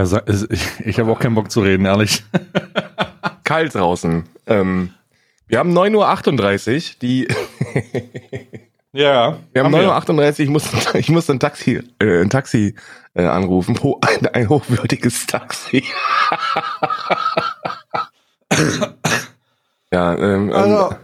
[0.00, 2.24] Ja, ich, ich habe auch keinen Bock zu reden, ehrlich.
[3.44, 4.24] Kalt draußen.
[4.46, 4.94] Ähm,
[5.46, 7.28] wir haben 9.38 Uhr, die.
[8.92, 9.38] ja.
[9.52, 12.74] Wir haben 9.38 Uhr, ich muss, ich muss ein Taxi, äh, ein Taxi
[13.14, 13.78] äh, anrufen.
[14.00, 15.84] Ein, ein hochwürdiges Taxi.
[19.92, 20.94] ja, ähm, also,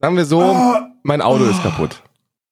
[0.00, 0.56] sagen wir so,
[1.02, 2.02] mein Auto ist kaputt.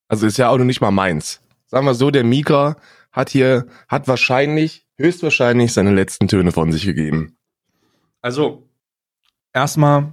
[0.08, 1.40] Also ist ja Auto nicht mal meins.
[1.66, 2.76] Sagen wir so, der Mika
[3.10, 7.36] hat hier, hat wahrscheinlich höchstwahrscheinlich seine letzten Töne von sich gegeben.
[8.22, 8.68] Also,
[9.52, 10.12] erstmal.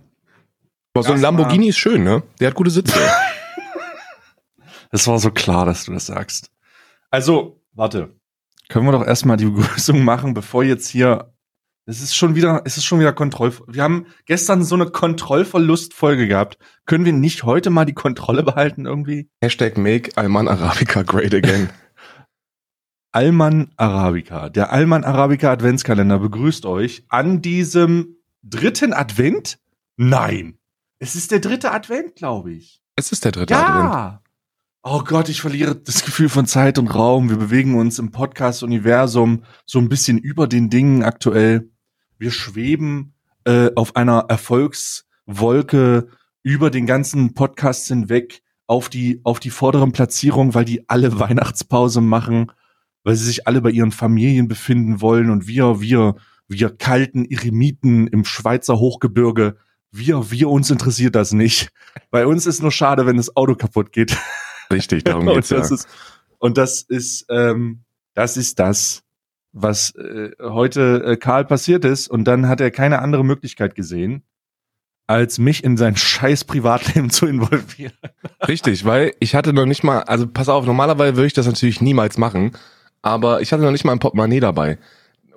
[0.93, 2.23] Aber so ein Lamborghini ist schön, ne?
[2.39, 2.97] Der hat gute Sitze.
[4.91, 6.49] das war so klar, dass du das sagst.
[7.11, 8.15] Also, warte.
[8.69, 11.33] Können wir doch erstmal die Begrüßung machen, bevor jetzt hier.
[11.89, 13.53] Es ist schon wieder, es ist schon wieder Kontroll.
[13.67, 16.57] Wir haben gestern so eine Kontrollverlustfolge gehabt.
[16.85, 19.29] Können wir nicht heute mal die Kontrolle behalten irgendwie?
[19.41, 21.69] Hashtag make Alman Arabica great again.
[23.17, 24.47] Alman Arabica.
[24.49, 29.57] Der Alman Arabica Adventskalender begrüßt euch an diesem dritten Advent?
[29.95, 30.59] Nein.
[30.99, 32.79] Es ist der dritte Advent, glaube ich.
[32.95, 33.65] Es ist der dritte ja.
[33.65, 34.19] Advent.
[34.83, 37.31] Oh Gott, ich verliere das Gefühl von Zeit und Raum.
[37.31, 41.71] Wir bewegen uns im Podcast-Universum so ein bisschen über den Dingen aktuell.
[42.19, 43.15] Wir schweben
[43.45, 46.09] äh, auf einer Erfolgswolke
[46.43, 52.01] über den ganzen Podcast hinweg auf die, auf die vorderen Platzierungen, weil die alle Weihnachtspause
[52.01, 52.51] machen
[53.07, 56.17] weil sie sich alle bei ihren Familien befinden wollen und wir, wir,
[56.49, 59.55] wir kalten Eremiten im Schweizer Hochgebirge,
[59.91, 61.69] wir, wir uns interessiert das nicht.
[62.11, 64.17] Bei uns ist nur schade, wenn das Auto kaputt geht.
[64.73, 65.75] Richtig, darum geht's und das ja.
[65.75, 65.87] Ist,
[66.39, 69.03] und das ist, ähm, das ist das,
[69.53, 72.09] was äh, heute äh, Karl passiert ist.
[72.09, 74.23] Und dann hat er keine andere Möglichkeit gesehen,
[75.07, 77.93] als mich in sein scheiß Privatleben zu involvieren.
[78.45, 81.79] Richtig, weil ich hatte noch nicht mal, also pass auf, normalerweise würde ich das natürlich
[81.79, 82.51] niemals machen,
[83.07, 84.77] aber ich hatte noch nicht mal ein Portemonnaie dabei.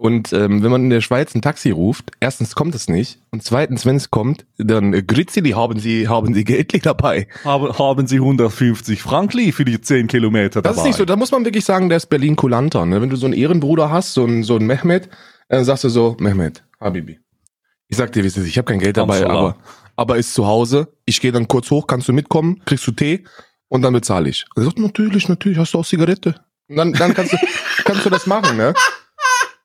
[0.01, 3.43] Und ähm, wenn man in der Schweiz ein Taxi ruft, erstens kommt es nicht und
[3.43, 7.29] zweitens, wenn es kommt, dann äh, Grizzly, haben Sie haben Sie Geld dabei.
[7.45, 10.71] Haben, haben Sie 150 Frankli für die 10 Kilometer dabei?
[10.71, 12.87] Das ist nicht so, da muss man wirklich sagen, der ist Berlin kulanter.
[12.87, 13.03] Ne?
[13.03, 15.11] Wenn du so einen Ehrenbruder hast, so einen, so einen Mehmet,
[15.51, 17.21] dann sagst du so, Mehmet, Habibi.
[17.89, 19.57] Ich sag dir, wie es ist, ich habe kein Geld dabei, aber,
[19.97, 20.89] aber ist zu Hause.
[21.05, 23.25] Ich gehe dann kurz hoch, kannst du mitkommen, kriegst du Tee
[23.69, 24.47] und dann bezahle ich.
[24.57, 26.37] Er sagt, natürlich, natürlich, hast du auch Zigarette.
[26.77, 27.37] Dann, dann kannst du,
[27.85, 28.75] kannst du das machen, ne?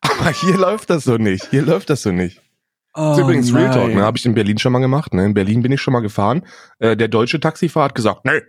[0.02, 1.50] Aber hier läuft das so nicht.
[1.52, 2.42] Hier läuft das so nicht.
[2.94, 3.98] Oh, das ist übrigens Real Talk, nein.
[3.98, 4.04] ne?
[4.04, 5.14] Habe ich in Berlin schon mal gemacht.
[5.14, 5.26] Ne?
[5.26, 6.46] In Berlin bin ich schon mal gefahren.
[6.80, 8.42] Äh, der deutsche Taxifahrer hat gesagt, nee,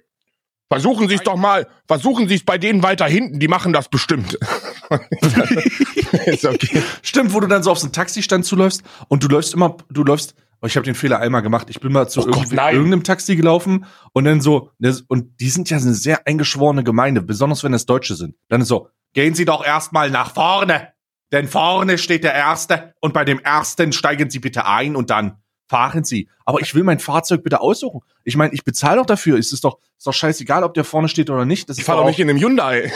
[0.69, 3.89] versuchen Sie es doch mal, versuchen Sie es bei denen weiter hinten, die machen das
[3.89, 4.39] bestimmt.
[6.27, 6.83] ist okay.
[7.03, 10.05] Stimmt, wo du dann so auf so einen Taxistand zuläufst und du läufst immer, du
[10.05, 13.05] läufst, oh, ich habe den Fehler einmal gemacht, ich bin mal zu Oh Gott, irgendeinem
[13.05, 17.65] Taxi gelaufen und dann so, das- und die sind ja eine sehr eingeschworene Gemeinde, besonders
[17.65, 18.37] wenn es Deutsche sind.
[18.49, 20.93] Dann ist so, gehen Sie doch erstmal nach vorne,
[21.33, 25.39] denn vorne steht der Erste und bei dem Ersten steigen Sie bitte ein und dann
[25.69, 26.29] fahren Sie.
[26.45, 28.01] Aber ich will mein Fahrzeug bitte aussuchen.
[28.25, 29.39] Ich meine, ich bezahle doch dafür.
[29.39, 31.69] Es ist doch, ist doch scheißegal, ob der vorne steht oder nicht.
[31.69, 32.93] Das Ich fahre doch nicht in einem Hyundai.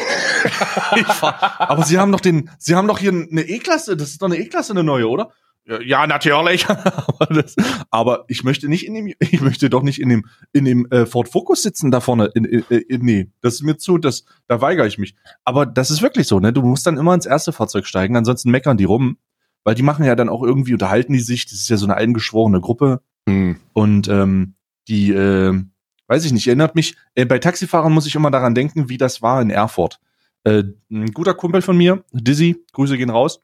[0.96, 3.96] ich fahr, aber Sie haben doch den, Sie haben doch hier eine E-Klasse.
[3.96, 5.30] Das ist doch eine E-Klasse, eine neue, oder?
[5.70, 6.68] Ja, Ja, natürlich.
[6.68, 7.54] aber, das,
[7.90, 11.06] aber ich möchte nicht in dem, ich möchte doch nicht in dem, in dem äh,
[11.06, 12.30] Ford Focus sitzen da vorne.
[12.34, 15.14] In, in, in, nee, das ist mir zu, das, da weigere ich mich.
[15.44, 16.52] Aber das ist wirklich so, ne?
[16.52, 19.18] Du musst dann immer ins erste Fahrzeug steigen, ansonsten meckern die rum,
[19.62, 21.44] weil die machen ja dann auch irgendwie unterhalten die sich.
[21.44, 23.00] Das ist ja so eine eingeschworene Gruppe.
[23.28, 23.56] Hm.
[23.72, 24.54] Und ähm,
[24.88, 25.54] die, äh,
[26.08, 29.22] weiß ich nicht, erinnert mich, äh, bei Taxifahrern muss ich immer daran denken, wie das
[29.22, 30.00] war in Erfurt.
[30.42, 33.42] Äh, ein guter Kumpel von mir, Dizzy, Grüße gehen raus.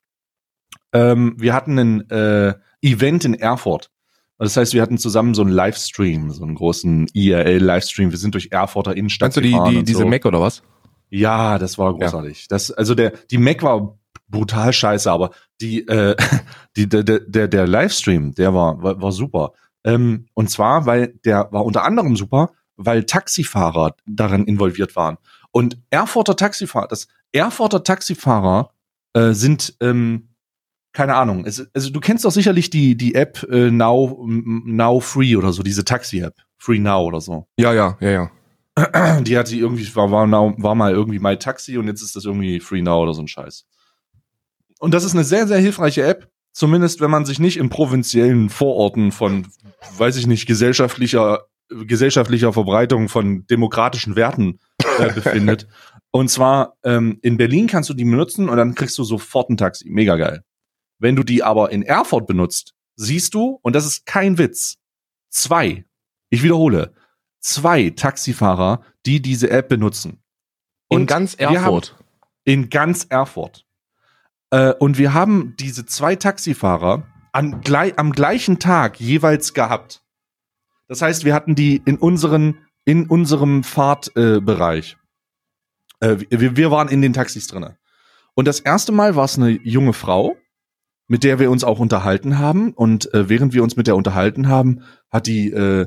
[0.92, 3.90] Ähm, wir hatten ein äh, Event in Erfurt.
[4.38, 8.10] Das heißt, wir hatten zusammen so einen Livestream, so einen großen IRL-Livestream.
[8.10, 10.06] Wir sind durch Erfurter Innenstadt Meinst du die, die, diese so.
[10.06, 10.62] Mac oder was?
[11.08, 12.48] Ja, das war großartig.
[12.48, 13.98] Das, also der, die Mac war
[14.28, 15.30] brutal scheiße, aber
[15.60, 16.16] die, äh,
[16.76, 19.52] die, der, der- der, der Livestream, der war, war, war super.
[19.84, 25.16] Ähm, und zwar, weil der war unter anderem super, weil Taxifahrer darin involviert waren.
[25.50, 28.70] Und Erfurter Taxifahrer, das Erfurter Taxifahrer
[29.14, 30.28] äh, sind, ähm,
[30.96, 35.36] keine Ahnung, es, also du kennst doch sicherlich die, die App äh, Now, Now Free
[35.36, 36.34] oder so, diese Taxi-App.
[36.56, 38.30] Free Now oder so Ja, ja, ja,
[38.78, 39.20] ja.
[39.20, 42.24] die hat die irgendwie, war, war, war mal irgendwie My Taxi und jetzt ist das
[42.24, 43.66] irgendwie Free Now oder so ein Scheiß.
[44.78, 48.48] Und das ist eine sehr, sehr hilfreiche App, zumindest wenn man sich nicht in provinziellen
[48.48, 49.48] Vororten von,
[49.98, 54.60] weiß ich nicht, gesellschaftlicher, gesellschaftlicher Verbreitung von demokratischen Werten
[54.98, 55.68] äh, befindet.
[56.10, 59.58] Und zwar ähm, in Berlin kannst du die benutzen und dann kriegst du sofort ein
[59.58, 59.90] Taxi.
[59.90, 60.42] Mega geil.
[60.98, 64.76] Wenn du die aber in Erfurt benutzt, siehst du, und das ist kein Witz,
[65.30, 65.84] zwei,
[66.30, 66.94] ich wiederhole,
[67.40, 70.22] zwei Taxifahrer, die diese App benutzen.
[70.88, 71.96] In Und ganz wir haben- Erfurt.
[72.44, 73.66] In ganz Erfurt.
[74.50, 80.02] Äh, und wir haben diese zwei Taxifahrer an, gleich, am gleichen Tag jeweils gehabt.
[80.88, 82.58] Das heißt, wir hatten die in unseren
[82.88, 84.96] in unserem Fahrtbereich.
[85.98, 87.76] Äh, wir, wir waren in den Taxis drinne.
[88.34, 90.36] Und das erste Mal war es eine junge Frau,
[91.08, 92.72] mit der wir uns auch unterhalten haben.
[92.72, 95.86] Und äh, während wir uns mit der unterhalten haben, hat die, äh,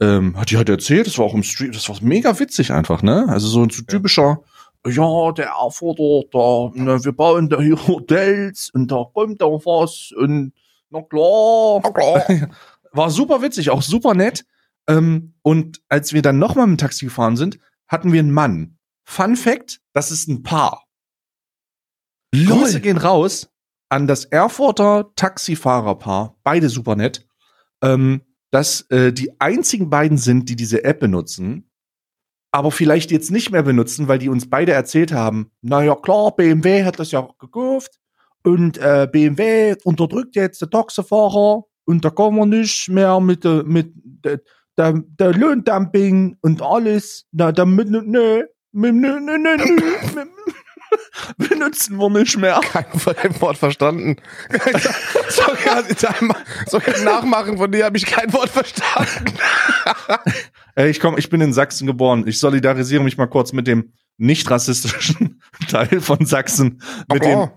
[0.00, 3.02] ähm, hat die halt erzählt, das war auch im Stream, das war mega witzig einfach,
[3.02, 3.26] ne?
[3.28, 4.42] Also so ein so typischer,
[4.86, 10.12] ja, der Erfurter, da, ne, wir bauen da hier Hotels und da kommt da was
[10.16, 10.52] und
[10.90, 11.80] na klar.
[11.82, 12.50] Na klar.
[12.92, 14.46] War super witzig, auch super nett.
[14.88, 18.78] Ähm, und als wir dann nochmal mit dem Taxi gefahren sind, hatten wir einen Mann.
[19.04, 20.84] Fun Fact, das ist ein Paar.
[22.34, 22.60] Lol.
[22.60, 23.50] Grüße gehen raus
[23.88, 27.26] an das Erfurter Taxifahrerpaar, beide super nett,
[27.82, 31.70] ähm, dass äh, die einzigen beiden sind, die diese App benutzen,
[32.50, 36.84] aber vielleicht jetzt nicht mehr benutzen, weil die uns beide erzählt haben, naja klar, BMW
[36.84, 37.98] hat das ja gekauft
[38.42, 43.62] und äh, BMW unterdrückt jetzt den Taxifahrer und da kann man nicht mehr mit, äh,
[43.64, 43.92] mit
[44.24, 44.40] der,
[44.76, 50.24] der, Lohndumping und alles, na, damit, nö, nö, nö, nö, nö, nö,
[51.36, 52.60] benutzen wir nicht mehr.
[52.72, 52.86] Kein,
[53.40, 54.16] Wort verstanden.
[56.66, 59.34] so ein Nachmachen von dir habe ich kein Wort verstanden.
[60.76, 62.24] ich komm, ich bin in Sachsen geboren.
[62.26, 66.82] Ich solidarisiere mich mal kurz mit dem nicht rassistischen Teil von Sachsen,
[67.12, 67.48] mit dem,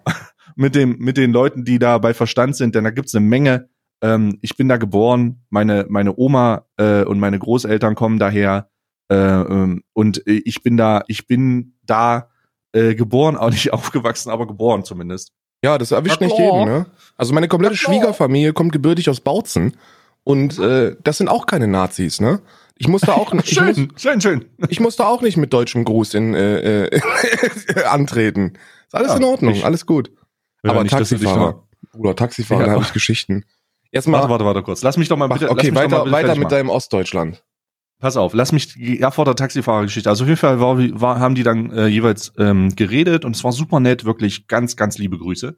[0.56, 3.70] mit dem, mit den Leuten, die da bei Verstand sind, denn da gibt's eine Menge.
[4.02, 8.70] Ähm, ich bin da geboren, meine, meine Oma äh, und meine Großeltern kommen daher.
[9.10, 12.30] Äh, ähm, und ich bin da, ich bin da
[12.74, 15.32] äh, geboren, auch nicht aufgewachsen, aber geboren zumindest.
[15.64, 16.88] Ja, das erwischt nicht jeden, ne?
[17.18, 19.78] Also meine komplette Schwiegerfamilie kommt gebürtig aus Bautzen
[20.24, 22.42] und äh, das sind auch keine Nazis, ne?
[22.78, 23.50] Ich musste auch nicht.
[23.50, 24.46] schön, muss, schön, schön.
[24.70, 28.54] Ich musste auch nicht mit deutschem Gruß in, äh, äh, antreten.
[28.88, 30.12] Ist alles ja, in Ordnung, ich, alles gut.
[30.64, 31.64] Aber nicht, Taxifahrer.
[31.92, 32.68] Bruder, Taxifahrer, ja.
[32.68, 33.46] da habe ich Geschichten.
[33.92, 34.22] Erstmal.
[34.22, 34.82] Warte, warte, warte kurz.
[34.82, 35.50] Lass mich doch mal bitte.
[35.50, 37.44] Okay, weiter, weiter mit deinem Ostdeutschland.
[38.02, 40.10] Pass auf, lass mich die Erfurter Taxifahrergeschichte.
[40.10, 43.44] Also auf jeden Fall war, war, haben die dann äh, jeweils ähm, geredet und es
[43.44, 45.56] war super nett, wirklich ganz, ganz liebe Grüße.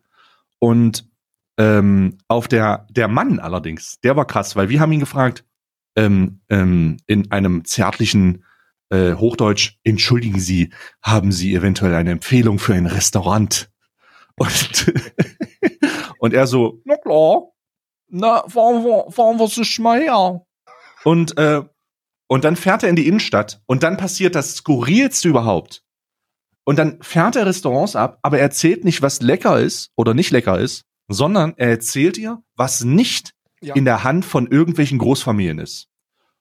[0.59, 1.09] Und
[1.57, 5.45] ähm, auf der der Mann allerdings, der war krass, weil wir haben ihn gefragt
[5.95, 8.43] ähm, ähm, in einem zärtlichen
[8.89, 13.71] äh, Hochdeutsch: Entschuldigen Sie, haben Sie eventuell eine Empfehlung für ein Restaurant?
[14.35, 14.93] Und
[16.17, 17.53] und er so: Na klar,
[18.09, 20.45] na fahren wir fahren wir zu Schmeier.
[21.05, 21.61] Und äh,
[22.27, 25.83] und dann fährt er in die Innenstadt und dann passiert das Skurrilste überhaupt.
[26.65, 30.31] Und dann fährt er Restaurants ab, aber er erzählt nicht, was lecker ist oder nicht
[30.31, 33.75] lecker ist, sondern er erzählt ihr, was nicht ja.
[33.75, 35.87] in der Hand von irgendwelchen Großfamilien ist.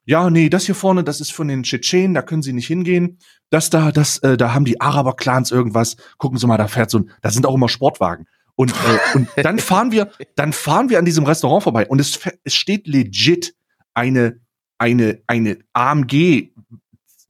[0.05, 3.19] Ja, nee, das hier vorne, das ist von den Tschetschenen, da können sie nicht hingehen.
[3.51, 5.97] Das da, das, äh, da haben die Araber-Clans irgendwas.
[6.19, 8.27] Gucken Sie mal, da fährt so ein, da sind auch immer Sportwagen.
[8.57, 12.19] Und, äh, und dann fahren wir, dann fahren wir an diesem Restaurant vorbei und es,
[12.45, 13.55] es steht legit
[13.95, 14.41] eine
[14.83, 16.51] eine, eine AMG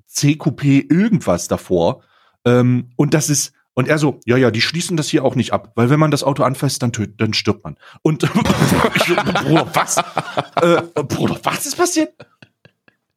[0.08, 2.02] CQP irgendwas davor.
[2.46, 5.52] Ähm, und das ist, und er so, ja, ja, die schließen das hier auch nicht
[5.52, 7.76] ab, weil wenn man das Auto anfasst, dann tötet, dann stirbt man.
[8.00, 9.98] Und Bruder, was?
[9.98, 12.14] äh, Bruder, was ist passiert?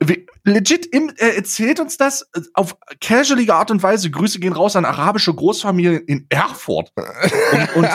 [0.04, 4.12] Wie, legit, im, er erzählt uns das äh, auf casualige Art und Weise.
[4.12, 6.92] Grüße gehen raus an arabische Großfamilien in Erfurt.
[6.96, 7.90] Und, und,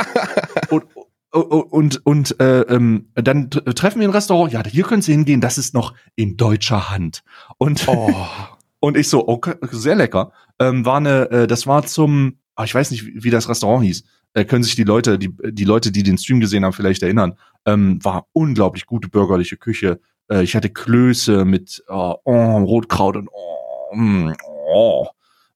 [0.71, 0.85] und,
[1.33, 4.53] und und äh, ähm, dann treffen wir ein Restaurant.
[4.53, 5.41] Ja, hier können Sie hingehen.
[5.41, 7.23] Das ist noch in deutscher Hand.
[7.59, 8.13] Und oh.
[8.81, 10.33] und ich so, okay, sehr lecker.
[10.59, 13.85] Ähm, war eine, äh, das war zum, ah, ich weiß nicht, wie, wie das Restaurant
[13.85, 14.05] hieß.
[14.35, 17.35] Äh, können sich die Leute, die die Leute, die den Stream gesehen haben, vielleicht erinnern.
[17.65, 20.01] Ähm, war unglaublich gute bürgerliche Küche.
[20.31, 24.33] Äh, ich hatte Klöße mit oh, oh, Rotkraut und oh, mm,
[24.73, 25.07] oh.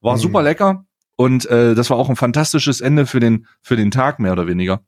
[0.01, 0.19] war mm.
[0.19, 0.85] super lecker.
[1.17, 4.47] Und äh, das war auch ein fantastisches Ende für den für den Tag mehr oder
[4.47, 4.81] weniger.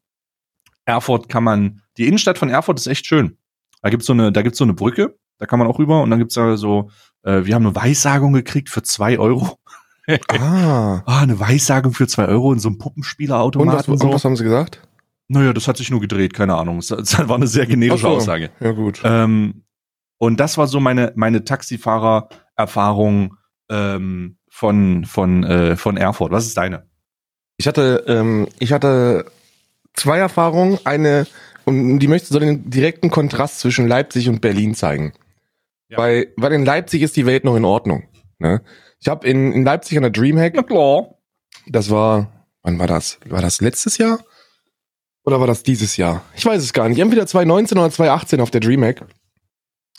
[0.87, 3.37] Erfurt kann man, die Innenstadt von Erfurt ist echt schön.
[3.81, 6.09] Da gibt's so eine, da gibt's so eine Brücke, da kann man auch rüber und
[6.09, 6.89] dann gibt's da so,
[7.23, 9.59] äh, wir haben eine Weissagung gekriegt für zwei Euro.
[10.39, 11.03] ah.
[11.05, 13.71] ah, eine Weissagung für zwei Euro in so einem Puppenspielerautomaten.
[13.71, 14.07] Und was, so.
[14.07, 14.81] und was haben sie gesagt?
[15.27, 16.77] Naja, das hat sich nur gedreht, keine Ahnung.
[16.79, 16.89] Das,
[17.27, 18.07] war eine sehr generische so.
[18.07, 18.49] Aussage.
[18.61, 19.01] Ja, gut.
[19.03, 19.65] Ähm,
[20.17, 23.35] und das war so meine, meine Taxifahrer-Erfahrung
[23.69, 26.31] ähm, von, von, äh, von Erfurt.
[26.31, 26.87] Was ist deine?
[27.57, 29.25] Ich hatte, ähm, ich hatte
[29.97, 30.79] zwei Erfahrungen.
[30.85, 31.27] Eine,
[31.65, 35.13] und die möchte so den direkten Kontrast zwischen Leipzig und Berlin zeigen.
[35.89, 35.97] Ja.
[35.97, 38.03] Weil, weil in Leipzig ist die Welt noch in Ordnung.
[38.39, 38.61] Ne?
[38.99, 40.53] Ich habe in, in Leipzig an der Dreamhack.
[40.55, 41.15] Na klar.
[41.67, 43.19] Das war, wann war das?
[43.25, 44.19] War das letztes Jahr?
[45.23, 46.23] Oder war das dieses Jahr?
[46.35, 46.99] Ich weiß es gar nicht.
[46.99, 49.05] Entweder 2019 oder 2018 auf der Dreamhack.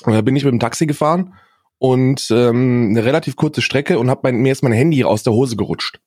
[0.05, 1.35] Da bin ich mit dem Taxi gefahren
[1.79, 5.33] und ähm, eine relativ kurze Strecke und hab mein, mir ist mein Handy aus der
[5.33, 6.01] Hose gerutscht.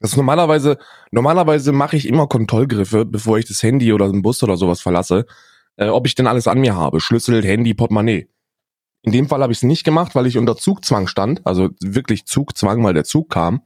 [0.00, 0.78] Das normalerweise,
[1.10, 5.26] normalerweise mache ich immer Kontrollgriffe, bevor ich das Handy oder den Bus oder sowas verlasse,
[5.76, 7.00] äh, ob ich denn alles an mir habe.
[7.00, 8.28] Schlüssel, Handy, Portemonnaie.
[9.02, 12.26] In dem Fall habe ich es nicht gemacht, weil ich unter Zugzwang stand, also wirklich
[12.26, 13.62] Zugzwang, weil der Zug kam.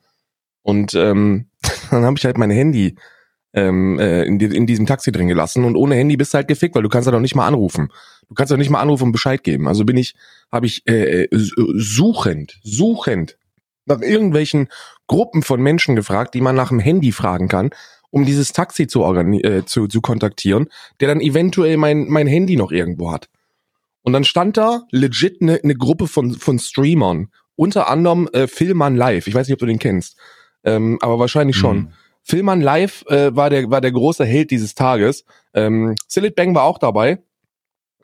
[0.62, 1.50] Und ähm,
[1.90, 2.96] dann habe ich halt mein Handy
[3.52, 6.74] ähm, äh, in, in diesem Taxi drin gelassen und ohne Handy bist du halt gefickt,
[6.74, 7.90] weil du kannst ja noch nicht mal anrufen.
[8.28, 9.68] Du kannst ja nicht mal anrufen und Bescheid geben.
[9.68, 10.14] Also bin ich,
[10.50, 13.38] habe ich äh, äh suchend, suchend
[13.86, 14.68] nach irgendwelchen
[15.06, 17.70] Gruppen von Menschen gefragt, die man nach dem Handy fragen kann,
[18.10, 20.68] um dieses Taxi zu, äh, zu, zu kontaktieren,
[21.00, 23.28] der dann eventuell mein, mein Handy noch irgendwo hat.
[24.02, 28.96] Und dann stand da legit eine ne Gruppe von, von Streamern, unter anderem äh, Filman
[28.96, 29.26] Live.
[29.26, 30.16] Ich weiß nicht, ob du den kennst,
[30.62, 31.76] ähm, aber wahrscheinlich schon.
[31.76, 31.88] Mhm.
[32.22, 35.24] Filman Live äh, war, der, war der große Held dieses Tages.
[35.52, 37.18] Ähm, Silit Bang war auch dabei.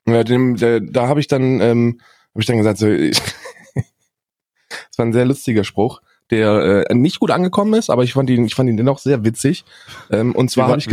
[0.07, 2.00] Äh, dem, der, da habe ich dann ähm,
[2.35, 3.23] hab ich dann gesagt, so, das
[4.97, 8.44] war ein sehr lustiger Spruch der äh, nicht gut angekommen ist, aber ich fand ihn,
[8.44, 9.64] ich fand ihn dennoch sehr witzig.
[10.10, 10.88] Ähm, und zwar habe ich,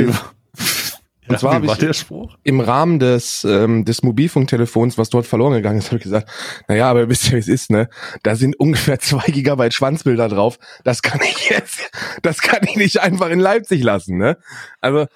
[1.27, 2.05] und ja, zwar habe ich
[2.43, 6.29] im Rahmen des ähm, des Mobilfunktelefons, was dort verloren gegangen ist, habe ich gesagt,
[6.69, 7.89] naja, aber wisst ihr, wie es ist, ne?
[8.23, 10.57] Da sind ungefähr zwei Gigabyte Schwanzbilder drauf.
[10.85, 11.81] Das kann ich jetzt,
[12.21, 14.37] das kann ich nicht einfach in Leipzig lassen, ne?
[14.79, 15.07] Also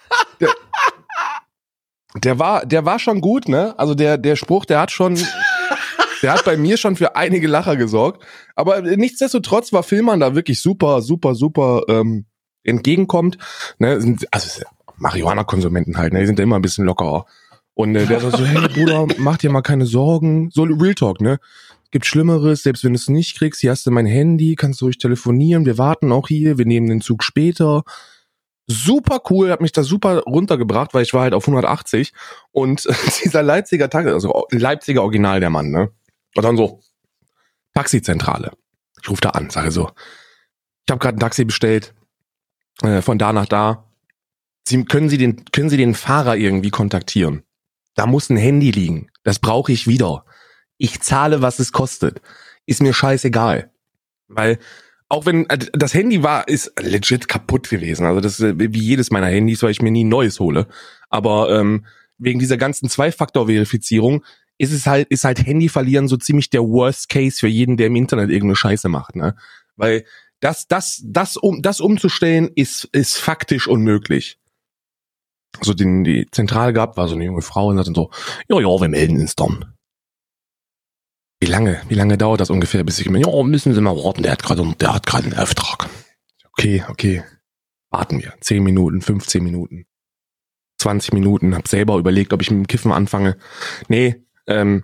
[0.41, 0.49] der,
[2.15, 3.73] der war, der war schon gut, ne?
[3.77, 5.17] Also der der Spruch, der hat schon
[6.21, 8.23] der hat bei mir schon für einige Lacher gesorgt.
[8.55, 12.25] Aber nichtsdestotrotz war Filmern da wirklich super, super, super ähm,
[12.63, 13.37] entgegenkommt.
[13.79, 14.61] Ne, also
[14.97, 17.25] Marihuana-Konsumenten halt, ne, die sind da immer ein bisschen lockerer.
[17.73, 20.49] Und äh, der sagt so, hey Bruder, mach dir mal keine Sorgen.
[20.51, 21.39] So Real Talk, ne?
[21.91, 24.85] Gibt Schlimmeres, selbst wenn du es nicht kriegst, hier hast du mein Handy, kannst du
[24.85, 27.83] ruhig telefonieren, wir warten auch hier, wir nehmen den Zug später.
[28.67, 32.13] Super cool, hat mich da super runtergebracht, weil ich war halt auf 180
[32.51, 32.87] und
[33.25, 35.89] dieser Leipziger Tag, also Leipziger Original der Mann, ne?
[36.35, 36.81] Und dann so,
[37.73, 38.51] Taxizentrale.
[39.01, 39.91] Ich rufe da an, sage so,
[40.85, 41.93] ich habe gerade ein Taxi bestellt,
[42.81, 43.91] äh, von da nach da.
[44.67, 47.43] Sie, können, Sie den, können Sie den Fahrer irgendwie kontaktieren?
[47.95, 49.09] Da muss ein Handy liegen.
[49.23, 50.25] Das brauche ich wieder.
[50.77, 52.21] Ich zahle, was es kostet.
[52.65, 53.71] Ist mir scheißegal.
[54.27, 54.59] Weil,
[55.09, 58.05] auch wenn äh, das Handy war, ist legit kaputt gewesen.
[58.05, 60.67] Also das ist wie jedes meiner Handys, weil ich mir nie ein neues hole.
[61.09, 61.85] Aber ähm,
[62.17, 64.23] wegen dieser ganzen Zwei-Faktor-Verifizierung
[64.61, 67.87] ist es halt, ist halt Handy verlieren so ziemlich der Worst Case für jeden, der
[67.87, 69.35] im Internet irgendeine Scheiße macht, ne?
[69.75, 70.05] Weil
[70.39, 74.39] das, das, das, um, das umzustellen, ist, ist faktisch unmöglich.
[75.61, 78.11] So den, die Zentrale gab, war so eine junge Frau und sagte so,
[78.49, 79.73] ja, ja, wir melden uns dann.
[81.39, 84.21] Wie lange, wie lange dauert das ungefähr, bis ich mir, ja, müssen Sie mal warten,
[84.21, 85.89] der hat gerade, der hat gerade einen Auftrag.
[86.51, 87.23] Okay, okay.
[87.89, 88.35] Warten wir.
[88.41, 89.85] 10 Minuten, 15 Minuten.
[90.77, 93.37] 20 Minuten, hab selber überlegt, ob ich mit dem Kiffen anfange.
[93.87, 94.83] Nee, ähm,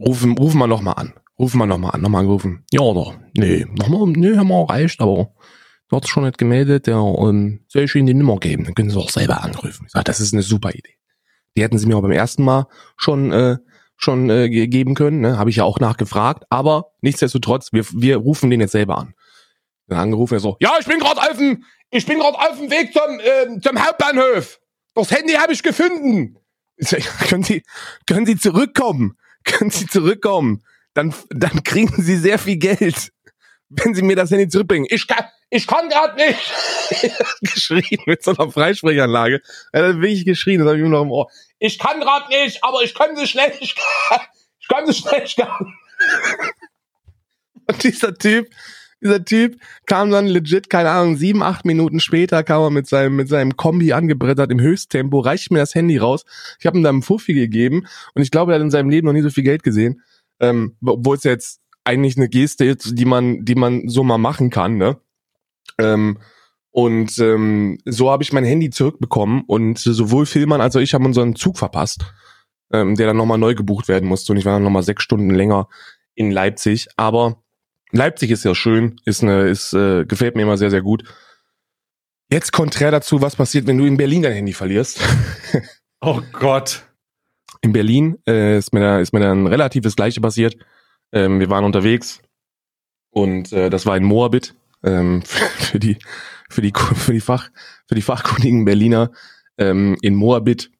[0.00, 1.14] rufen, rufen wir nochmal an.
[1.38, 2.64] Rufen wir nochmal an, nochmal angerufen.
[2.72, 3.20] Ja, oder?
[3.34, 5.32] Nee, nochmal, nee, haben wir erreicht, aber
[5.88, 8.64] du hast schon nicht gemeldet, ja, ähm, soll ich Ihnen die Nummer geben?
[8.64, 9.84] Dann können Sie auch selber anrufen.
[9.86, 10.96] Ich sage, das ist eine super Idee.
[11.56, 13.58] Die hätten Sie mir auch beim ersten Mal schon, äh,
[13.96, 15.38] schon äh, geben können, ne?
[15.38, 19.14] habe ich ja auch nachgefragt, aber nichtsdestotrotz, wir, wir rufen den jetzt selber an.
[19.88, 22.70] Dann angerufen, er so, ja, ich bin gerade auf dem, ich bin gerade auf dem
[22.70, 24.60] Weg zum, äh, zum Hauptbahnhof.
[24.94, 26.37] Das Handy habe ich gefunden.
[27.28, 27.62] Können Sie,
[28.06, 29.16] können Sie zurückkommen?
[29.44, 30.62] Können Sie zurückkommen?
[30.94, 33.12] Dann, dann kriegen Sie sehr viel Geld,
[33.68, 34.86] wenn Sie mir das Handy zurückbringen.
[34.90, 36.52] Ich kann, ich kann gerade nicht.
[37.40, 39.40] geschrien mit so einer Freisprechanlage.
[39.72, 41.30] Er hat wirklich geschrien, das habe ich immer noch im Ohr.
[41.58, 44.20] Ich kann gerade nicht, aber ich kann sie schnell, ich kann,
[44.60, 45.74] ich kann sie schnell, ich kann.
[47.66, 48.48] Und dieser Typ,
[49.02, 53.16] dieser Typ kam dann legit, keine Ahnung, sieben, acht Minuten später kam er mit seinem,
[53.16, 56.24] mit seinem Kombi angebrettert im Höchsttempo, reicht mir das Handy raus.
[56.58, 59.06] Ich habe ihm da einen Fuffi gegeben und ich glaube, er hat in seinem Leben
[59.06, 60.02] noch nie so viel Geld gesehen.
[60.40, 64.50] Ähm, obwohl es jetzt eigentlich eine Geste ist, die man, die man so mal machen
[64.50, 64.98] kann, ne?
[65.78, 66.18] Ähm,
[66.70, 71.06] und ähm, so habe ich mein Handy zurückbekommen und sowohl Filmern als auch ich haben
[71.06, 72.04] unseren Zug verpasst,
[72.72, 74.32] ähm, der dann nochmal neu gebucht werden musste.
[74.32, 75.68] Und ich war dann nochmal sechs Stunden länger
[76.14, 76.88] in Leipzig.
[76.96, 77.42] Aber
[77.92, 81.04] Leipzig ist ja schön, ist eine, ist, äh, gefällt mir immer sehr, sehr gut.
[82.30, 85.00] Jetzt konträr dazu, was passiert, wenn du in Berlin dein Handy verlierst.
[86.00, 86.84] oh Gott.
[87.62, 90.56] In Berlin äh, ist, mir da, ist mir dann relativ das Gleiche passiert.
[91.12, 92.20] Ähm, wir waren unterwegs
[93.10, 94.54] und äh, das war in Moabit
[94.84, 95.96] ähm, für die
[96.50, 97.50] für die für die Fach
[97.86, 99.10] für die fachkundigen Berliner
[99.56, 100.70] ähm, in Moabit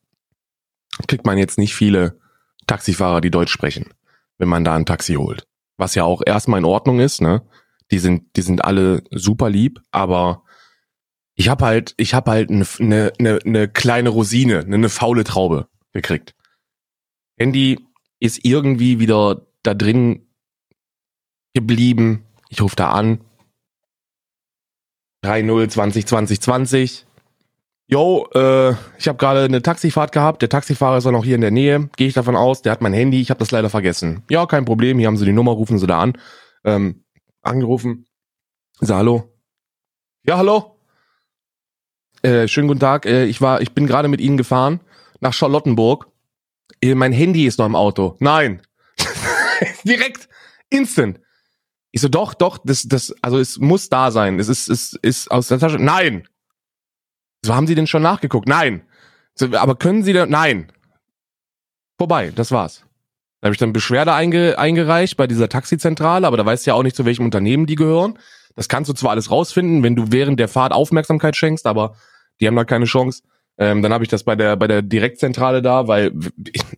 [1.06, 2.20] kriegt man jetzt nicht viele
[2.66, 3.86] Taxifahrer, die Deutsch sprechen,
[4.36, 5.47] wenn man da ein Taxi holt
[5.78, 7.42] was ja auch erstmal in Ordnung ist, ne?
[7.90, 10.42] Die sind, die sind alle super lieb, aber
[11.34, 15.24] ich habe halt, ich habe halt eine ne, ne, ne kleine Rosine, eine ne faule
[15.24, 16.34] Traube gekriegt.
[17.38, 17.78] Handy
[18.20, 20.28] ist irgendwie wieder da drin
[21.54, 22.24] geblieben.
[22.48, 23.24] Ich rufe da an.
[25.24, 27.06] 3-0 2020 20.
[27.90, 30.42] Yo, äh, ich habe gerade eine Taxifahrt gehabt.
[30.42, 31.88] Der Taxifahrer ist auch noch hier in der Nähe.
[31.96, 32.60] Gehe ich davon aus.
[32.60, 33.18] Der hat mein Handy.
[33.18, 34.22] Ich habe das leider vergessen.
[34.28, 34.98] Ja, kein Problem.
[34.98, 35.52] Hier haben Sie die Nummer.
[35.52, 36.12] Rufen Sie da an.
[36.64, 37.04] Ähm,
[37.40, 38.06] angerufen.
[38.80, 39.32] So, hallo.
[40.24, 40.78] Ja, hallo.
[42.20, 43.06] Äh, schönen guten Tag.
[43.06, 44.80] Äh, ich war, ich bin gerade mit Ihnen gefahren
[45.20, 46.08] nach Charlottenburg.
[46.82, 48.16] Äh, mein Handy ist noch im Auto.
[48.20, 48.60] Nein.
[49.84, 50.28] Direkt.
[50.68, 51.20] Instant.
[51.90, 54.38] Ich so, doch, doch, das, das, also es muss da sein.
[54.38, 55.78] Es ist, es ist aus der Tasche.
[55.78, 56.28] Nein.
[57.44, 58.48] So haben Sie denn schon nachgeguckt?
[58.48, 58.82] Nein.
[59.34, 60.30] So, aber können Sie denn?
[60.30, 60.72] Nein.
[61.96, 62.84] Vorbei, das war's.
[63.40, 66.74] Da habe ich dann Beschwerde einge, eingereicht bei dieser Taxizentrale, aber da weißt du ja
[66.74, 68.18] auch nicht, zu welchem Unternehmen die gehören.
[68.56, 71.94] Das kannst du zwar alles rausfinden, wenn du während der Fahrt Aufmerksamkeit schenkst, aber
[72.40, 73.22] die haben da keine Chance.
[73.56, 76.12] Ähm, dann habe ich das bei der bei der Direktzentrale da, weil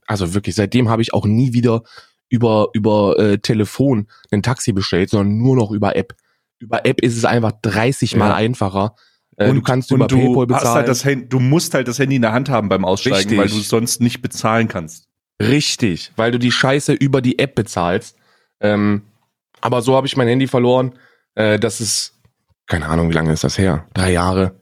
[0.06, 1.82] also wirklich seitdem habe ich auch nie wieder
[2.28, 6.14] über über äh, Telefon ein Taxi bestellt, sondern nur noch über App.
[6.58, 8.34] Über App ist es einfach 30 mal ja.
[8.34, 8.94] einfacher.
[9.40, 10.74] Äh, und, du kannst über PayPal bezahlen.
[10.74, 13.38] Halt das Handy, du musst halt das Handy in der Hand haben beim Aussteigen, Richtig.
[13.38, 15.08] weil du es sonst nicht bezahlen kannst.
[15.40, 18.16] Richtig, weil du die Scheiße über die App bezahlst.
[18.60, 19.02] Ähm,
[19.62, 20.92] aber so habe ich mein Handy verloren.
[21.34, 22.18] Äh, das ist,
[22.66, 23.86] keine Ahnung, wie lange ist das her?
[23.94, 24.60] Drei Jahre.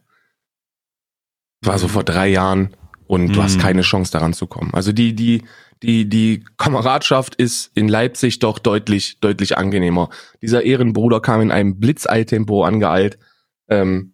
[1.61, 2.73] War so vor drei Jahren
[3.05, 3.33] und mhm.
[3.33, 3.61] du hast mhm.
[3.61, 4.73] keine Chance daran zu kommen.
[4.73, 5.43] Also die, die,
[5.83, 10.09] die, die Kameradschaft ist in Leipzig doch deutlich, deutlich angenehmer.
[10.41, 13.19] Dieser Ehrenbruder kam in einem Blitzeiltempo angeeilt.
[13.67, 14.13] Ähm,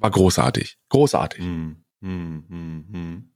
[0.00, 0.78] war großartig.
[0.88, 1.44] Großartig.
[1.44, 1.76] Mhm.
[2.00, 3.30] Mhm.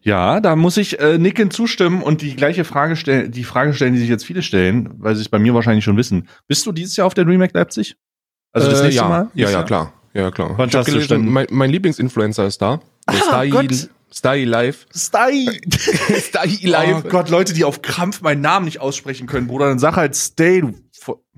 [0.00, 3.94] Ja, da muss ich äh, Nicken zustimmen und die gleiche Frage stellen, die Frage stellen,
[3.94, 6.28] die sich jetzt viele stellen, weil sie es bei mir wahrscheinlich schon wissen.
[6.46, 7.96] Bist du dieses Jahr auf der Remake Leipzig?
[8.52, 9.08] Also das äh, nächste ja.
[9.08, 9.30] Mal?
[9.34, 9.92] Ja, ja, klar.
[10.12, 10.56] Ja, klar.
[10.56, 11.08] Fantastisch.
[11.08, 12.80] Gelesen, mein, mein Lieblingsinfluencer ist da.
[13.10, 14.86] Der ah, Style, Style Live.
[14.94, 15.58] Style.
[15.70, 17.02] Style Live.
[17.04, 20.14] Oh Gott, Leute, die auf Krampf meinen Namen nicht aussprechen können, Bruder, dann sag halt
[20.14, 20.74] Stay, du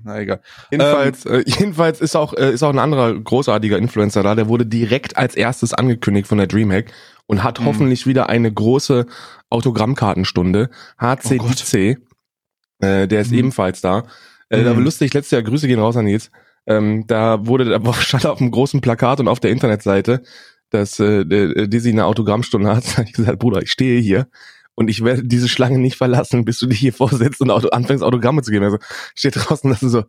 [0.03, 0.41] na egal.
[0.71, 4.47] Jedenfalls, ähm, äh, jedenfalls ist auch, äh, ist auch ein anderer großartiger Influencer da, der
[4.47, 6.91] wurde direkt als erstes angekündigt von der Dreamhack
[7.25, 7.65] und hat mhm.
[7.65, 9.05] hoffentlich wieder eine große
[9.49, 10.69] Autogrammkartenstunde.
[10.99, 13.39] HCDC, oh äh, der ist mhm.
[13.39, 14.03] ebenfalls da.
[14.49, 14.65] Äh, mhm.
[14.65, 16.31] Da war lustig, letztes Jahr, Grüße gehen raus an Nils.
[16.67, 20.23] Ähm, da wurde, da stand auf einem großen Plakat und auf der Internetseite,
[20.69, 22.83] dass äh, Dizzy eine Autogrammstunde hat.
[22.97, 24.27] Da ich gesagt, Bruder, ich stehe hier
[24.75, 28.03] und ich werde diese Schlange nicht verlassen, bis du dich hier vorsetzt und Auto, anfängst
[28.03, 28.65] Autogramme zu geben.
[28.65, 28.77] Also
[29.15, 30.03] steht draußen, dass du so,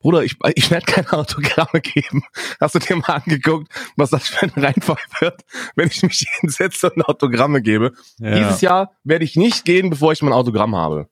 [0.00, 2.24] Bruder, ich, ich werde keine Autogramme geben.
[2.60, 5.42] Hast du dir mal angeguckt, was das für ein Reinfall wird,
[5.76, 7.92] wenn ich mich hinsetze und Autogramme gebe?
[8.18, 8.36] Ja.
[8.36, 11.08] Dieses Jahr werde ich nicht gehen, bevor ich mein Autogramm habe.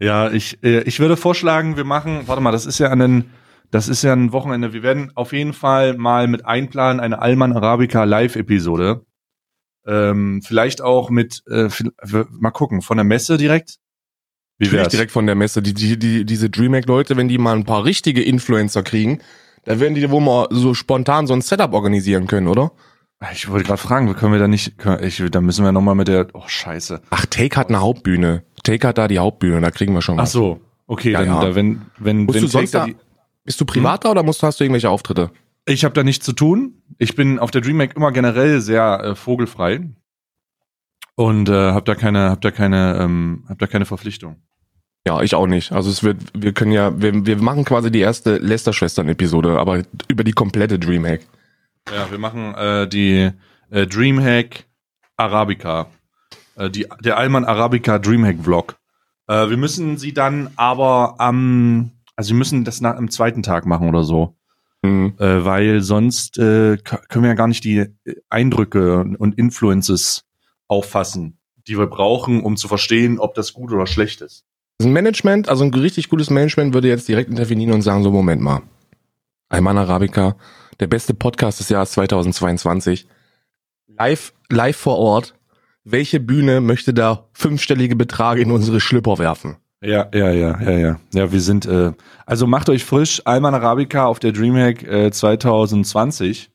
[0.00, 3.30] Ja, ich, äh, ich würde vorschlagen, wir machen, warte mal, das ist ja an den,
[3.72, 4.74] das ist ja ein Wochenende.
[4.74, 9.04] Wir werden auf jeden Fall mal mit einplanen eine Alman Arabica Live-Episode.
[9.86, 11.68] Ähm, vielleicht auch mit, äh,
[12.30, 13.78] mal gucken, von der Messe direkt.
[14.58, 14.88] Wie wär's?
[14.88, 15.62] direkt von der Messe.
[15.62, 19.20] Die, die, die, diese DreamHack-Leute, wenn die mal ein paar richtige Influencer kriegen,
[19.64, 22.72] da werden die wohl mal so spontan so ein Setup organisieren können, oder?
[23.32, 26.08] Ich wollte gerade fragen, können wir da nicht, können, ich, da müssen wir nochmal mit
[26.08, 27.00] der, oh scheiße.
[27.08, 28.44] Ach, Take hat eine Hauptbühne.
[28.64, 30.28] Take hat da die Hauptbühne, da kriegen wir schon was.
[30.28, 31.40] Ach so, okay, ja, dann, ja.
[31.40, 32.96] Da, wenn, wenn, Musst wenn du sonst da, die,
[33.44, 34.12] bist du privater hm?
[34.12, 35.30] oder musst, hast du irgendwelche Auftritte?
[35.64, 36.82] Ich habe da nichts zu tun.
[36.98, 39.90] Ich bin auf der DreamHack immer generell sehr äh, vogelfrei
[41.14, 44.36] und äh, habe da keine, hab da keine, ähm, hab da keine Verpflichtung.
[45.06, 45.72] Ja, ich auch nicht.
[45.72, 50.22] Also es wird, wir können ja, wir, wir machen quasi die erste Lester-Schwestern-Episode, aber über
[50.22, 51.22] die komplette Dreamhack.
[51.90, 53.30] Ja, wir machen äh, die
[53.70, 54.66] äh, Dreamhack
[55.16, 55.88] Arabica.
[56.56, 58.76] Äh, die, der Alman Arabica Dreamhack Vlog.
[59.26, 61.90] Äh, wir müssen sie dann aber am,
[62.22, 64.36] also wir müssen das nach, am zweiten Tag machen oder so.
[64.82, 65.14] Mhm.
[65.18, 67.86] Äh, weil sonst äh, können wir ja gar nicht die
[68.28, 70.24] Eindrücke und Influences
[70.68, 74.44] auffassen, die wir brauchen, um zu verstehen, ob das gut oder schlecht ist.
[74.80, 78.40] Ein Management, also ein richtig gutes Management würde jetzt direkt intervenieren und sagen, so Moment
[78.40, 78.62] mal.
[79.48, 80.36] Ayman Arabica,
[80.78, 83.08] der beste Podcast des Jahres 2022.
[83.88, 85.34] Live, live vor Ort.
[85.82, 89.56] Welche Bühne möchte da fünfstellige Beträge in unsere Schlüpper werfen?
[89.82, 91.00] Ja, ja, ja, ja, ja.
[91.12, 91.92] Ja, wir sind, äh,
[92.24, 96.52] also macht euch frisch Alman Arabica auf der Dreamhack äh, 2020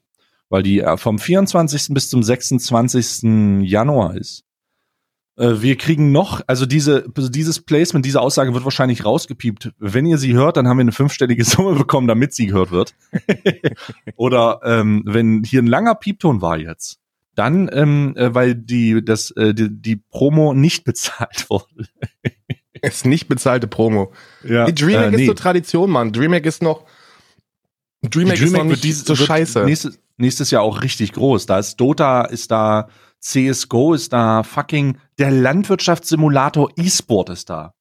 [0.49, 1.93] weil die äh, vom 24.
[1.93, 3.63] bis zum 26.
[3.63, 4.43] Januar ist.
[5.37, 9.71] Äh, wir kriegen noch, also diese, dieses Placement, diese Aussage wird wahrscheinlich rausgepiept.
[9.77, 12.95] Wenn ihr sie hört, dann haben wir eine fünfstellige Summe bekommen, damit sie gehört wird.
[14.15, 16.99] Oder ähm, wenn hier ein langer Piepton war jetzt,
[17.35, 21.87] dann, ähm, äh, weil die, das, äh, die, die Promo nicht bezahlt wurde.
[22.81, 24.11] Es ist nicht bezahlte Promo.
[24.43, 25.21] Ja, die Dreamhack äh, nee.
[25.23, 26.11] ist so Tradition, Mann.
[26.11, 26.85] Dreamhack ist noch
[28.01, 29.65] Dreamhack, Dreamhack ist noch nicht diese, so scheiße.
[29.65, 31.45] Nächstes, nächstes Jahr auch richtig groß.
[31.45, 37.73] Da ist Dota, ist da CSGO, ist da fucking der Landwirtschaftssimulator E-Sport ist da.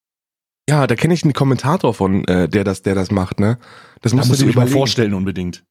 [0.69, 3.59] Ja, da kenne ich einen Kommentator von, äh, der das, der das macht, ne?
[4.01, 5.65] Das musst da du dir mal vorstellen unbedingt.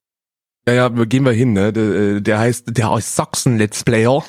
[0.67, 1.73] Ja, ja, gehen wir hin, ne?
[1.73, 4.23] Der, äh, der heißt, der heißt Sachsen Let's Player.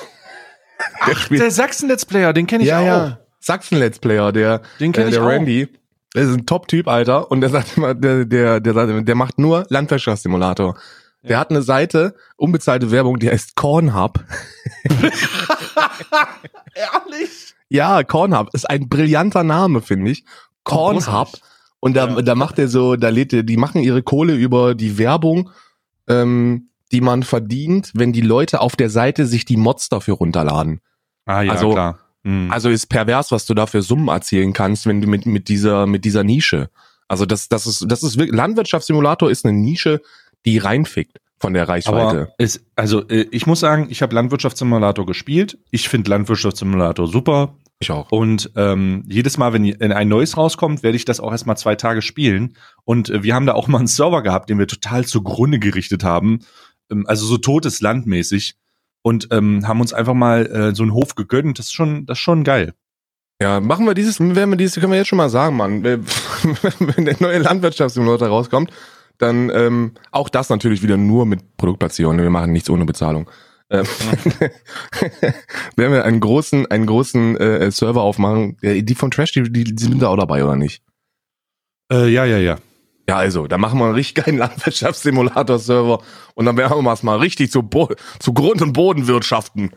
[1.07, 2.85] Der, Ach, der Sachsen Let's Player, den kenne ich ja, auch.
[2.85, 5.69] Ja, Sachsen Let's Player, der, den kenn äh, der ich Randy.
[5.71, 5.79] Auch.
[6.15, 7.31] Der ist ein Top-Typ, Alter.
[7.31, 10.75] Und der sagt immer, der, der, der, der macht nur Landwirtschaftssimulator.
[11.23, 11.29] Ja.
[11.29, 14.19] Der hat eine Seite, unbezahlte Werbung, die heißt Cornhub.
[16.75, 17.55] Ehrlich?
[17.69, 20.25] Ja, Cornhub ist ein brillanter Name, finde ich.
[20.65, 21.29] Cornhub.
[21.79, 22.23] Und da, ja.
[22.23, 25.51] da macht er so, da lädt er, die machen ihre Kohle über die Werbung,
[26.09, 30.81] ähm, die man verdient, wenn die Leute auf der Seite sich die Mods dafür runterladen.
[31.27, 32.06] Ah ja, also, klar.
[32.27, 32.51] Mhm.
[32.51, 35.87] Also ist pervers, was du da für Summen erzielen kannst, wenn du mit, mit dieser,
[35.87, 36.71] mit dieser Nische.
[37.07, 40.03] Also das, das ist, das ist wirklich, Landwirtschaftssimulator ist eine Nische,
[40.45, 41.99] die reinfickt von der Reichweite.
[41.99, 45.59] Aber es, also äh, ich muss sagen, ich habe Landwirtschaftssimulator gespielt.
[45.71, 47.55] Ich finde Landwirtschaftssimulator super.
[47.79, 48.11] Ich auch.
[48.11, 52.03] Und ähm, jedes Mal, wenn ein neues rauskommt, werde ich das auch erstmal zwei Tage
[52.03, 52.57] spielen.
[52.85, 56.03] Und äh, wir haben da auch mal einen Server gehabt, den wir total zugrunde gerichtet
[56.03, 56.41] haben.
[56.91, 58.57] Ähm, also so totes Landmäßig.
[59.07, 61.61] Und ähm, haben uns einfach mal äh, so einen Hof gegönnt.
[61.61, 62.75] Das ist schon, das ist schon geil.
[63.41, 65.85] Ja, machen wir dieses, werden wir dieses, können wir jetzt schon mal sagen, Mann.
[65.85, 68.73] Wenn der neue Landwirtschaftssimulator rauskommt,
[69.19, 72.19] dann ähm, auch das natürlich wieder nur mit Produktplatzierung.
[72.19, 73.31] Wir machen nichts ohne Bezahlung.
[73.71, 73.87] Ähm,
[75.77, 78.57] werden wir einen großen, einen großen äh, Server aufmachen.
[78.61, 80.83] Die von Trash, die, die, die sind da auch dabei, oder nicht?
[81.93, 82.59] Äh, ja, ja, ja.
[83.09, 86.01] Ja, also, da machen wir einen richtig geilen Landwirtschaftssimulator-Server
[86.35, 89.71] und dann werden wir es mal richtig zu, Bo zu Grund- und Boden wirtschaften.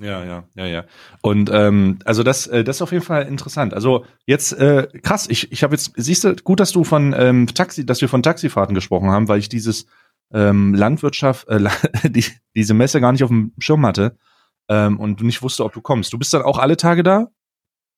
[0.00, 0.84] Ja, ja, ja, ja.
[1.22, 3.74] Und ähm, also das, äh, das ist auf jeden Fall interessant.
[3.74, 5.28] Also jetzt äh, krass.
[5.30, 8.22] Ich, ich habe jetzt, siehst du, gut, dass du von ähm, Taxi, dass wir von
[8.22, 9.86] Taxifahrten gesprochen haben, weil ich dieses
[10.32, 11.60] ähm, Landwirtschaft, äh,
[12.08, 12.24] die,
[12.56, 14.18] diese Messe gar nicht auf dem Schirm hatte
[14.68, 16.12] ähm, und nicht wusste, ob du kommst.
[16.12, 17.28] Du bist dann auch alle Tage da?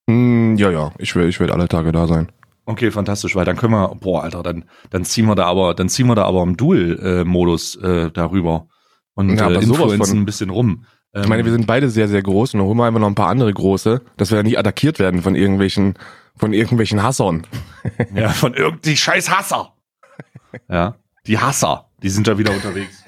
[0.07, 0.93] Mm, ja, ja.
[0.99, 2.31] Ich will, ich will alle Tage da sein.
[2.69, 5.89] Okay, fantastisch, weil dann können wir, boah, Alter, dann, dann ziehen wir da aber, dann
[5.89, 8.67] ziehen wir da aber im Dual-Modus äh, darüber
[9.15, 10.85] und ja, äh, influenzen ein bisschen rum.
[11.15, 13.15] Ich meine, wir sind beide sehr, sehr groß und dann holen wir einfach noch ein
[13.15, 15.95] paar andere große, dass wir da nicht attackiert werden von irgendwelchen,
[16.37, 17.47] von irgendwelchen Hassern.
[18.15, 19.73] Ja, von irgendwie scheiß Hasser.
[20.69, 23.05] Ja, die Hasser, die sind da wieder unterwegs.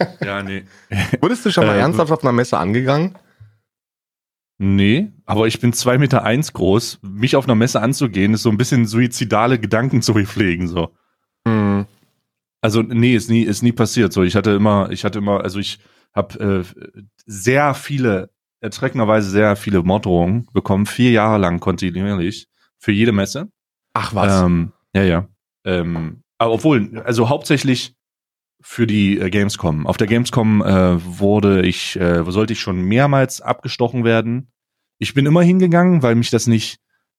[0.24, 0.64] ja, nee.
[1.20, 3.16] Wurdest du schon mal äh, ernsthaft auf einer Messe angegangen?
[4.62, 6.98] Nee, aber ich bin zwei Meter eins groß.
[7.00, 10.90] Mich auf einer Messe anzugehen, ist so ein bisschen suizidale Gedanken zu pflegen, so.
[11.46, 11.86] Mhm.
[12.60, 14.12] Also nee, ist nie, ist nie passiert.
[14.12, 15.78] So, ich hatte immer, ich hatte immer, also ich
[16.12, 18.28] habe äh, sehr viele,
[18.60, 22.46] erschreckenderweise sehr viele Morddrohungen bekommen, vier Jahre lang kontinuierlich
[22.76, 23.50] für jede Messe.
[23.94, 24.42] Ach was?
[24.42, 25.28] Ähm, ja, ja.
[25.64, 27.94] Ähm, aber obwohl, also hauptsächlich
[28.60, 29.86] für die äh, Gamescom.
[29.86, 34.52] Auf der Gamescom äh, wurde ich, äh, sollte ich schon mehrmals abgestochen werden.
[34.98, 36.78] Ich bin immer hingegangen, weil mich das nicht,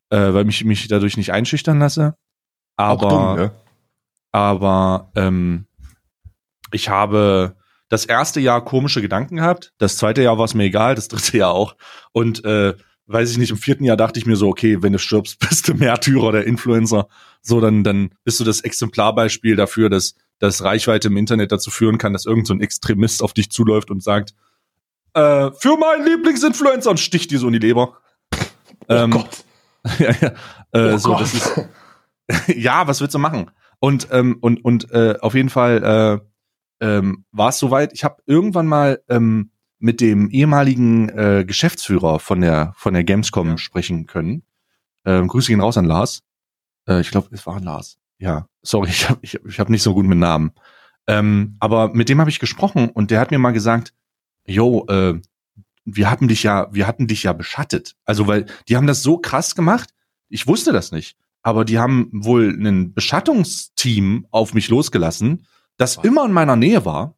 [0.10, 2.16] äh, weil mich mich dadurch nicht einschüchtern lasse.
[2.78, 3.52] Aber dumm, ne?
[4.32, 5.66] aber ähm,
[6.72, 7.56] ich habe
[7.90, 11.38] das erste Jahr komische Gedanken gehabt, das zweite Jahr war es mir egal, das dritte
[11.38, 11.76] Jahr auch.
[12.14, 12.76] Und äh,
[13.08, 15.68] weiß ich nicht, im vierten Jahr dachte ich mir so, okay, wenn du stirbst, bist
[15.68, 17.08] du Märtyrer oder Influencer.
[17.42, 22.00] So, dann, dann bist du das Exemplarbeispiel dafür, dass, dass Reichweite im Internet dazu führen
[22.00, 24.34] kann, dass irgendein so Extremist auf dich zuläuft und sagt,
[25.14, 27.98] äh, für meinen Lieblingsinfluencer und sticht dir so in die Leber.
[28.88, 29.46] Oh ähm, Gott.
[30.00, 30.32] ja, ja.
[30.72, 31.22] Äh, oh so, Gott.
[31.22, 31.68] das ist.
[32.58, 33.52] ja, was willst du machen?
[33.80, 36.22] Und, ähm, und, und äh, auf jeden Fall
[36.82, 37.94] äh, ähm, war es soweit.
[37.94, 43.50] Ich habe irgendwann mal ähm, mit dem ehemaligen äh, Geschäftsführer von der von der Gamescom
[43.50, 43.58] ja.
[43.58, 44.44] sprechen können.
[45.06, 46.24] Ähm, Grüße ihn raus an Lars.
[46.88, 48.00] Äh, ich glaube, es war Lars.
[48.18, 50.52] Ja, sorry, ich habe ich, ich hab nicht so gut mit Namen.
[51.08, 53.94] Ähm, aber mit dem habe ich gesprochen und der hat mir mal gesagt,
[54.46, 55.20] yo, äh,
[55.84, 57.96] wir hatten dich ja, wir hatten dich ja beschattet.
[58.06, 59.90] Also weil die haben das so krass gemacht.
[60.30, 65.46] Ich wusste das nicht aber die haben wohl ein Beschattungsteam auf mich losgelassen,
[65.78, 66.06] das Was?
[66.06, 67.16] immer in meiner Nähe war.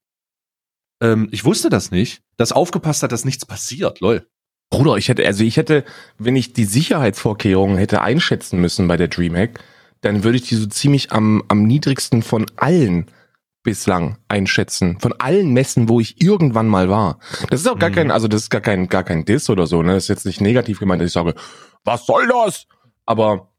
[1.01, 4.27] Ähm, ich wusste das nicht, das aufgepasst hat, dass nichts passiert, lol.
[4.69, 5.83] Bruder, ich hätte, also ich hätte,
[6.17, 9.59] wenn ich die Sicherheitsvorkehrungen hätte einschätzen müssen bei der Dreamhack,
[10.03, 13.07] dann würde ich die so ziemlich am, am niedrigsten von allen
[13.63, 14.99] bislang einschätzen.
[14.99, 17.19] Von allen Messen, wo ich irgendwann mal war.
[17.49, 17.95] Das ist auch gar mhm.
[17.95, 19.93] kein, also das ist gar kein, gar kein Diss oder so, ne?
[19.93, 21.33] Das ist jetzt nicht negativ gemeint, dass ich sage,
[21.85, 22.67] was soll das?
[23.05, 23.53] Aber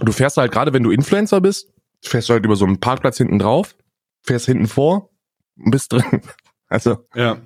[0.00, 1.70] du fährst halt gerade, wenn du Influencer bist,
[2.02, 3.76] fährst du halt über so einen Parkplatz hinten drauf,
[4.22, 5.10] fährst hinten vor
[5.56, 6.22] und bist drin.
[6.66, 7.04] Also.
[7.14, 7.36] Ja.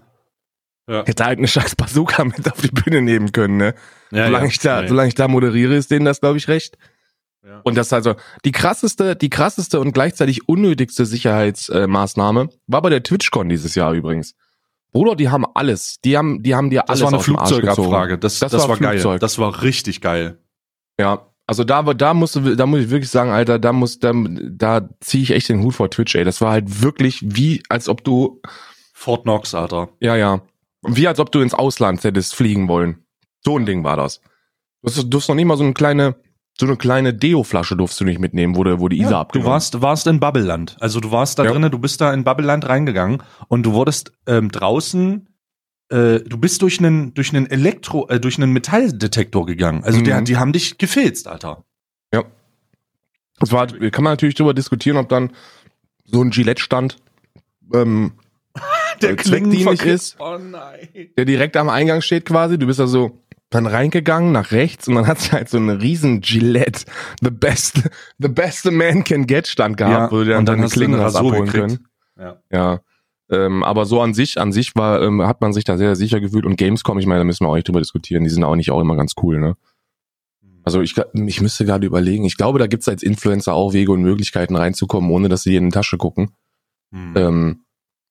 [0.89, 1.05] Ja.
[1.05, 3.75] Hätte halt eine scheiß Bazooka mit auf die Bühne nehmen können, ne?
[4.11, 4.51] Ja, solange ja.
[4.51, 6.79] ich da, solange ich da moderiere, ist denen das, glaube ich, recht.
[7.49, 7.61] Ja.
[7.65, 13.49] Und das also die krasseste, die krasseste und gleichzeitig unnötigste Sicherheitsmaßnahme war bei der TwitchCon
[13.49, 14.35] dieses Jahr übrigens.
[14.93, 16.01] Bruder, die haben alles.
[16.05, 17.01] Die haben, die haben dir alles.
[17.01, 18.19] Das war eine Flugzeugabfrage.
[18.19, 19.19] Das, das, das war, war geil.
[19.19, 20.39] Das war richtig geil.
[20.99, 24.13] Ja, Also da, da musst du, da muss ich wirklich sagen, Alter, da muss, da,
[24.15, 26.25] da ziehe ich echt den Hut vor Twitch, ey.
[26.25, 28.43] Das war halt wirklich wie, als ob du.
[28.93, 29.89] Fort Knox, Alter.
[30.01, 30.43] Ja, ja.
[30.83, 33.05] Wie als ob du ins Ausland hättest fliegen wollen.
[33.43, 34.21] So ein Ding war das.
[34.83, 36.17] Du durfst noch nicht mal so eine kleine,
[36.61, 39.21] so eine kleine Deo-Flasche durfst du nicht mitnehmen, wo, der, wo die Isa Ja, du
[39.21, 40.77] abgenommen warst, warst in Bubbleland.
[40.81, 41.53] Also du warst da Ja.
[41.53, 45.29] drinnen, du bist da in Bubbleland reingegangen und du wurdest ähm, draußen,
[45.91, 49.85] äh, du bist durch einen durch einen Elektro, äh, durch einen Metalldetektor gegangen.
[49.85, 50.25] Also der, Mhm.
[50.25, 51.65] die haben dich gefilzt, Alter.
[53.41, 55.31] Das war, kann man natürlich darüber diskutieren, ob dann
[56.05, 56.97] so ein Gillette-Stand,
[57.73, 58.15] ähm,
[59.03, 60.17] Der Äh, zweckdienlich ist.
[60.19, 60.89] Oh nein.
[61.17, 62.59] der direkt am Eingang steht quasi.
[62.59, 66.85] Du bist also dann reingegangen nach rechts und dann hat's halt so einen riesen Gillette,
[67.23, 70.59] the best, the best a man can get Stand gehabt, Ja, wo du dann dann
[70.59, 71.53] deine Klingen eine hast abholen gekriegt.
[71.69, 71.87] können.
[72.19, 72.37] Ja.
[72.53, 72.81] Ja.
[73.31, 76.21] Ähm, aber so an sich, an sich war, ähm, hat man sich da sehr sicher
[76.21, 78.57] gefühlt und Gamescom, ich meine, da müssen wir auch nicht drüber diskutieren, die sind auch
[78.57, 79.57] nicht auch immer ganz cool, ne?
[80.65, 84.03] Also ich, ich müsste gerade überlegen, ich glaube, da gibt's als Influencer auch Wege und
[84.03, 86.33] Möglichkeiten reinzukommen, ohne dass sie dir in die Tasche gucken.
[86.93, 87.13] Hm.
[87.17, 87.61] Ähm,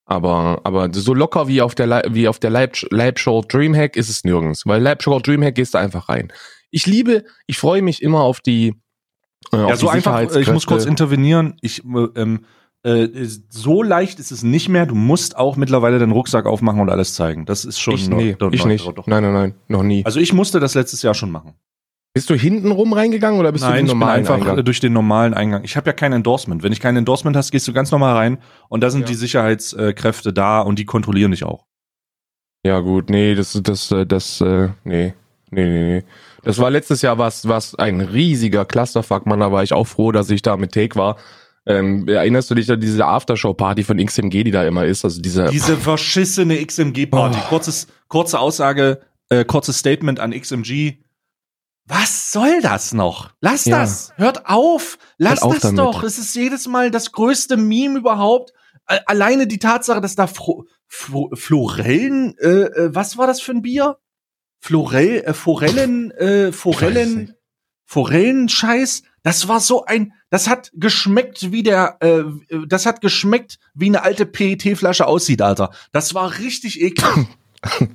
[0.08, 4.24] aber, aber so locker wie auf der, wie auf der Live Show Dreamhack ist es
[4.24, 6.32] nirgends, weil Show Dreamhack gehst du einfach rein.
[6.72, 8.74] Ich liebe, ich freue mich immer auf die,
[9.54, 11.58] äh, ja, auf so die einfach, äh, ich muss kurz intervenieren.
[11.62, 12.46] Ich, äh, ähm,
[12.84, 13.08] äh,
[13.50, 14.86] so leicht ist es nicht mehr.
[14.86, 17.46] Du musst auch mittlerweile den Rucksack aufmachen und alles zeigen.
[17.46, 17.96] Das ist schon.
[17.96, 18.86] ich, noch- nee, doch- ich doch- nicht.
[18.88, 19.08] doch- doch.
[19.08, 20.06] Nein, nein, nein, noch nie.
[20.06, 21.54] Also ich musste das letztes Jahr schon machen.
[22.17, 24.65] Bist du hinten rum reingegangen oder bist du Nein, den ich bin normalen einfach Eingang?
[24.65, 25.63] durch den normalen Eingang.
[25.63, 26.63] Ich habe ja kein Endorsement.
[26.63, 28.38] Wenn ich kein Endorsement hast, gehst du ganz normal rein
[28.69, 29.08] und da sind Ja.
[29.08, 31.65] die Sicherheitskräfte da und die kontrollieren dich auch.
[32.65, 35.13] Ja gut, nee, das, das, äh, das, äh, nee,
[35.51, 36.03] nee, nee, nee.
[36.43, 39.39] Das war letztes Jahr was, was ein riesiger Clusterfuck, Mann.
[39.39, 41.17] Da war ich auch froh, dass ich da mit Take war.
[41.65, 45.03] Ähm, erinnerst du dich an diese Aftershow-Party von XMG, die da immer ist?
[45.06, 47.38] Also diese, Diese verschissene XMG-Party.
[47.43, 47.47] Oh.
[47.49, 50.97] Kurzes, kurze Aussage, äh, kurzes Statement an XMG.
[51.88, 53.32] Was soll das noch?
[53.39, 53.80] Lass Ja.
[53.80, 54.12] das.
[54.17, 54.97] Hört auf.
[55.17, 55.80] Lass Hört auf das damit.
[55.80, 56.04] doch.
[56.04, 58.52] Es ist jedes Mal das größte Meme überhaupt.
[59.06, 63.62] Alleine die Tatsache, dass da Fro Fro Florellen, äh, äh, was war das für ein
[63.62, 63.97] Bier?
[64.60, 67.36] Florell, äh, Forellen, äh, Forellen.
[67.86, 69.04] Forellenscheiß.
[69.23, 72.23] Das war so ein, das hat geschmeckt wie der, äh,
[72.67, 75.71] das hat geschmeckt wie eine alte PET-Flasche aussieht, Alter.
[75.91, 77.28] Das war richtig eklig.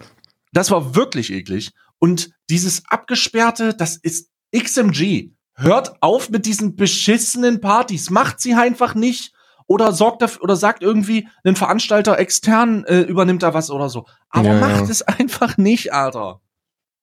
[0.52, 1.72] das war wirklich eklig.
[2.02, 5.30] Und dieses abgesperrte, das ist XMG.
[5.54, 8.10] Hört auf mit diesen beschissenen Partys.
[8.10, 9.32] Macht sie einfach nicht.
[9.68, 14.06] Oder sorgt dafür, oder sagt irgendwie, ein Veranstalter extern äh, übernimmt da was oder so.
[14.30, 14.90] Aber Ja, macht ja.
[14.90, 16.40] es einfach nicht, Alter.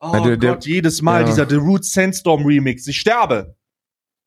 [0.01, 2.85] Oh Ja, der- der- Gott, jedes Mal dieser The Root Sandstorm Remix.
[2.87, 3.55] Ich sterbe.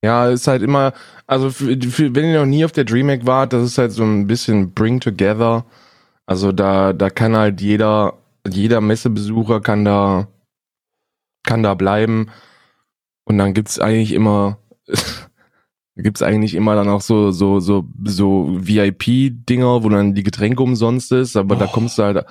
[0.02, 0.94] ja, ist halt immer,
[1.26, 4.02] also für, für, wenn ihr noch nie auf der DreamHack wart, das ist halt so
[4.04, 5.64] ein bisschen Bring Together.
[6.26, 8.14] Also da, da kann halt jeder,
[8.48, 10.26] jeder Messebesucher kann da,
[11.44, 12.30] kann da bleiben.
[13.24, 14.58] Und dann gibt's eigentlich immer,
[15.96, 21.12] gibt's eigentlich immer dann auch so, so, so, so VIP-Dinger, wo dann die Getränke umsonst
[21.12, 21.72] ist, aber da Oh.
[21.72, 22.24] kommst du halt,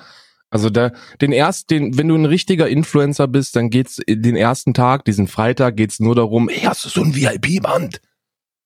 [0.50, 4.74] also da, den erst, den, wenn du ein richtiger Influencer bist, dann geht's den ersten
[4.74, 8.00] Tag, diesen Freitag, geht's nur darum, hey, hast du so ein VIP-Band?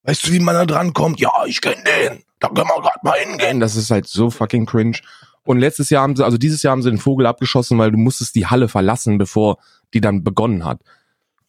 [0.02, 1.20] Weißt du, wie man da dran kommt?
[1.20, 2.22] Ja, ich kenn den.
[2.38, 3.60] Da können wir grad mal hingehen.
[3.60, 4.98] Das ist halt so fucking cringe.
[5.46, 7.98] Und letztes Jahr haben sie, also dieses Jahr haben sie den Vogel abgeschossen, weil du
[7.98, 9.58] musstest die Halle verlassen, bevor
[9.94, 10.80] die dann begonnen hat.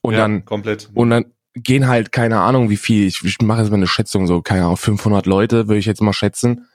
[0.01, 0.89] Und dann, komplett.
[0.93, 4.27] und dann gehen halt, keine Ahnung, wie viel, ich, ich mache jetzt mal eine Schätzung,
[4.27, 6.67] so, keine Ahnung, 500 Leute, würde ich jetzt mal schätzen.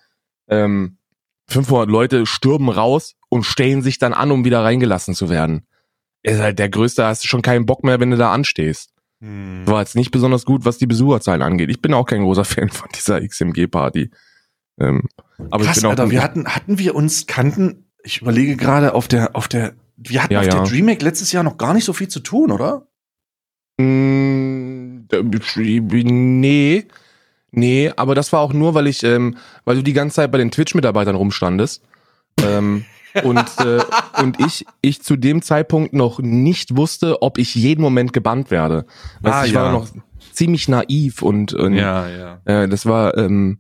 [0.49, 0.97] Ähm,
[1.49, 5.67] 500 Leute stürmen raus und stellen sich dann an, um wieder reingelassen zu werden.
[6.23, 8.93] Ist halt der größte, hast du schon keinen Bock mehr, wenn du da anstehst.
[9.21, 9.67] Hm.
[9.67, 11.71] War jetzt nicht besonders gut, was die Besucherzahlen angeht.
[11.71, 14.11] Ich bin auch kein großer Fan von dieser XMG-Party.
[14.79, 15.03] Ähm,
[15.51, 18.95] aber Krass, ich bin auch Alter, wir hatten, hatten wir uns kannten, ich überlege gerade
[18.95, 20.53] auf der, auf der, wir hatten Ja, auf ja.
[20.53, 22.87] der DreamHack letztes Jahr noch gar nicht so viel zu tun, oder?
[23.79, 25.07] Mm,
[26.05, 26.87] Nee,
[27.51, 30.39] nee, aber das war auch nur, weil ich, ähm, weil du die ganze Zeit bei
[30.39, 31.83] den Twitch-Mitarbeitern rumstandest.
[32.43, 32.85] ähm,
[33.25, 33.81] und äh,
[34.23, 38.87] und ich, ich zu dem Zeitpunkt noch nicht wusste, ob ich jeden Moment gebannt werde.
[39.23, 39.65] Ah, ich ja.
[39.65, 39.89] war noch
[40.33, 42.41] ziemlich naiv und, und ja.
[42.47, 43.59] äh, das war, ähm,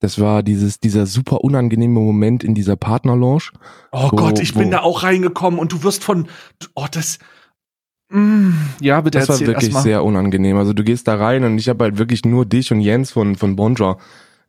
[0.00, 3.44] das war dieses, dieser super unangenehme Moment in dieser Partnerlounge.
[3.92, 6.28] Oh Wo- Gott, ich wo- bin da auch reingekommen und du wirst von,
[6.74, 7.18] oh, das,
[8.10, 10.56] mm, ja, bitte Das war wirklich sehr unangenehm.
[10.56, 13.36] Also du gehst da rein und ich habe halt wirklich nur dich und Jens von,
[13.36, 13.98] von Bonjour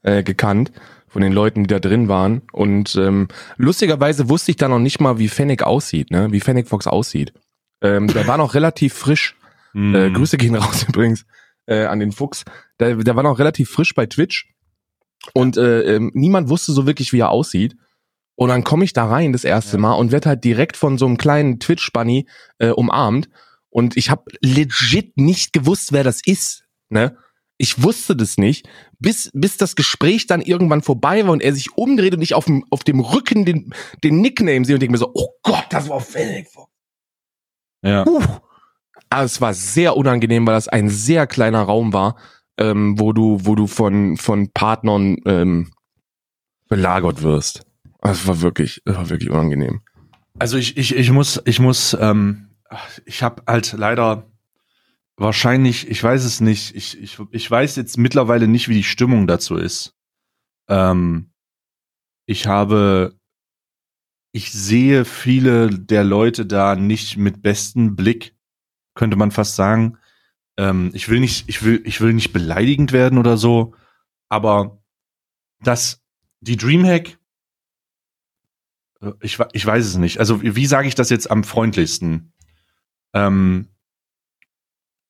[0.03, 0.71] äh, gekannt,
[1.07, 2.41] von den Leuten, die da drin waren.
[2.51, 6.31] Und ähm, lustigerweise wusste ich da noch nicht mal, wie Fennec aussieht, ne?
[6.31, 7.33] wie Fennec Fox aussieht.
[7.81, 9.35] Ähm, der war noch relativ frisch.
[9.73, 9.95] Mm.
[9.95, 11.25] Äh, Grüße gehen raus übrigens
[11.67, 12.43] äh, an den Fuchs.
[12.79, 14.49] Der, der war noch relativ frisch bei Twitch.
[15.33, 17.75] Und äh, ähm, niemand wusste so wirklich, wie er aussieht.
[18.35, 19.81] Und dann komme ich da rein das erste Ja.
[19.81, 22.27] Mal und werd halt direkt von so einem kleinen Twitch-Bunny
[22.59, 23.29] äh, umarmt.
[23.69, 26.63] Und ich habe legit nicht gewusst, wer das ist.
[26.89, 27.17] Ne?
[27.57, 31.75] Ich wusste das nicht, bis, bis das Gespräch dann irgendwann vorbei war und er sich
[31.75, 34.99] umdreht und ich auf dem, auf dem Rücken den, den Nickname sehe und denke mir
[34.99, 36.53] so, oh Gott, das war Fox.
[37.83, 38.05] Ja.
[38.07, 38.21] Uh.
[39.09, 42.17] Aber es war sehr unangenehm, weil das ein sehr kleiner Raum war,
[42.57, 45.71] ähm, wo du, wo du von, von Partnern ähm,
[46.67, 47.65] belagert wirst.
[48.01, 49.81] Das war wirklich, das war wirklich unangenehm.
[50.39, 52.49] Also ich, ich, ich muss, ich muss, ähm,
[53.05, 54.29] ich habe halt leider
[55.15, 59.27] wahrscheinlich, ich weiß es nicht, ich, ich, ich weiß jetzt mittlerweile nicht, wie die Stimmung
[59.27, 59.95] dazu ist.
[60.69, 61.31] Ähm,
[62.25, 63.15] ich habe,
[64.31, 68.35] ich sehe viele der Leute da nicht mit bestem Blick,
[68.93, 69.97] könnte man fast sagen.
[70.57, 73.75] Ähm, ich will nicht, ich will, ich will nicht beleidigend werden oder so,
[74.29, 74.83] aber
[75.61, 76.01] dass
[76.41, 77.17] die Dreamhack,
[79.01, 80.19] äh, ich, ich weiß es nicht.
[80.19, 82.33] Also wie, wie sage ich das jetzt am freundlichsten?
[83.13, 83.67] Ähm,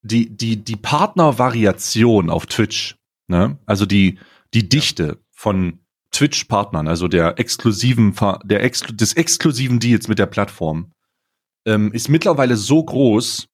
[0.01, 3.57] die, die, die Partnervariation auf Twitch, ne?
[3.65, 4.19] also die,
[4.53, 5.79] die Dichte von
[6.11, 10.93] Twitch-Partnern, also der exklusiven, der Exklu des exklusiven Deals mit der Plattform,
[11.65, 13.49] ähm, ist mittlerweile so groß,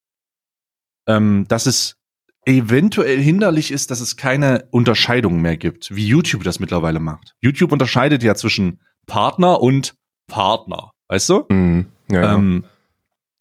[1.07, 1.97] ähm, dass es
[2.45, 7.35] eventuell hinderlich ist, dass es keine Unterscheidung mehr gibt, wie YouTube das mittlerweile macht.
[7.41, 9.95] YouTube unterscheidet ja zwischen Partner und
[10.27, 11.45] Partner, weißt du?
[11.49, 11.87] Mhm.
[12.11, 12.35] Ja, ja.
[12.35, 12.65] Ähm,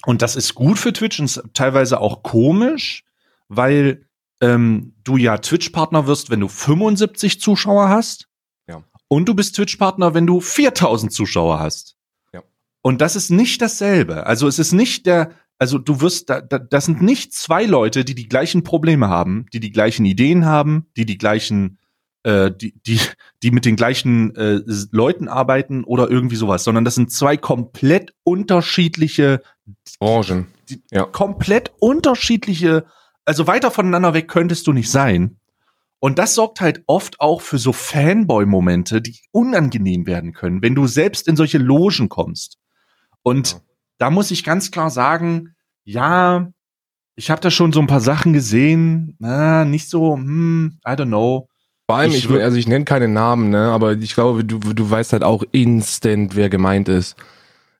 [0.04, 3.04] und das ist gut für Twitch und ist teilweise auch komisch,
[3.48, 4.06] weil
[4.40, 8.28] ähm, du ja Twitch-Partner wirst, wenn du 75 Zuschauer hast.
[8.66, 8.82] Ja.
[9.08, 11.96] Und du bist Twitch-Partner, wenn du 4000 Zuschauer hast.
[12.32, 12.42] Ja.
[12.82, 14.26] Und das ist nicht dasselbe.
[14.26, 18.04] Also es ist nicht der, also du wirst, da, da, das sind nicht zwei Leute,
[18.04, 21.78] die die gleichen Probleme haben, die die gleichen Ideen haben, die die gleichen,
[22.24, 22.98] äh, die, die,
[23.44, 28.12] die mit den gleichen äh, Leuten arbeiten oder irgendwie sowas, sondern das sind zwei komplett
[28.24, 29.40] unterschiedliche
[30.00, 30.48] Branchen.
[30.68, 31.04] Die, ja.
[31.04, 32.84] Komplett unterschiedliche,
[33.24, 35.36] also weiter voneinander weg könntest du nicht sein.
[36.00, 40.88] Und das sorgt halt oft auch für so Fanboy-Momente, die unangenehm werden können, wenn du
[40.88, 42.58] selbst in solche Logen kommst.
[43.22, 43.60] Und ja.
[44.02, 46.50] Da muss ich ganz klar sagen, ja,
[47.14, 51.06] ich habe da schon so ein paar Sachen gesehen, na, nicht so, hm, I don't
[51.06, 51.48] know.
[51.86, 54.90] Vor allem, ich, ich also ich nenne keine Namen, ne, aber ich glaube, du, du
[54.90, 57.14] weißt halt auch instant, wer gemeint ist.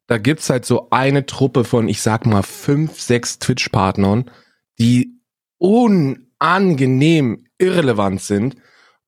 [0.07, 4.31] Da gibt's halt so eine Truppe von, ich sag mal, fünf, sechs Twitch-Partnern,
[4.79, 5.19] die
[5.59, 8.55] unangenehm irrelevant sind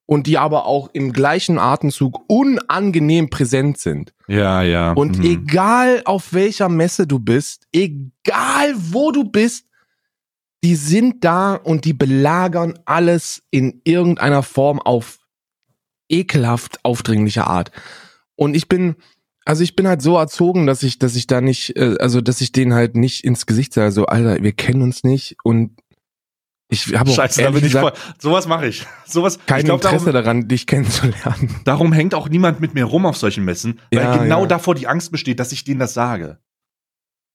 [0.07, 4.13] und die aber auch im gleichen Atemzug unangenehm präsent sind.
[4.29, 4.93] Ja, ja.
[4.93, 5.25] Und mhm.
[5.25, 9.67] egal auf welcher Messe du bist, egal wo du bist,
[10.63, 15.19] die sind da und die belagern alles in irgendeiner Form auf
[16.09, 17.71] ekelhaft aufdringliche Art.
[18.37, 18.97] Und ich bin,
[19.45, 22.41] also ich bin halt so erzogen, dass ich, dass ich da nicht, äh, also dass
[22.41, 25.77] ich denen halt nicht ins Gesicht sage, so, Alter, wir kennen uns nicht und
[26.75, 27.93] ich habe Scheiße, da bin ich voll.
[28.19, 28.87] Sowas mache ich.
[29.07, 29.39] Sowas.
[29.47, 31.61] Kein ich glaub, Interesse darum, daran, dich kennenzulernen.
[31.65, 34.47] Darum hängt auch niemand mit mir rum auf solchen Messen, weil ja, genau ja.
[34.47, 36.39] davor die Angst besteht, dass ich denen das sage.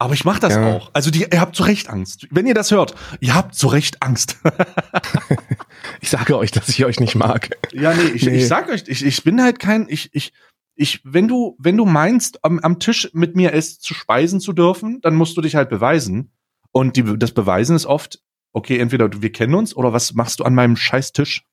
[0.02, 0.75] Aber ich mache das ja.
[0.75, 0.91] auch.
[0.93, 2.28] Also die, ihr habt zu Recht Angst.
[2.32, 4.38] Wenn ihr das hört, ihr habt zu Recht Angst.
[6.02, 7.49] ich sage euch, dass ich euch nicht mag.
[7.73, 8.38] Ja, nee, ich, nee.
[8.38, 10.32] ich sag euch, ich, ich bin halt kein, ich, ich,
[10.75, 14.54] ich, wenn du, wenn du meinst, am, am Tisch mit mir es zu speisen zu
[14.54, 16.32] dürfen, dann musst du dich halt beweisen.
[16.71, 18.21] Und die, das Beweisen ist oft,
[18.53, 21.45] okay, entweder wir kennen uns oder was machst du an meinem Scheißtisch?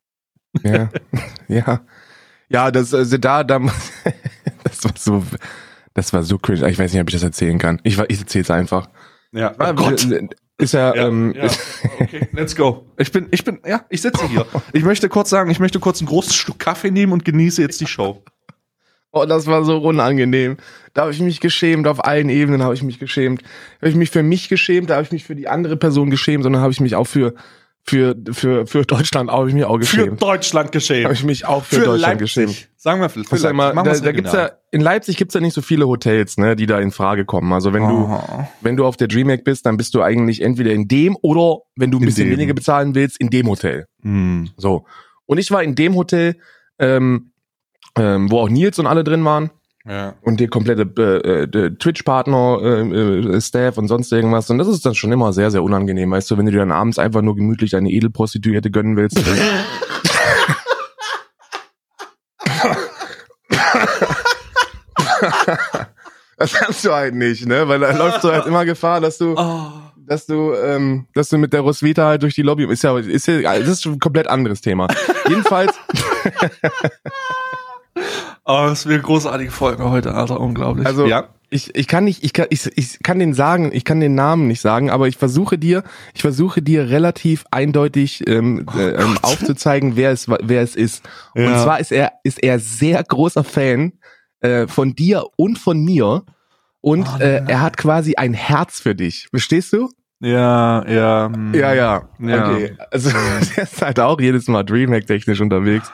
[0.62, 0.90] Ja,
[1.48, 1.80] ja.
[2.48, 3.59] Ja, das, also da, da,
[4.64, 5.24] das war so,
[5.94, 6.68] das war so cringe.
[6.70, 7.80] Ich weiß nicht, ob ich das erzählen kann.
[7.82, 8.88] Ich, ich erzähl's einfach.
[9.32, 10.06] Ja, oh Gott.
[10.58, 11.50] Ist ja, ja, ähm, ja.
[12.00, 12.87] okay, let's go.
[12.96, 14.46] Ich bin, ich bin, ja, ich sitze hier.
[14.73, 17.79] Ich möchte kurz sagen, ich möchte kurz ein großes Stück Kaffee nehmen und genieße jetzt
[17.81, 18.25] die Show.
[19.17, 20.58] Oh, das war so unangenehm.
[20.92, 23.40] Da habe ich mich geschämt, auf allen Ebenen habe ich mich geschämt.
[23.40, 26.10] Da habe ich mich für mich geschämt, da habe ich mich für die andere Person
[26.10, 27.35] geschämt, sondern habe ich mich auch für
[27.83, 30.19] für für für Deutschland habe ich mich auch geschämt.
[30.21, 31.04] Für Deutschland geschämt.
[31.04, 32.44] Habe ich mich auch für, für Deutschland Leipzig.
[32.46, 32.69] geschämt.
[32.77, 33.52] Sagen wir für, Leipzig.
[33.54, 36.67] Mal, da, da gibt's ja in Leipzig gibt's ja nicht so viele Hotels, ne, die
[36.67, 37.52] da in Frage kommen.
[37.54, 37.88] Also wenn oh.
[37.88, 41.60] du wenn du auf der DreamHack bist, dann bist du eigentlich entweder in dem oder
[41.75, 42.33] wenn du ein in bisschen dem.
[42.37, 43.87] weniger bezahlen willst, in dem Hotel.
[44.02, 44.50] Hm.
[44.58, 44.85] So.
[45.25, 46.37] Und ich war in dem Hotel,
[46.79, 47.31] ähm,
[47.97, 49.51] ähm, wo auch Nils und alle drin waren.
[49.88, 50.15] Ja.
[50.23, 52.81] Und die komplette äh, äh, Twitch-Partner, äh,
[53.38, 54.51] äh, und sonst irgendwas.
[54.51, 56.73] Und das ist dann schon immer sehr, sehr unangenehm, weißt du, wenn du dir dann
[56.73, 59.17] abends einfach nur gemütlich eine Edelprostituierte gönnen willst.
[66.37, 67.69] das kannst du halt nicht, ne?
[67.69, 69.71] Weil da läufst du halt immer Gefahr, dass du, oh.
[69.97, 73.29] dass du, ähm, dass du mit der Roswitha halt durch die Lobby, ist ja, ist
[73.29, 74.88] ja, das ist ein komplett anderes Thema.
[75.29, 75.73] Jedenfalls.
[78.44, 80.87] Oh, das wird eine großartige Folge heute, Alter, unglaublich.
[80.87, 81.29] Also, ja.
[81.49, 84.49] Ich, ich kann nicht, ich kann, ich, ich kann den sagen, ich kann den Namen
[84.49, 89.17] nicht sagen, aber ich versuche dir, ich versuche dir relativ eindeutig ähm, oh äh, ähm,
[89.23, 91.05] aufzuzeigen, wer es, wer es ist.
[91.37, 91.47] Ja.
[91.47, 93.92] Und zwar ist er, ist er sehr großer Fan
[94.40, 96.25] äh, von dir und von mir.
[96.81, 99.29] Und oh, äh, er hat quasi ein Herz für dich.
[99.31, 99.88] Verstehst du?
[100.19, 101.31] Ja, ja.
[101.33, 101.55] Hm.
[101.55, 102.09] Ja, ja.
[102.19, 102.51] ja.
[102.51, 102.77] Okay.
[102.90, 103.11] Also
[103.57, 105.92] der ist halt auch jedes Mal Dreamhack technisch unterwegs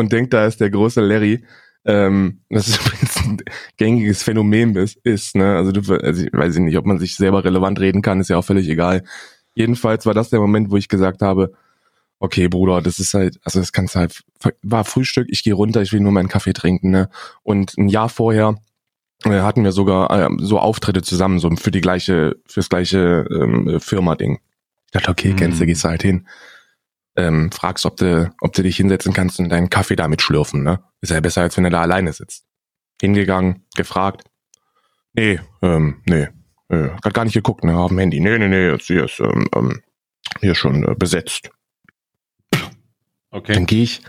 [0.00, 1.44] und denkt, da ist der große Larry.
[1.84, 3.38] Ähm, das ist übrigens ein
[3.76, 5.56] gängiges Phänomen ist, ist ne?
[5.56, 8.36] Also du, also ich weiß nicht, ob man sich selber relevant reden kann, ist ja
[8.36, 9.04] auch völlig egal.
[9.54, 11.52] Jedenfalls war das der Moment, wo ich gesagt habe,
[12.18, 14.22] okay, Bruder, das ist halt, also das kannst halt,
[14.62, 17.08] war Frühstück, ich gehe runter, ich will nur meinen Kaffee trinken, ne?
[17.42, 18.56] Und ein Jahr vorher
[19.24, 23.80] äh, hatten wir sogar äh, so Auftritte zusammen, so für die gleiche, fürs gleiche ähm,
[23.80, 24.38] Firma-Ding.
[24.86, 25.68] Ich dachte, okay, kennst du, mhm.
[25.68, 26.26] gehst halt hin
[27.20, 30.82] ähm, fragst, ob du, ob du dich hinsetzen kannst und deinen Kaffee damit schlürfen, ne?
[31.00, 32.44] Ist ja besser, als wenn du da alleine sitzt.
[33.00, 34.24] Hingegangen, gefragt.
[35.12, 36.28] Nee, ähm, nee.
[36.68, 38.20] Äh, hat gar nicht geguckt, ne, auf dem Handy.
[38.20, 39.82] Nee, nee, nee, jetzt hier ist ähm, ähm,
[40.40, 41.50] hier schon äh, besetzt.
[43.30, 43.54] Okay.
[43.54, 44.02] Dann gehe ich,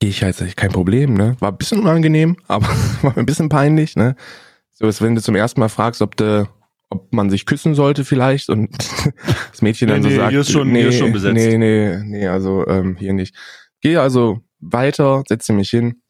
[0.00, 1.36] gehe ich halt, kein Problem, ne?
[1.40, 2.68] War ein bisschen unangenehm, aber
[3.02, 4.16] war ein bisschen peinlich, ne?
[4.70, 6.48] So, als wenn du zum ersten Mal fragst, ob du
[6.90, 8.70] ob man sich küssen sollte vielleicht und
[9.50, 11.34] das Mädchen dann nee, so nee, sagt, hier ist schon, nee, hier ist schon besetzt.
[11.34, 13.34] nee, nee, nee, also ähm, hier nicht.
[13.80, 16.02] Gehe also weiter, setze mich hin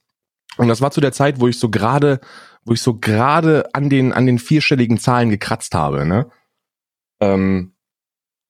[0.57, 2.21] und das war zu der Zeit, wo ich so gerade,
[2.65, 6.31] wo ich so gerade an den an den vierstelligen Zahlen gekratzt habe, ne?
[7.21, 7.73] Ähm,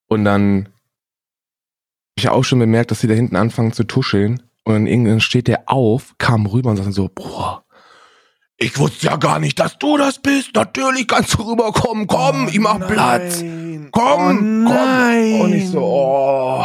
[0.09, 4.75] und dann hab ich auch schon bemerkt, dass sie da hinten anfangen zu tuscheln und
[4.75, 7.65] dann irgendwann steht der auf, kam rüber und sagt so, boah,
[8.61, 10.55] ich wusste ja gar nicht, dass du das bist.
[10.55, 12.09] Natürlich kannst du rüberkommen.
[12.09, 12.89] Komm, oh, ich mach nein.
[12.89, 13.39] Platz.
[13.93, 15.41] Komm, oh, komm.
[15.41, 16.65] Und ich so, oh.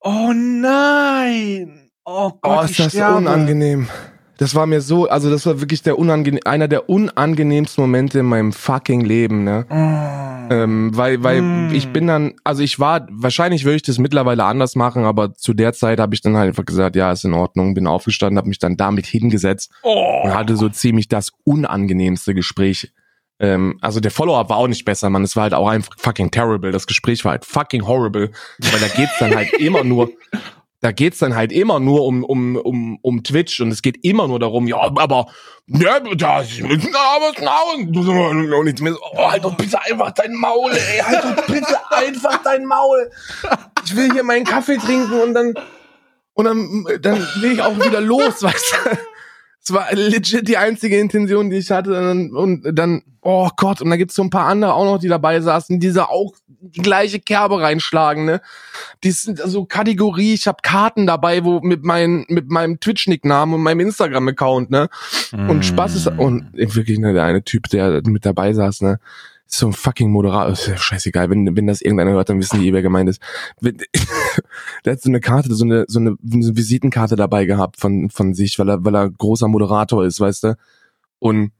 [0.00, 1.90] Oh nein.
[2.04, 3.16] Oh Gott, oh, ist das sterbe.
[3.16, 3.88] unangenehm.
[4.36, 8.26] Das war mir so, also das war wirklich der unangenehm, einer der unangenehmsten Momente in
[8.26, 9.66] meinem fucking Leben, ne?
[9.68, 10.52] Mm.
[10.52, 11.74] Ähm, weil, weil mm.
[11.74, 15.54] ich bin dann, also ich war, wahrscheinlich würde ich das mittlerweile anders machen, aber zu
[15.54, 18.48] der Zeit habe ich dann halt einfach gesagt, ja, ist in Ordnung, bin aufgestanden, habe
[18.48, 20.22] mich dann damit hingesetzt oh.
[20.24, 22.92] und hatte so ziemlich das unangenehmste Gespräch.
[23.40, 25.24] Ähm, also der Follow-up war auch nicht besser, man.
[25.24, 26.72] Es war halt auch einfach fucking terrible.
[26.72, 30.10] Das Gespräch war halt fucking horrible, weil da geht's dann halt immer nur
[30.84, 34.28] da geht's dann halt immer nur um, um, um, um Twitch und es geht immer
[34.28, 35.28] nur darum, ja, aber,
[35.66, 37.32] ja, da ist aber
[38.58, 42.42] und ich mir oh, halt doch bitte einfach dein Maul, ey, halt doch bitte einfach
[42.42, 43.10] dein Maul.
[43.86, 45.54] Ich will hier meinen Kaffee trinken und dann,
[46.34, 48.90] und dann, dann will ich auch wieder los, weißt du.
[49.62, 51.98] Es war legit die einzige Intention, die ich hatte.
[51.98, 55.40] Und dann, oh Gott, und da gibt's so ein paar andere auch noch, die dabei
[55.40, 58.40] saßen, die da auch die gleiche Kerbe reinschlagen, ne?
[59.02, 63.62] Die sind so Kategorie, ich habe Karten dabei, wo mit meinem mit meinem Twitch-Nicknamen und
[63.62, 64.88] meinem Instagram-Account, ne?
[65.32, 65.62] Und mm.
[65.62, 69.00] Spaß ist und wirklich, ne, der eine Typ, der mit dabei saß, ne?
[69.46, 72.72] so ein fucking Moderator, ist ja scheißegal, wenn, wenn das irgendeiner hört, dann wissen die,
[72.72, 73.20] wer gemeint ist.
[73.60, 78.58] der hat so eine Karte, so eine, so eine Visitenkarte dabei gehabt von, von sich,
[78.58, 80.56] weil er, weil er großer Moderator ist, weißt du?
[81.20, 81.52] Und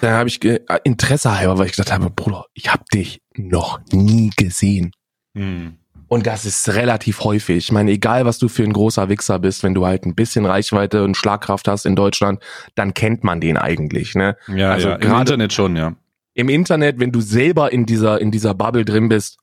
[0.00, 0.42] da habe ich
[0.84, 4.92] Interesse halber, weil ich gesagt habe, Bruder, ich habe dich noch nie gesehen.
[5.34, 5.76] Hm.
[6.08, 7.58] Und das ist relativ häufig.
[7.58, 10.44] Ich meine, egal was du für ein großer Wichser bist, wenn du halt ein bisschen
[10.44, 12.42] Reichweite und Schlagkraft hast in Deutschland,
[12.74, 14.36] dann kennt man den eigentlich, ne?
[14.48, 14.96] Ja, also ja.
[14.96, 15.94] im Internet schon, ja
[16.34, 19.38] im Internet, wenn du selber in dieser, in dieser Bubble drin bist,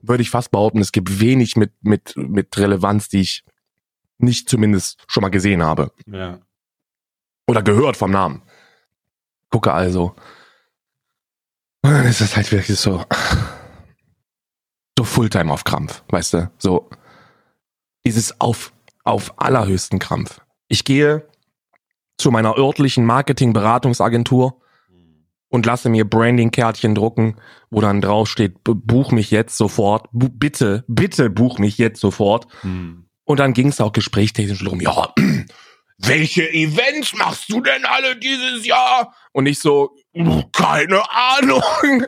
[0.00, 3.44] würde ich fast behaupten, es gibt wenig mit, mit, mit Relevanz, die ich
[4.18, 5.92] nicht zumindest schon mal gesehen habe.
[6.06, 6.40] Ja.
[7.46, 8.42] Oder gehört vom Namen.
[9.52, 10.16] Gucke also.
[11.82, 13.04] Und dann ist das halt wirklich so,
[14.98, 16.50] so Fulltime auf Krampf, weißt du?
[16.58, 16.90] So,
[18.06, 18.72] dieses auf,
[19.04, 20.40] auf allerhöchsten Krampf.
[20.68, 21.28] Ich gehe
[22.18, 24.60] zu meiner örtlichen Marketing-Beratungsagentur
[25.48, 27.36] und lasse mir Branding-Kärtchen drucken,
[27.70, 32.46] wo dann drauf steht, buch mich jetzt sofort, bu bitte, bitte buch mich jetzt sofort.
[32.62, 33.06] Hm.
[33.24, 35.12] Und dann ging es auch gesprächstechnisch darum, ja,
[36.04, 39.14] welche Events machst du denn alle dieses Jahr?
[39.32, 39.94] Und ich so,
[40.52, 41.62] keine Ahnung.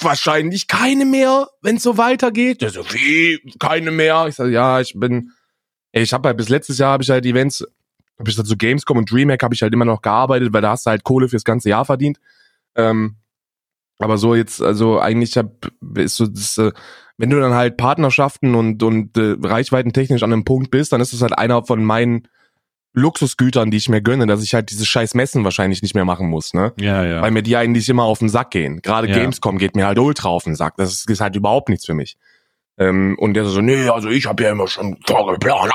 [0.00, 2.62] Wahrscheinlich keine mehr, wenn es so weitergeht.
[2.62, 3.38] Der so, wie?
[3.58, 4.26] Keine mehr?
[4.26, 5.32] Ich sage, ja, ich bin,
[5.92, 7.62] ich habe halt bis letztes Jahr habe ich halt Events,
[8.18, 10.70] habe ich halt so Gamescom und Dreamhack habe ich halt immer noch gearbeitet, weil da
[10.70, 12.18] hast du halt Kohle fürs ganze Jahr verdient.
[12.74, 13.16] Ähm,
[13.98, 16.72] aber so jetzt, also eigentlich hab, ist so, das, äh,
[17.18, 21.12] wenn du dann halt Partnerschaften und, und äh, reichweitentechnisch an einem Punkt bist, dann ist
[21.12, 22.28] das halt einer von meinen
[22.94, 26.28] Luxusgütern, die ich mir gönne, dass ich halt dieses scheiß Messen wahrscheinlich nicht mehr machen
[26.28, 26.72] muss, ne?
[26.78, 27.22] Ja, ja.
[27.22, 28.82] Weil mir die eigentlich immer auf den Sack gehen.
[28.82, 29.14] Gerade ja.
[29.14, 30.74] Gamescom geht mir halt ultra auf den Sack.
[30.76, 32.16] Das ist, ist halt überhaupt nichts für mich.
[32.78, 35.72] Ähm, und der so, nee, also ich habe ja immer schon vorgeplant,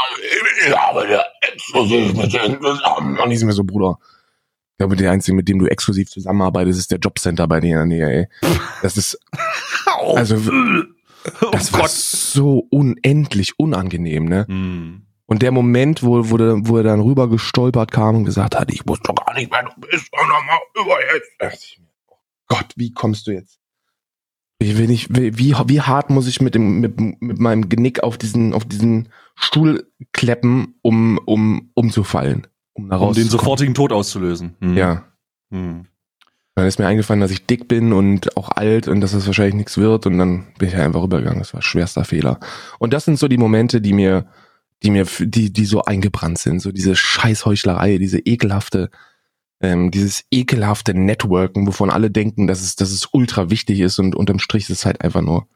[0.65, 3.17] ich arbeite exklusiv mit denen zusammen.
[3.19, 3.97] Und ich mir so, Bruder,
[4.73, 7.89] Ich glaube, der einzige, mit dem du exklusiv zusammenarbeitest, ist der Jobcenter bei dir in
[7.89, 8.49] der Nähe, ey.
[8.81, 9.19] Das ist,
[10.15, 10.35] also,
[11.51, 14.45] das war so unendlich unangenehm, ne?
[14.47, 15.06] Hm.
[15.27, 18.71] Und der Moment, wo, wo, der, wo er dann rüber gestolpert kam und gesagt hat,
[18.71, 21.79] ich muss doch gar nicht mehr, du bist doch noch mal über jetzt.
[22.07, 22.15] Oh
[22.47, 23.59] Gott, wie kommst du jetzt?
[24.59, 28.01] Ich will nicht, wie, wie wie hart muss ich mit dem, mit, mit meinem Genick
[28.03, 32.47] auf diesen, auf diesen Stuhl kleppen, um, um, umzufallen?
[32.73, 34.55] Um, Um den sofortigen Tod auszulösen.
[34.61, 34.77] Hm.
[34.77, 35.03] Ja.
[35.51, 35.87] Hm.
[36.55, 39.53] Dann ist mir eingefallen, dass ich dick bin und auch alt und dass es wahrscheinlich
[39.53, 41.37] nichts wird und dann bin ich einfach rübergegangen.
[41.37, 42.39] Das war schwerster Fehler.
[42.79, 44.25] Und das sind so die Momente, die mir,
[44.83, 46.59] die mir, die, die so eingebrannt sind.
[46.59, 48.89] So diese Scheißheuchlerei, diese ekelhafte,
[49.59, 54.15] ähm, dieses ekelhafte Networken, wovon alle denken, dass es, dass es ultra wichtig ist und
[54.15, 55.47] unterm Strich ist es halt einfach nur.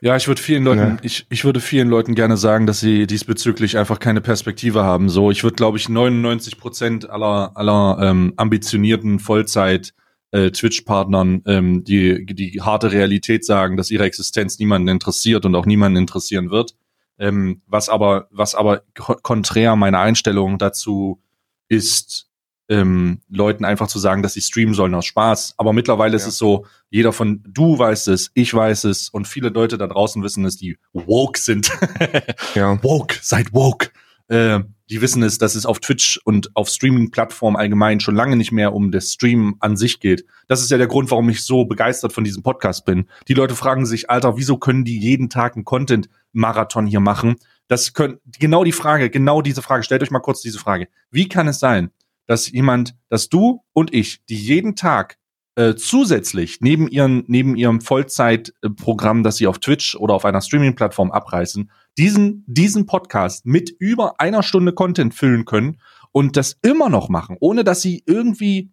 [0.00, 0.96] Ja, ich würde vielen Leuten, Ja.
[1.02, 5.08] ich, ich würde vielen Leuten gerne sagen, dass sie diesbezüglich einfach keine Perspektive haben.
[5.08, 9.94] So, ich würde, glaube ich, 99 Prozent aller aller ähm, ambitionierten Vollzeit
[10.32, 15.66] äh, Twitch-Partnern ähm, die die harte Realität sagen, dass ihre Existenz niemanden interessiert und auch
[15.66, 16.74] niemanden interessieren wird.
[17.18, 21.20] Ähm, was aber was aber ko- konträr meiner Einstellung dazu
[21.68, 22.28] ist,
[22.68, 25.54] ähm, Leuten einfach zu sagen, dass sie streamen sollen aus Spaß.
[25.58, 26.28] Aber mittlerweile ist Ja.
[26.28, 30.22] es so, jeder von du weißt es, ich weiß es und viele Leute da draußen
[30.22, 31.70] wissen es, die woke sind.
[32.54, 32.82] Ja.
[32.82, 33.90] woke, seid woke.
[34.28, 34.60] Äh,
[34.90, 38.74] die wissen es, dass es auf Twitch und auf Streaming-Plattformen allgemein schon lange nicht mehr
[38.74, 40.26] um das Stream an sich geht.
[40.46, 43.08] Das ist ja der Grund, warum ich so begeistert von diesem Podcast bin.
[43.28, 47.36] Die Leute fragen sich, Alter, wieso können die jeden Tag einen Content-Marathon hier machen?
[47.66, 50.88] Das können, genau die Frage, genau diese Frage, stellt euch mal kurz diese Frage.
[51.10, 51.90] Wie kann es sein,
[52.26, 55.16] dass jemand, dass du und ich, die jeden Tag
[55.56, 61.12] äh, zusätzlich neben ihren neben ihrem Vollzeitprogramm, das sie auf Twitch oder auf einer Streaming-Plattform
[61.12, 65.80] abreißen, diesen diesen Podcast mit über einer Stunde Content füllen können
[66.12, 68.72] und das immer noch machen, ohne dass sie irgendwie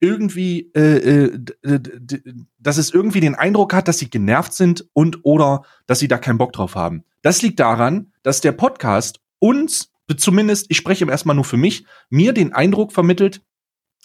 [0.00, 2.22] irgendwie äh, äh, d-
[2.58, 6.18] dass es irgendwie den Eindruck hat, dass sie genervt sind und oder dass sie da
[6.18, 7.04] keinen Bock drauf haben.
[7.22, 12.32] Das liegt daran, dass der Podcast uns zumindest, ich spreche erstmal nur für mich, mir
[12.32, 13.42] den Eindruck vermittelt,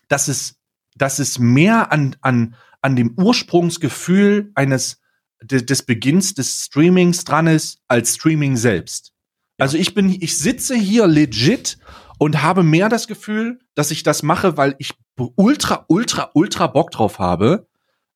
[0.08, 0.60] dass es,
[0.96, 5.02] dass es mehr an, an, an dem Ursprungsgefühl eines
[5.42, 9.14] de, des Beginns des Streamings dran ist als Streaming selbst.
[9.58, 11.78] Also ich bin, ich sitze hier legit
[12.20, 14.94] und habe mehr das Gefühl, dass ich das mache, weil ich
[15.36, 17.68] ultra, ultra, ultra Bock drauf habe.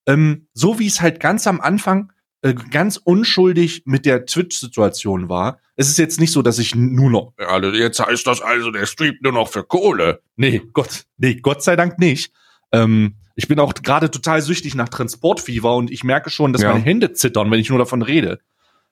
[0.07, 2.11] Ähm, so wie es halt ganz am Anfang
[2.43, 5.59] äh, ganz unschuldig mit der Twitch-Situation war.
[5.75, 8.87] Es ist jetzt nicht so, dass ich nur noch, ja, jetzt heißt das also, der
[8.87, 10.21] streamt nur noch für Kohle.
[10.35, 12.33] Nee, Gott, nee, Gott sei Dank nicht.
[12.71, 16.71] Ähm, ich bin auch gerade total süchtig nach Transportfieber und ich merke schon, dass Ja.
[16.73, 18.39] meine Hände zittern, wenn ich nur davon rede.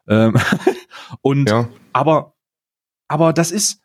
[0.08, 0.34] Ähm,
[1.22, 1.70] und Ja.
[1.93, 2.34] aber,
[3.08, 3.82] aber das ist,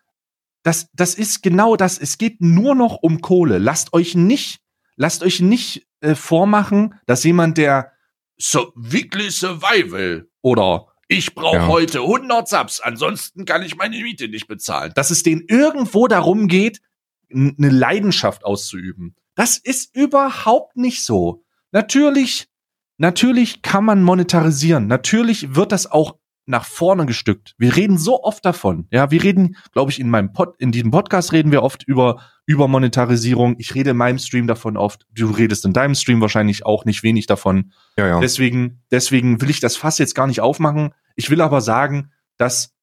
[0.62, 1.99] das, das ist genau das.
[1.99, 3.59] Es geht nur noch um Kohle.
[3.59, 4.61] Lasst euch nicht,
[4.97, 7.93] lasst euch nicht äh, vormachen, dass jemand, der
[8.39, 11.67] so wirklich Survival oder ich brauche Ja.
[11.69, 14.93] heute 100 Subs, ansonsten kann ich meine Miete nicht bezahlen.
[14.97, 16.81] Dass es denen irgendwo darum geht,
[17.31, 19.15] eine Leidenschaft auszuüben.
[19.35, 21.45] Das ist überhaupt nicht so.
[21.72, 22.49] Natürlich,
[22.99, 24.87] natürlich kann man monetarisieren.
[24.87, 26.16] Natürlich wird das auch
[26.47, 27.55] nach vorne gestückt.
[27.59, 28.87] Wir reden so oft davon.
[28.91, 32.20] Ja, wir reden, glaube ich, in meinem Pod, in diesem Podcast reden wir oft über,
[32.47, 33.57] über Monetarisierung.
[33.59, 35.07] Ich rede in meinem Stream davon oft.
[35.11, 37.72] Du redest in deinem Stream wahrscheinlich auch nicht wenig davon.
[37.97, 38.20] Ja, ja.
[38.20, 40.93] Deswegen, deswegen will ich das Fass jetzt gar nicht aufmachen.
[41.16, 42.74] Ich will aber sagen, dass,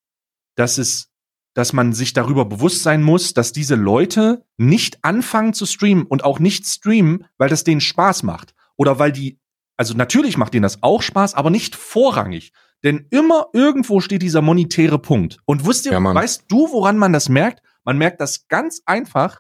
[0.56, 1.11] dass es,
[1.54, 6.24] dass man sich darüber bewusst sein muss, dass diese Leute nicht anfangen zu streamen und
[6.24, 8.54] auch nicht streamen, weil das denen Spaß macht.
[8.78, 9.40] Oder weil die,
[9.78, 12.54] also natürlich macht denen das auch Spaß, aber nicht vorrangig.
[12.84, 15.40] Denn immer irgendwo steht dieser monetäre Punkt.
[15.46, 17.62] Und wisst ihr, Ja, weißt du, woran man das merkt?
[17.84, 19.40] Man merkt das ganz einfach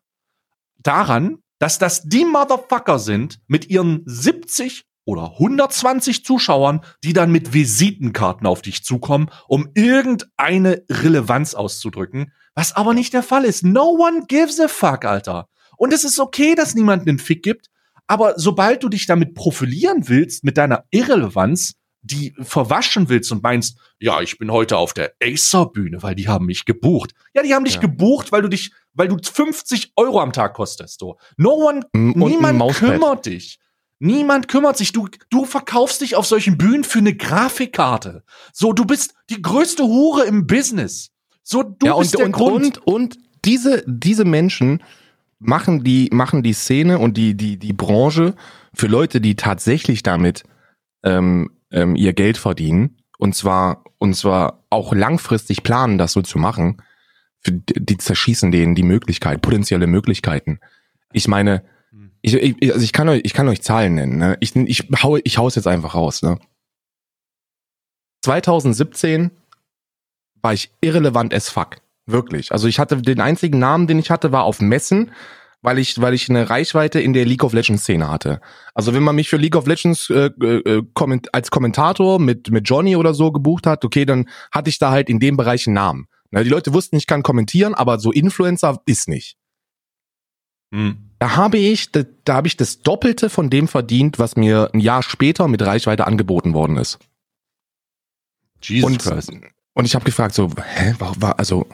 [0.77, 7.53] daran, dass das die Motherfucker sind mit ihren 70 oder 120 Zuschauern, die dann mit
[7.53, 13.63] Visitenkarten auf dich zukommen, um irgendeine Relevanz auszudrücken, was aber nicht der Fall ist.
[13.63, 15.47] No one gives a fuck, Alter.
[15.77, 17.67] Und es ist okay, dass niemand einen Fick gibt,
[18.07, 23.77] aber sobald du dich damit profilieren willst, mit deiner Irrelevanz, die verwaschen willst und meinst,
[23.99, 27.13] ja, ich bin heute auf der Acer-Bühne, weil die haben mich gebucht.
[27.35, 27.81] Ja, die haben dich Ja.
[27.81, 30.99] gebucht, weil du dich, weil du 50 Euro am Tag kostest.
[30.99, 31.17] So.
[31.37, 33.59] No one, Und niemand kümmert dich.
[34.03, 34.93] Niemand kümmert sich.
[34.93, 38.23] Du, du verkaufst dich auf solchen Bühnen für eine Grafikkarte.
[38.51, 41.11] So, du bist die größte Hure im Business.
[41.43, 42.77] So, du ja, bist und, der und, Grund.
[42.79, 44.81] und, und diese, diese Menschen
[45.37, 48.33] machen die, machen die Szene und die, die, die Branche
[48.73, 50.45] für Leute, die tatsächlich damit
[51.03, 56.39] ähm, ähm, ihr Geld verdienen und zwar, und zwar auch langfristig planen, das so zu
[56.39, 56.81] machen,
[57.39, 60.59] für, die zerschießen denen die Möglichkeit, potenzielle Möglichkeiten.
[61.13, 61.63] Ich meine.
[62.21, 64.17] Ich, ich, also ich kann euch, ich kann euch Zahlen nennen.
[64.17, 64.37] Ne?
[64.39, 66.21] Ich, ich hau, ich hau's jetzt einfach raus.
[66.21, 66.37] Ne?
[68.23, 69.31] 2017
[70.41, 71.77] war ich irrelevant as fuck.
[72.05, 72.51] Wirklich.
[72.51, 75.11] Also ich hatte den einzigen Namen, den ich hatte, war auf Messen,
[75.61, 78.41] weil ich, weil ich eine Reichweite in der League of Legends Szene hatte.
[78.73, 82.67] Also wenn man mich für League of Legends äh, äh, komment als Kommentator mit, mit
[82.67, 85.75] Johnny oder so gebucht hat, okay, dann hatte ich da halt in dem Bereich einen
[85.75, 86.07] Namen.
[86.31, 89.37] Na, die Leute wussten, ich kann kommentieren, aber so Influencer ist nicht.
[90.73, 91.10] Hm.
[91.21, 94.79] Da habe ich, da, da habe ich das Doppelte von dem verdient, was mir ein
[94.79, 96.97] Jahr später mit Reichweite angeboten worden ist.
[98.59, 99.31] Jesus und, Christ.
[99.73, 101.67] Und ich habe gefragt so, hä, war, also,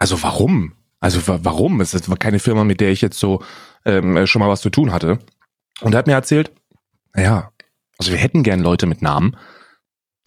[0.00, 0.72] also warum?
[0.98, 1.80] Also warum?
[1.80, 3.40] Es ist keine Firma, mit der ich jetzt so
[3.84, 5.20] ähm, schon mal was zu tun hatte.
[5.82, 6.50] Und er hat mir erzählt,
[7.14, 7.52] naja,
[7.98, 9.36] also wir hätten gern Leute mit Namen,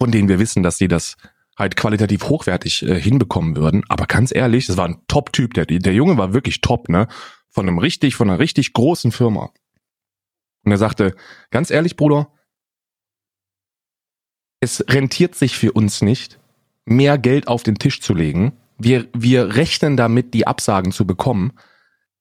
[0.01, 1.17] von denen wir wissen, dass sie das
[1.57, 3.83] halt qualitativ hochwertig äh, hinbekommen würden.
[3.89, 5.55] Aber ganz ehrlich, das war ein Top-Typ.
[5.55, 7.09] Der, der Junge war wirklich top, ne?
[7.57, 9.51] Von einem richtig, von einer richtig großen Firma.
[10.63, 11.15] Und er sagte,
[11.49, 12.31] ganz ehrlich, Bruder,
[14.59, 16.39] es rentiert sich für uns nicht,
[16.85, 18.53] mehr Geld auf den Tisch zu legen.
[18.77, 21.53] Wir, wir rechnen damit, die Absagen zu bekommen,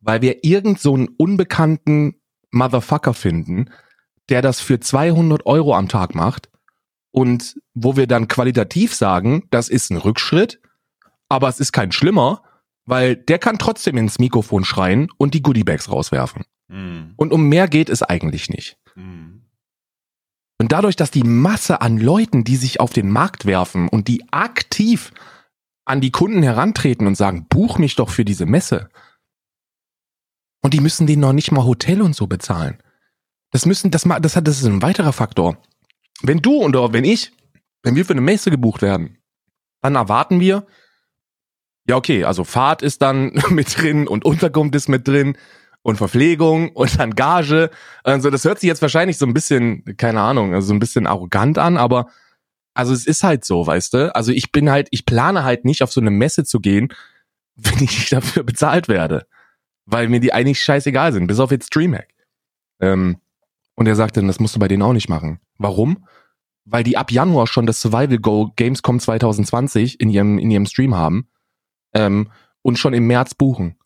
[0.01, 2.18] weil wir irgend so einen unbekannten
[2.51, 3.68] Motherfucker finden,
[4.30, 6.49] der das für 200 Euro am Tag macht
[7.11, 10.62] und wo wir dann qualitativ sagen, das ist ein Rückschritt,
[11.28, 12.43] aber es ist kein schlimmer,
[12.87, 16.45] weil der kann trotzdem ins Mikrofon schreien und die Goodiebags rauswerfen.
[16.68, 17.12] Mhm.
[17.16, 18.78] Und um mehr geht es eigentlich nicht.
[18.95, 19.43] Mhm.
[20.59, 24.24] Und dadurch, dass die Masse an Leuten, die sich auf den Markt werfen und die
[24.32, 25.12] aktiv
[25.84, 28.89] an die Kunden herantreten und sagen, buch mich doch für diese Messe.
[30.62, 32.82] Und die müssen denen noch nicht mal Hotel und so bezahlen.
[33.53, 35.59] Das müssen, das, das, hat, das ist ein weiterer Faktor.
[36.22, 37.32] Wenn du oder wenn ich,
[37.82, 39.18] wenn wir für eine Messe gebucht werden,
[39.82, 40.66] dann erwarten wir,
[41.89, 45.37] ja okay, also Fahrt ist dann mit drin und Unterkunft ist mit drin
[45.82, 47.70] und Verpflegung und dann Gage.
[48.03, 51.07] Also das hört sich jetzt wahrscheinlich so ein bisschen, keine Ahnung, also so ein bisschen
[51.07, 52.09] arrogant an, aber
[52.74, 54.14] also es ist halt so, weißt du?
[54.14, 56.89] Also ich bin halt, ich plane halt nicht auf so eine Messe zu gehen,
[57.55, 59.26] wenn ich nicht dafür bezahlt werde.
[59.87, 62.09] Weil mir die eigentlich scheißegal sind, bis auf jetzt Dreamhack.
[62.80, 63.18] Ähm,
[63.76, 65.39] und er sagte, das musst du bei denen auch nicht machen.
[65.59, 66.07] Warum?
[66.64, 70.97] Weil die ab Januar schon das Survival Go Gamescom 2020 in ihrem, in ihrem Stream
[70.97, 71.28] haben
[71.97, 72.31] ähm,
[72.63, 73.77] und schon im März buchen.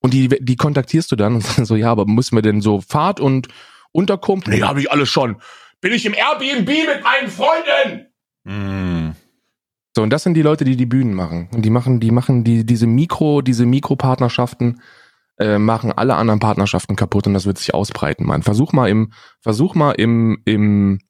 [0.00, 2.80] Und die, die kontaktierst du dann und sagst so, ja, aber müssen wir denn so
[2.80, 3.48] Fahrt und
[3.92, 4.48] Unterkunft?
[4.48, 5.36] Nee, habe ich alles schon.
[5.80, 8.06] Bin ich im Airbnb mit meinen Freunden?
[8.44, 9.16] Mm.
[9.94, 11.48] So, und das sind die Leute, die die Bühnen machen.
[11.52, 14.80] Und die machen, die machen die, diese Mikro, diese Mikropartnerschaften,
[15.38, 18.42] äh, machen alle anderen Partnerschaften kaputt und das wird sich ausbreiten, Mann.
[18.42, 21.00] Versuch mal im, versuch mal im, im,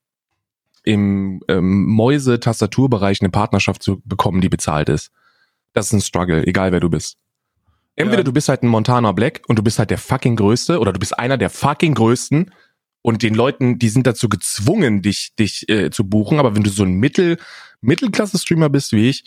[0.83, 5.11] im ähm, Mäuse-Tastaturbereich eine Partnerschaft zu bekommen, die bezahlt ist.
[5.75, 7.19] Das ist ein Struggle, egal wer du bist.
[7.97, 8.25] Entweder ja.
[8.25, 10.99] du bist halt ein Montana Black und du bist halt der fucking Größte oder du
[10.99, 12.51] bist einer der fucking Größten
[13.03, 16.39] und den Leuten, die sind dazu gezwungen, dich, dich äh, zu buchen.
[16.39, 17.37] Aber wenn du so ein Mittel,
[17.83, 19.25] Mittelklasse-Streamer bist wie ich,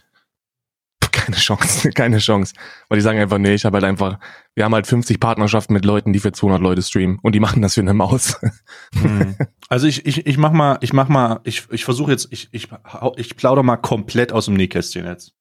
[1.11, 2.53] keine Chance, keine Chance.
[2.89, 4.19] Weil die sagen einfach, nee, ich habe halt einfach,
[4.55, 7.61] wir haben halt 50 Partnerschaften mit Leuten, die für 200 Leute streamen und die machen
[7.61, 8.39] das für eine Maus.
[8.93, 9.35] Hm.
[9.69, 12.69] Also ich, ich, ich mach mal, ich mach mal, ich, ich versuche jetzt, ich, ich,
[13.17, 15.36] ich plauder mal komplett aus dem Nähkästchen jetzt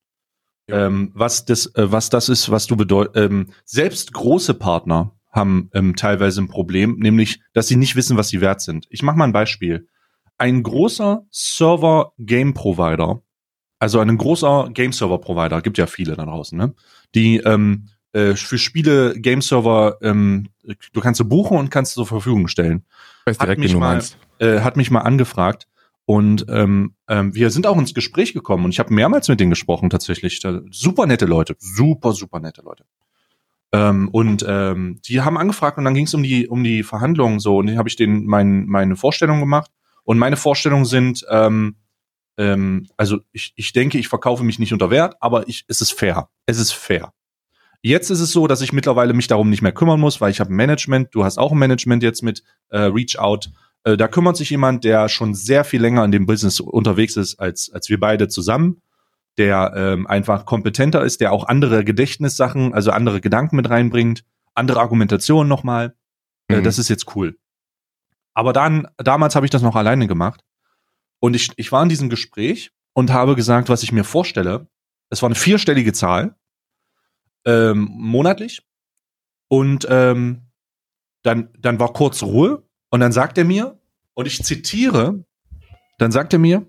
[0.67, 3.17] ähm, was das, äh, was das ist, was du bedeutest.
[3.17, 8.29] Ähm, selbst große Partner haben ähm, teilweise ein Problem, nämlich, dass sie nicht wissen, was
[8.29, 8.87] sie wert sind.
[8.89, 9.87] Ich mache mal ein Beispiel.
[10.37, 13.21] Ein großer Server-Game-Provider,
[13.79, 16.73] also ein großer Game-Server-Provider, gibt ja viele da draußen, ne?
[17.15, 20.49] Die ähm, äh, für Spiele Game-Server, ähm,
[20.93, 22.85] du kannst du buchen und kannst zur Verfügung stellen.
[23.25, 24.03] Weiß direkt, hat mich mal,
[24.39, 25.67] äh, hat mich mal angefragt,
[26.09, 29.49] und ähm, ähm, wir sind auch ins Gespräch gekommen und ich habe mehrmals mit denen
[29.49, 30.39] gesprochen tatsächlich.
[30.71, 32.85] Super nette Leute, super, super nette Leute.
[33.73, 37.41] Ähm, und ähm, die haben angefragt und dann ging es um die um die Verhandlungen
[37.41, 37.57] so.
[37.57, 39.69] Und dann habe ich denen mein, meine Vorstellung gemacht.
[40.05, 41.75] Und meine Vorstellungen sind ähm,
[42.37, 45.91] ähm, also ich, ich denke ich verkaufe mich nicht unter Wert aber ich es ist
[45.91, 46.29] fair.
[46.45, 47.11] Es ist fair.
[47.81, 50.39] Jetzt ist es so dass ich mittlerweile mich darum nicht mehr kümmern muss weil ich
[50.39, 51.09] habe ein Management.
[51.13, 53.51] Du hast auch ein Management jetzt mit äh, Reach Out
[53.83, 57.39] äh, da kümmert sich jemand, der schon sehr viel länger in dem Business unterwegs ist
[57.39, 58.81] als, als wir beide zusammen,
[59.37, 64.23] der ähm, einfach kompetenter ist, der auch andere Gedächtnissachen, also andere Gedanken mit reinbringt,
[64.55, 65.95] andere Argumentationen nochmal.
[66.47, 66.63] Äh, mhm.
[66.63, 67.37] das ist jetzt cool.
[68.33, 70.43] Aber dann, damals habe ich das noch alleine gemacht.
[71.19, 74.67] Und ich, ich war in diesem Gespräch und habe gesagt, was ich mir vorstelle.
[75.09, 76.35] Es war eine vierstellige Zahl
[77.45, 78.61] ähm, monatlich.
[79.47, 80.47] Und ähm,
[81.23, 83.79] dann, dann war kurz Ruhe und dann sagt er mir,
[84.13, 85.23] und ich zitiere,
[85.97, 86.67] dann sagt er mir,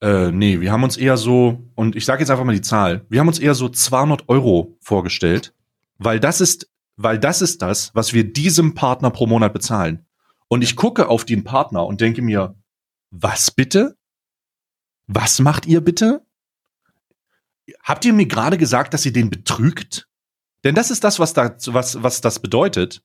[0.00, 3.04] äh, nee, wir haben uns eher so, und ich sage jetzt einfach mal die Zahl,
[3.08, 5.54] wir haben uns eher so 200 Euro vorgestellt,
[5.98, 10.06] weil das ist weil das ist das, was wir diesem Partner pro Monat bezahlen.
[10.48, 12.54] Und ich gucke auf den Partner und denke mir,
[13.10, 13.96] was bitte?
[15.06, 16.24] Was macht ihr bitte?
[17.82, 20.08] Habt ihr mir gerade gesagt, dass ihr den betrügt?
[20.64, 23.02] Denn das ist das, was, da, was, was das bedeutet.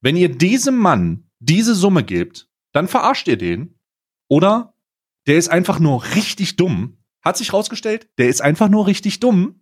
[0.00, 3.78] Wenn ihr diesem Mann diese Summe gebt, dann verarscht ihr den.
[4.28, 4.74] Oder
[5.26, 6.98] der ist einfach nur richtig dumm.
[7.22, 9.60] Hat sich rausgestellt, der ist einfach nur richtig dumm.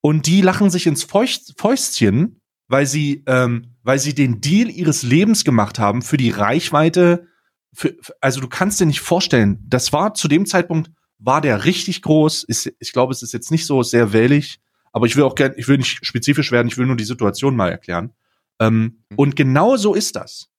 [0.00, 5.44] Und die lachen sich ins Fäustchen, weil sie, ähm, weil sie den Deal ihres Lebens
[5.44, 7.26] gemacht haben für die Reichweite.
[7.72, 12.02] Für, also du kannst dir nicht vorstellen, das war zu dem Zeitpunkt war der richtig
[12.02, 12.44] groß.
[12.44, 14.60] Ist, ich glaube, es ist jetzt nicht so sehr wählig,
[14.92, 17.56] aber ich will auch gerne, ich will nicht spezifisch werden, ich will nur die Situation
[17.56, 18.12] mal erklären.
[18.60, 19.16] Ähm, mhm.
[19.16, 20.50] Und genau so ist das.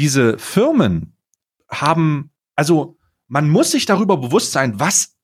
[0.00, 1.14] Diese Firmen
[1.70, 2.96] haben, also
[3.28, 5.14] man muss sich darüber bewusst sein, was,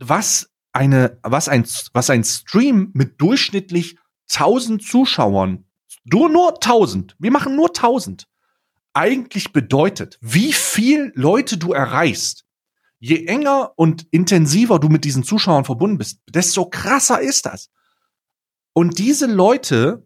[0.00, 3.96] was eine, was ein, was ein Stream mit durchschnittlich
[4.32, 5.66] 1000 Zuschauern,
[6.02, 8.26] nur, nur 1000, wir machen nur 1000,
[8.92, 12.44] eigentlich bedeutet, wie viel Leute du erreichst.
[12.98, 17.70] Je enger und intensiver du mit diesen Zuschauern verbunden bist, desto krasser ist das.
[18.72, 20.03] Und diese Leute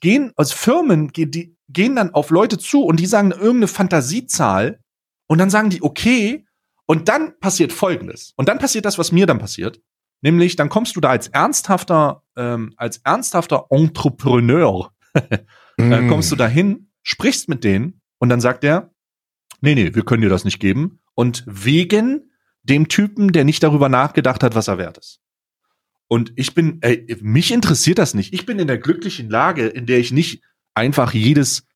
[0.00, 4.80] gehen, als Firmen, die gehen dann auf Leute zu und die sagen irgendeine Fantasiezahl
[5.26, 6.46] und dann sagen die, okay,
[6.86, 8.32] und dann passiert Folgendes.
[8.36, 9.80] Und dann passiert das, was mir dann passiert.
[10.22, 14.92] Nämlich, dann kommst du da als ernsthafter, ähm, als ernsthafter Entrepreneur,
[15.76, 16.08] dann mm.
[16.08, 18.90] kommst du da hin, sprichst mit denen und dann sagt der,
[19.60, 21.00] nee, nee, wir können dir das nicht geben.
[21.14, 22.32] Und wegen
[22.62, 25.19] dem Typen, der nicht darüber nachgedacht hat, was er wert ist.
[26.12, 28.34] Und ich bin, ey, mich interessiert das nicht.
[28.34, 30.42] Ich bin in der glücklichen Lage, in der ich nicht
[30.74, 31.68] einfach jedes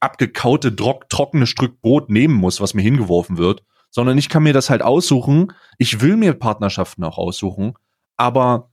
[0.00, 4.68] abgekaute, trockene Stück Brot nehmen muss, was mir hingeworfen wird, sondern ich kann mir das
[4.68, 5.54] halt aussuchen.
[5.78, 7.72] Ich will mir Partnerschaften auch aussuchen,
[8.18, 8.70] aber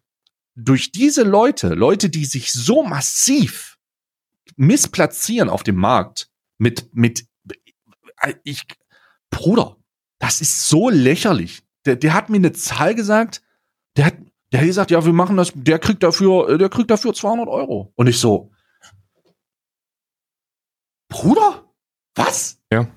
[0.56, 3.78] durch diese Leute, Leute, die sich so massiv
[4.58, 7.26] missplatzieren auf dem Markt mit, mit,
[8.44, 8.66] ich,
[9.30, 9.78] Bruder,
[10.20, 11.64] das ist so lächerlich.
[11.86, 13.42] Der, der hat mir eine Zahl gesagt,
[13.96, 14.16] der hat,
[14.52, 17.92] der hat gesagt, ja, wir machen das, der kriegt dafür, der kriegt dafür 200 Euro.
[17.96, 18.52] Und ich so,
[21.10, 21.66] Bruder,
[22.16, 22.60] was?
[22.72, 22.88] Ja.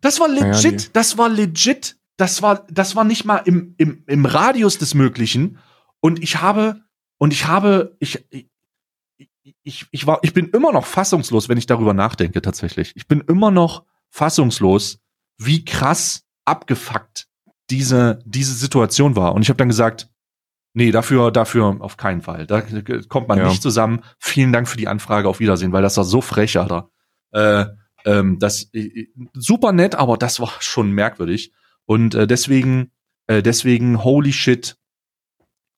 [0.00, 4.04] Das war legit, ja, das war legit, das war, das war nicht mal im, im,
[4.06, 5.58] im Radius des Möglichen.
[6.00, 6.82] Und ich habe,
[7.18, 8.48] und ich habe, ich, ich,
[9.62, 12.92] ich, ich war, ich bin immer noch fassungslos, wenn ich darüber nachdenke, tatsächlich.
[12.94, 14.98] Ich bin immer noch fassungslos,
[15.38, 17.28] wie krass abgefuckt
[17.70, 19.34] diese, diese Situation war.
[19.34, 20.08] Und ich habe dann gesagt,
[20.76, 22.46] nee, dafür, dafür auf keinen Fall.
[22.46, 22.62] Da
[23.08, 23.48] kommt man ja.
[23.48, 24.02] nicht zusammen.
[24.18, 26.90] Vielen Dank für die Anfrage, auf Wiedersehen, weil das war so frech, Alter.
[27.32, 27.64] Äh,
[28.04, 31.52] ähm, das äh, super nett, aber das war schon merkwürdig.
[31.86, 32.92] Und äh, deswegen,
[33.26, 34.76] äh, deswegen, holy shit,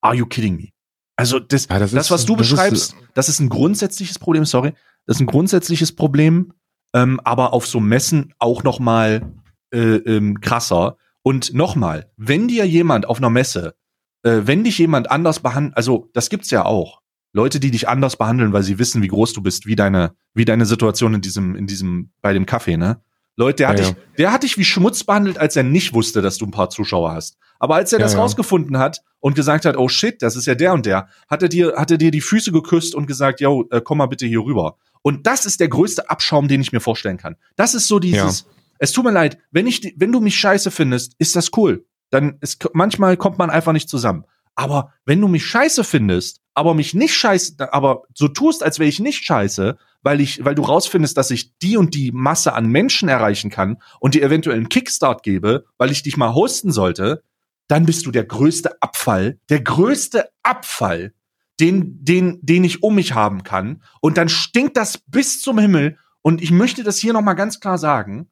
[0.01, 0.69] are you kidding me?
[1.17, 4.19] Also das, ja, das, das ist, was du das beschreibst, ist, das ist ein grundsätzliches
[4.19, 4.73] Problem, sorry,
[5.07, 6.53] das ist ein grundsätzliches Problem,
[6.93, 9.33] ähm, aber auf so Messen auch noch mal
[9.73, 10.97] äh, ähm, krasser.
[11.23, 13.75] Und nochmal, wenn dir jemand auf einer Messe,
[14.23, 17.01] äh, wenn dich jemand anders behandelt, also das gibt's ja auch.
[17.33, 20.45] Leute, die dich anders behandeln, weil sie wissen, wie groß du bist, wie deine, wie
[20.45, 23.01] deine Situation in diesem, in diesem, bei dem Kaffee, ne?
[23.37, 26.23] Leute, der hat ja, dich, der hat dich wie Schmutz behandelt, als er nicht wusste,
[26.23, 27.37] dass du ein paar Zuschauer hast.
[27.61, 30.57] Aber als er ja, das rausgefunden hat und gesagt hat, oh shit, das ist ja
[30.57, 33.67] der und der, hat er dir, hat er dir die Füße geküsst und gesagt, yo,
[33.71, 34.77] äh, komm mal bitte hier rüber.
[35.03, 37.37] Und das ist der größte Abschaum, den ich mir vorstellen kann.
[37.55, 38.47] Das ist so dieses,
[38.79, 41.85] es tut mir leid, wenn ich, wenn du mich scheiße findest, ist das cool.
[42.11, 44.25] Dann ist, manchmal kommt man einfach nicht zusammen.
[44.55, 48.89] Aber wenn du mich scheiße findest, aber mich nicht scheiße, aber so tust, als wäre
[48.89, 52.67] ich nicht scheiße, weil ich, weil du rausfindest, dass ich die und die Masse an
[52.67, 57.23] Menschen erreichen kann und dir eventuell einen Kickstart gebe, weil ich dich mal hosten sollte,
[57.69, 61.13] dann bist du der größte Abfall, der größte Abfall,
[61.61, 63.83] den, den, den ich um mich haben kann.
[64.01, 65.99] Und dann stinkt das bis zum Himmel.
[66.23, 68.29] Und ich möchte das hier nochmal ganz klar sagen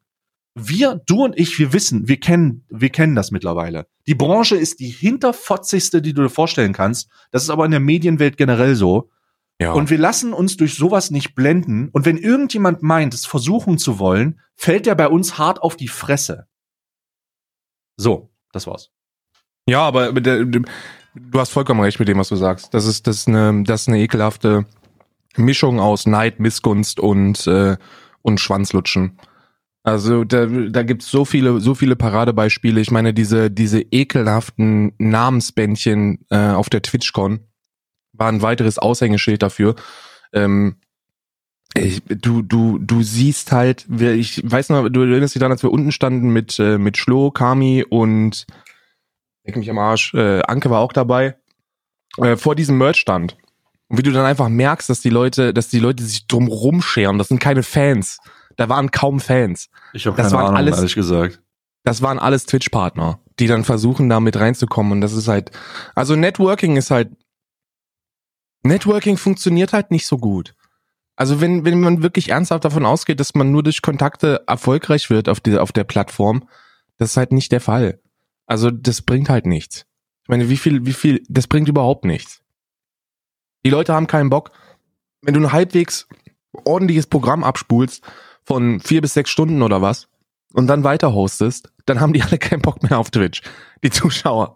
[0.57, 3.87] wir, du und ich, wir wissen, wir kennen, wir kennen das mittlerweile.
[4.07, 7.09] Die Branche ist die hinterfotzigste, die du dir vorstellen kannst.
[7.31, 9.09] Das ist aber in der Medienwelt generell so.
[9.59, 9.73] Ja.
[9.73, 11.89] Und wir lassen uns durch sowas nicht blenden.
[11.89, 15.87] Und wenn irgendjemand meint, es versuchen zu wollen, fällt er bei uns hart auf die
[15.87, 16.47] Fresse.
[17.95, 18.91] So, das war's.
[19.67, 22.73] Ja, aber der, du hast vollkommen recht mit dem, was du sagst.
[22.73, 24.65] Das ist, das ist eine, das ist eine ekelhafte
[25.35, 27.77] Mischung aus Neid, Missgunst und, äh,
[28.21, 29.19] und Schwanzlutschen.
[29.87, 32.81] Also da, da gibt's so viele, so viele Paradebeispiele.
[32.81, 37.39] Ich meine, diese, diese ekelhaften Namensbändchen äh, auf der TwitchCon
[38.11, 39.75] war ein weiteres Aushängeschild dafür.
[40.33, 40.75] Ähm,
[41.73, 45.71] ich, du, du, du siehst halt, ich weiß noch, du erinnerst dich daran, als wir
[45.71, 48.45] unten standen mit, äh, mit Schlo, Kami und
[49.45, 51.37] leck mich am Arsch, äh, Anke war auch dabei,
[52.17, 53.37] äh, vor diesem Merch-Stand.
[53.87, 57.17] Und wie du dann einfach merkst, dass die Leute, dass die Leute sich drum rumscheren.
[57.17, 58.17] Das sind keine Fans.
[58.57, 59.69] Da waren kaum Fans.
[59.93, 61.41] Ich habe keine Ahnung, alles, ehrlich gesagt.
[61.83, 64.91] Das waren alles Twitch-Partner, die dann versuchen, da mit reinzukommen.
[64.91, 65.51] Und das ist halt,
[65.95, 67.11] also Networking ist halt,
[68.63, 70.53] Networking funktioniert halt nicht so gut.
[71.15, 75.29] Also wenn, wenn man wirklich ernsthaft davon ausgeht, dass man nur durch Kontakte erfolgreich wird
[75.29, 76.47] auf, die, auf der Plattform,
[76.97, 78.01] das ist halt nicht der Fall.
[78.47, 79.85] Also das bringt halt nichts.
[80.23, 82.41] Ich meine, wie viel, wie viel, das bringt überhaupt nichts.
[83.65, 84.51] Die Leute haben keinen Bock.
[85.21, 86.07] Wenn du ein halbwegs
[86.65, 88.03] ordentliches Programm abspulst
[88.47, 90.07] von vier bis sechs Stunden oder was
[90.53, 93.41] und dann weiter hostest, dann haben die alle keinen Bock mehr auf Twitch.
[93.83, 94.55] Die Zuschauer.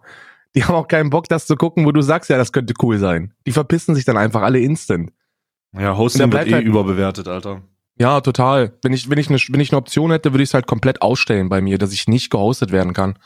[0.54, 2.98] Die haben auch keinen Bock, das zu gucken, wo du sagst, ja, das könnte cool
[2.98, 3.34] sein.
[3.46, 5.12] Die verpissen sich dann einfach alle instant.
[5.72, 7.62] Ja, Hosting wird eh halt, überbewertet, Alter.
[7.98, 8.72] Ja, total.
[8.82, 11.02] Wenn ich, wenn ich eine, wenn ich eine Option hätte, würde ich es halt komplett
[11.02, 13.18] ausstellen bei mir, dass ich nicht gehostet werden kann.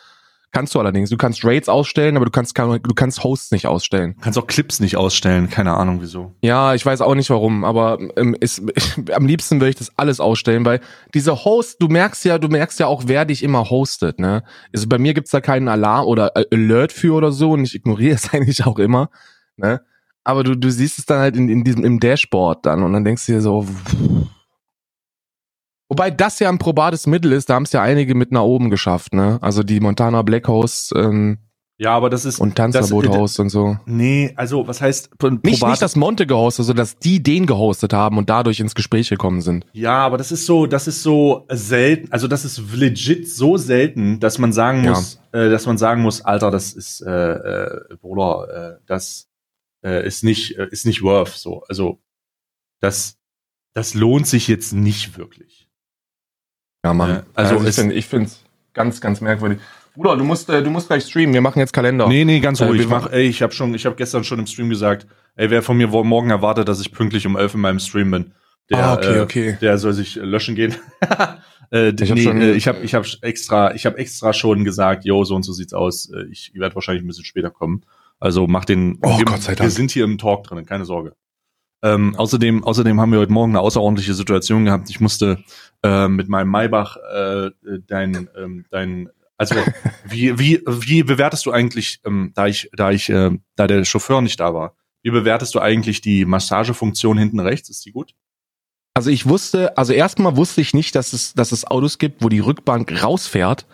[0.52, 1.10] Kannst du allerdings.
[1.10, 4.14] Du kannst Raids ausstellen, aber du kannst, du kannst Hosts nicht ausstellen.
[4.16, 5.50] Du kannst auch Clips nicht ausstellen.
[5.50, 6.34] Keine Ahnung wieso.
[6.40, 8.62] Ja, ich weiß auch nicht warum, aber ähm, ist,
[9.12, 10.80] am liebsten würde ich das alles ausstellen, weil
[11.12, 14.44] diese Host, du merkst ja, du merkst ja auch, wer dich immer hostet, ne?
[14.74, 18.14] Also bei mir gibt's da keinen Alarm oder Alert für oder so und ich ignoriere
[18.14, 19.10] es eigentlich auch immer,
[19.56, 19.82] ne?
[20.24, 23.04] Aber du, du siehst es dann halt in, in diesem, im Dashboard dann und dann
[23.04, 24.26] denkst du dir so, pff,
[25.96, 28.68] Wobei das ja ein probates Mittel ist, da haben es ja einige mit nach oben
[28.68, 29.38] geschafft, ne?
[29.40, 31.38] Also die Montana Black House ähm,
[31.78, 32.38] ja, aber das ist.
[32.38, 33.78] Und Tanzverbot-Host und so.
[33.84, 35.10] Nee, also was heißt.
[35.42, 39.10] Nicht, nicht das Monte gehostet, sondern dass die den gehostet haben und dadurch ins Gespräch
[39.10, 39.66] gekommen sind.
[39.72, 44.20] Ja, aber das ist so, das ist so selten, also das ist legit so selten,
[44.20, 45.40] dass man sagen muss, ja.
[45.40, 49.28] äh, dass man sagen muss, Alter, das ist, äh, äh, Bruder, äh, das
[49.84, 51.62] äh, ist nicht, äh, ist nicht worth so.
[51.68, 52.00] Also
[52.80, 53.18] das,
[53.74, 55.65] das lohnt sich jetzt nicht wirklich.
[56.86, 57.10] Ja, Mann.
[57.10, 58.40] Äh, also, also ich finde es
[58.72, 59.58] ganz, ganz merkwürdig.
[59.96, 61.34] Bruder, du musst, äh, du musst gleich streamen.
[61.34, 62.06] Wir machen jetzt Kalender.
[62.06, 62.80] Nee, nee, ganz äh, ruhig.
[62.80, 65.50] Äh, ich mach, ey, ich habe schon, ich habe gestern schon im Stream gesagt, ey,
[65.50, 68.32] wer von mir morgen erwartet, dass ich pünktlich um elf in meinem Stream bin,
[68.70, 69.48] der, ah, okay, okay.
[69.50, 70.74] Äh, der soll sich löschen gehen.
[71.72, 75.04] äh, ich habe nee, äh, ich hab, ich hab extra, ich habe extra schon gesagt,
[75.04, 76.10] yo, so und so sieht's aus.
[76.30, 77.82] Ich werde wahrscheinlich ein bisschen später kommen.
[78.20, 78.98] Also mach den.
[79.02, 79.66] Oh, wir, Gott sei Dank.
[79.66, 81.14] Wir sind hier im Talk drin, keine Sorge.
[81.82, 84.90] Ähm, außerdem, außerdem haben wir heute Morgen eine außerordentliche Situation gehabt.
[84.90, 85.44] Ich musste
[85.82, 87.50] äh, mit meinem Maybach äh,
[87.86, 89.54] dein, ähm, dein also
[90.08, 94.22] wie, wie, wie bewertest du eigentlich, ähm, da ich, da ich, äh, da der Chauffeur
[94.22, 97.68] nicht da war, wie bewertest du eigentlich die Massagefunktion hinten rechts?
[97.68, 98.14] Ist die gut?
[98.94, 102.28] Also ich wusste, also erstmal wusste ich nicht, dass es, dass es Autos gibt, wo
[102.28, 103.66] die Rückbank rausfährt,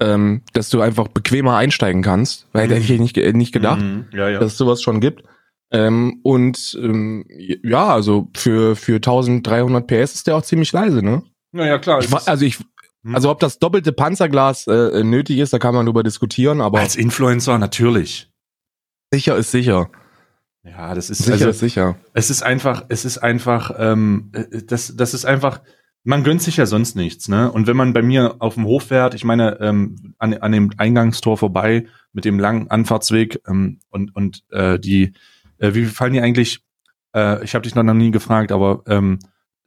[0.00, 2.48] ähm, dass du einfach bequemer einsteigen kannst.
[2.52, 4.06] Weil hätte ich nicht, nicht gedacht, mhm.
[4.12, 4.40] ja, ja.
[4.40, 5.22] dass es sowas schon gibt.
[5.70, 11.22] Ähm, und ähm, ja, also für, für 1300 PS ist der auch ziemlich leise, ne?
[11.52, 12.00] Naja, klar.
[12.00, 12.58] Ich, also ich,
[13.02, 13.14] hm.
[13.14, 16.80] also ob das doppelte Panzerglas äh, nötig ist, da kann man drüber diskutieren, aber.
[16.80, 18.30] Als Influencer natürlich.
[19.12, 19.90] Sicher ist sicher.
[20.64, 21.96] Ja, das ist sicher also, ist sicher.
[22.14, 25.60] Es ist einfach, es ist einfach, ähm, äh, das, das ist einfach,
[26.04, 27.50] man gönnt sich ja sonst nichts, ne?
[27.50, 30.70] Und wenn man bei mir auf dem Hof fährt, ich meine, ähm, an, an dem
[30.76, 35.12] Eingangstor vorbei mit dem langen Anfahrtsweg ähm, und und äh, die
[35.64, 36.60] äh, wie fallen dir eigentlich,
[37.14, 39.18] äh, ich habe dich noch nie gefragt, aber ähm,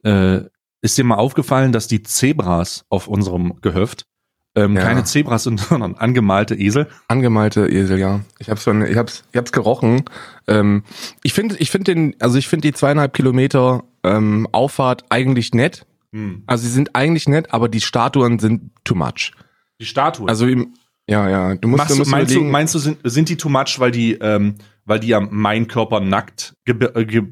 [0.04, 0.40] äh,
[0.80, 4.06] ist dir mal aufgefallen, dass die Zebras auf unserem Gehöft
[4.54, 4.82] ähm, ja.
[4.82, 6.86] keine Zebras sind, sondern angemalte Esel?
[7.08, 8.20] Angemalte Esel, ja.
[8.38, 10.04] Ich hab's schon, ich hab's, ich hab's gerochen.
[10.46, 10.84] Ähm,
[11.22, 15.84] ich finde, ich finde den, also ich finde die zweieinhalb Kilometer ähm, Auffahrt eigentlich nett.
[16.12, 16.44] Hm.
[16.46, 19.32] Also sie sind eigentlich nett, aber die Statuen sind too much.
[19.80, 20.28] Die Statuen?
[20.28, 20.74] Also im,
[21.08, 21.54] ja, ja.
[21.54, 23.90] Du musst, Machst, du musst meinst, du, meinst du, sind, sind die too much, weil
[23.90, 24.56] die ähm,
[24.88, 26.74] weil die ja meinen Körper nackt äh,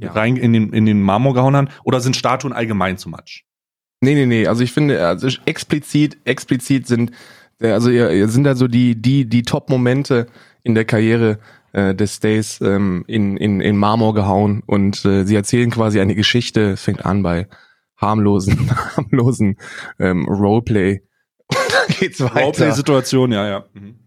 [0.00, 0.12] ja.
[0.12, 1.68] rein in den, in den Marmor gehauen haben?
[1.84, 3.44] Oder sind Statuen allgemein zu much?
[4.00, 4.46] Nee, nee, nee.
[4.46, 7.12] Also ich finde, also explizit, explizit sind,
[7.60, 7.90] äh, also
[8.28, 10.26] sind da so die, die, die Top-Momente
[10.62, 11.38] in der Karriere
[11.72, 16.14] äh, des Stays ähm, in, in, in Marmor gehauen und äh, sie erzählen quasi eine
[16.14, 16.72] Geschichte.
[16.72, 17.48] Es fängt an bei
[17.96, 19.56] harmlosen, harmlosen
[19.98, 21.02] ähm, Roleplay.
[21.48, 22.40] Und dann geht's weiter.
[22.40, 23.64] Roleplay-Situation, ja, ja.
[23.72, 24.05] Mhm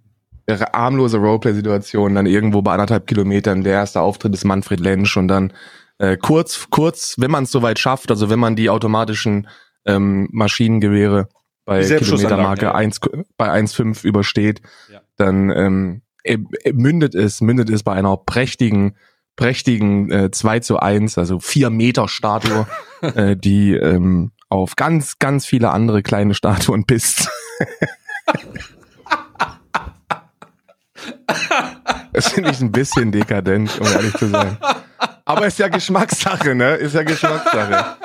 [0.74, 5.54] armlose Roleplay-Situation, dann irgendwo bei anderthalb Kilometern, der erste Auftritt ist Manfred Lensch und dann
[6.00, 9.48] äh, kurz, kurz, wenn man es soweit schafft, also wenn man die automatischen
[9.86, 11.28] ähm, Maschinengewehre
[11.66, 12.74] bei Kilometermarke ja.
[12.74, 13.00] 1,
[13.38, 15.02] bei 1,5 übersteht, ja.
[15.18, 16.38] dann ähm, äh,
[16.72, 18.96] mündet es, mündet es bei einer prächtigen,
[19.36, 22.66] prächtigen äh, 2 zu 1, also 4 Meter Statue,
[23.02, 27.30] äh, die ähm, auf ganz, ganz viele andere kleine Statuen pisst.
[32.12, 34.58] Das finde ich ein bisschen dekadent, um ehrlich zu sein.
[35.26, 36.76] Aber ist ja Geschmackssache, ne?
[36.76, 37.98] Ist ja Geschmackssache.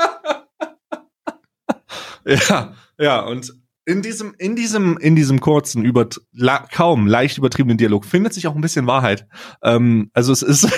[2.27, 3.53] Ja, ja, und
[3.87, 8.47] in diesem, in diesem, in diesem kurzen, über, la, kaum leicht übertriebenen Dialog findet sich
[8.47, 9.27] auch ein bisschen Wahrheit.
[9.63, 10.69] Ähm, also es ist,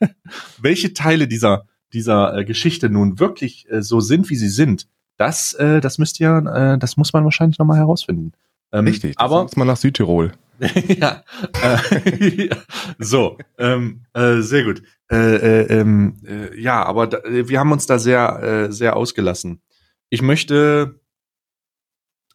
[0.60, 5.54] welche Teile dieser, dieser äh, Geschichte nun wirklich äh, so sind, wie sie sind, das,
[5.54, 8.32] äh, das müsst ihr, äh, das muss man wahrscheinlich nochmal herausfinden.
[8.72, 10.32] Ähm, Richtig, aber muss man nach Südtirol.
[10.88, 11.24] ja,
[11.62, 12.48] äh,
[12.98, 14.82] so, ähm, äh, sehr gut.
[15.10, 19.62] Äh, äh, ähm, äh, ja, aber da, wir haben uns da sehr, äh, sehr ausgelassen.
[20.10, 21.00] Ich möchte,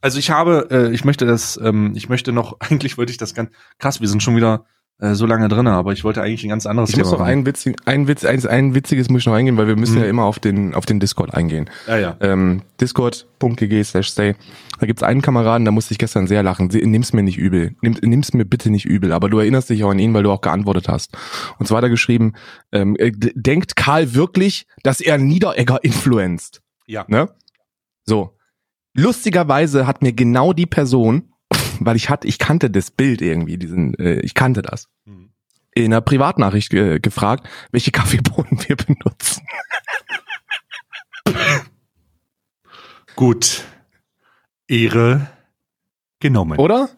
[0.01, 3.35] also ich habe, äh, ich möchte das, ähm, ich möchte noch, eigentlich wollte ich das
[3.35, 4.65] ganz, krass, wir sind schon wieder
[4.97, 7.45] so lange drin, aber ich wollte eigentlich ein ganz anderes ich Thema muss noch ein,
[7.45, 10.03] Witz, ein, Witz, ein, ein witziges muss ich noch eingehen, weil wir müssen mhm.
[10.03, 11.69] ja immer auf den, auf den Discord eingehen.
[11.85, 12.17] Ja, ja.
[12.21, 14.35] Ähm, Discord.gg slash stay.
[14.79, 16.67] Da gibt's einen Kameraden, da musste ich gestern sehr lachen.
[16.67, 17.75] Nimm's mir nicht übel.
[17.81, 19.11] Nimm, nimm's mir bitte nicht übel.
[19.11, 21.17] Aber du erinnerst dich auch an ihn, weil du auch geantwortet hast.
[21.59, 22.33] Und zwar hat er geschrieben,
[22.71, 26.61] ähm, äh, denkt Karl wirklich, dass er Niederegger influenzt?
[26.87, 27.03] Ja.
[27.09, 27.29] Ne?
[28.05, 28.31] So.
[28.93, 31.33] Lustigerweise hat mir genau die Person,
[31.79, 34.87] weil ich hatte, ich kannte das Bild irgendwie, diesen, äh, ich kannte das.
[35.05, 35.29] Mhm.
[35.73, 39.45] In einer Privatnachricht äh, gefragt, welche Kaffeebohnen wir benutzen.
[43.15, 43.63] Gut.
[44.67, 45.27] Ehre
[46.19, 46.59] genommen.
[46.59, 46.89] Oder?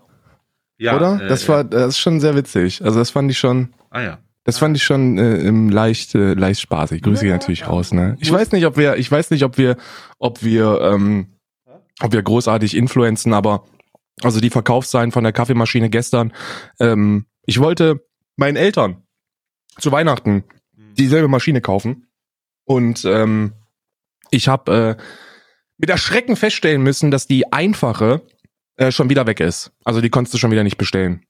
[0.78, 0.96] Ja.
[0.96, 1.22] Oder?
[1.22, 2.84] Äh, das war, das ist schon sehr witzig.
[2.84, 3.74] Also das fand ich schon.
[3.90, 4.18] Ah ja.
[4.44, 7.02] Das fand ich schon äh, leicht, äh, leicht spaßig.
[7.02, 7.68] Grüße ja, natürlich ja.
[7.68, 7.92] raus.
[7.92, 8.16] Ne?
[8.22, 9.76] Ich weiß nicht, ob wir, ich weiß nicht, ob wir,
[10.20, 11.28] ob wir, ähm,
[12.00, 13.66] ob wir großartig influenzen, aber
[14.24, 16.34] also die Verkaufszahlen von der Kaffeemaschine gestern.
[16.80, 18.06] Ähm, ich wollte
[18.36, 19.04] meinen Eltern
[19.80, 20.44] zu Weihnachten
[20.74, 22.08] dieselbe Maschine kaufen
[22.66, 23.54] und ähm,
[24.32, 25.04] ich habe äh,
[25.78, 28.22] mit Erschrecken feststellen müssen, dass die einfache
[28.76, 29.72] äh, schon wieder weg ist.
[29.84, 31.24] Also die konntest du schon wieder nicht bestellen.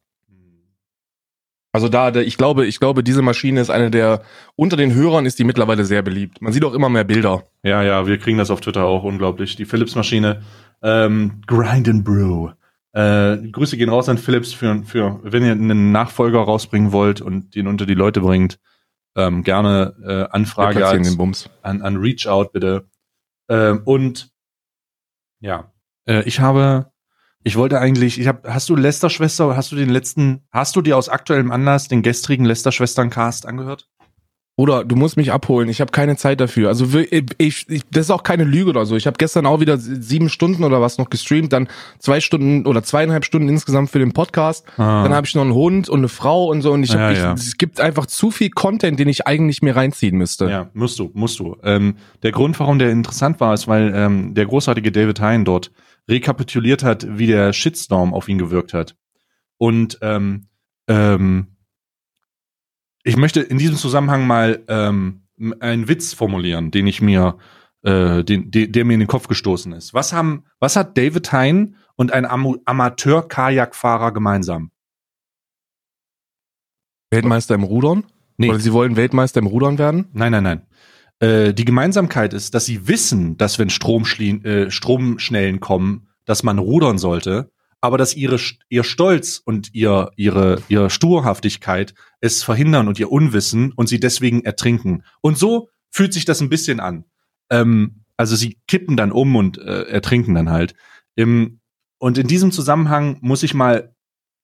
[1.74, 4.24] Also da, ich glaube, ich glaube, diese Maschine ist eine der,
[4.56, 6.42] unter den Hörern ist die mittlerweile sehr beliebt.
[6.42, 7.44] Man sieht auch immer mehr Bilder.
[7.62, 9.56] Ja, ja, wir kriegen das auf Twitter auch unglaublich.
[9.58, 10.42] Die Philips-Maschine,
[10.82, 12.50] ähm, Grind and Brew.
[12.98, 17.54] Äh, Grüße gehen raus an Philips für, für, wenn ihr einen Nachfolger rausbringen wollt und
[17.54, 18.60] den unter die Leute bringt,
[19.16, 22.90] ähm, gerne äh, Anfrage als, an, an Reach Out bitte.
[23.50, 24.32] Ähm, und
[25.40, 25.72] ja,
[26.08, 26.92] äh, ich habe,
[27.44, 30.82] ich wollte eigentlich, ich habe, hast du Lester Schwester, hast du den letzten, hast du
[30.82, 33.88] dir aus aktuellem Anlass den gestrigen Lester Schwestern Cast angehört?
[34.60, 36.70] Oder du musst mich abholen, ich habe keine Zeit dafür.
[36.70, 38.96] Also ich, ich, das ist auch keine Lüge oder so.
[38.96, 41.68] Ich habe gestern auch wieder sieben Stunden oder was noch gestreamt, dann
[42.00, 44.66] zwei Stunden oder zweieinhalb Stunden insgesamt für den Podcast.
[44.78, 45.04] Ah.
[45.04, 46.72] Dann habe ich noch einen Hund und eine Frau und so.
[46.72, 47.34] Und ich hab, ja, ich, ja.
[47.34, 50.50] es gibt einfach zu viel Content, den ich eigentlich mir reinziehen müsste.
[50.50, 51.56] Ja, musst du, musst du.
[51.62, 55.72] Ähm, der Grund, warum der interessant war, ist, weil ähm, der großartige David Hein dort
[56.10, 58.96] rekapituliert hat, wie der Shitstorm auf ihn gewirkt hat.
[59.60, 60.48] Und ähm,
[60.88, 61.57] ähm,
[63.08, 65.22] ich möchte in diesem Zusammenhang mal ähm,
[65.60, 67.38] einen Witz formulieren, den ich mir,
[67.84, 69.94] äh, den, de, der mir in den Kopf gestoßen ist.
[69.94, 74.72] Was haben, was hat David Hein und ein Am Amateur-Kajakfahrer gemeinsam?
[77.10, 78.04] Weltmeister im Rudern?
[78.36, 78.50] Nee.
[78.50, 80.10] Oder sie wollen Weltmeister im Rudern werden?
[80.12, 80.68] Nein, nein, nein.
[81.20, 86.98] Äh, die Gemeinsamkeit ist, dass sie wissen, dass wenn äh, Stromschnellen kommen, dass man rudern
[86.98, 87.52] sollte,
[87.82, 93.72] aber dass ihre, ihr Stolz und ihr, ihre, ihre Sturhaftigkeit es verhindern und ihr Unwissen
[93.74, 95.04] und sie deswegen ertrinken.
[95.22, 97.06] Und so fühlt sich das ein bisschen an.
[97.50, 100.74] Ähm, also sie kippen dann um und äh, ertrinken dann halt.
[101.16, 101.60] Im,
[102.00, 103.94] und in diesem Zusammenhang muss ich mal,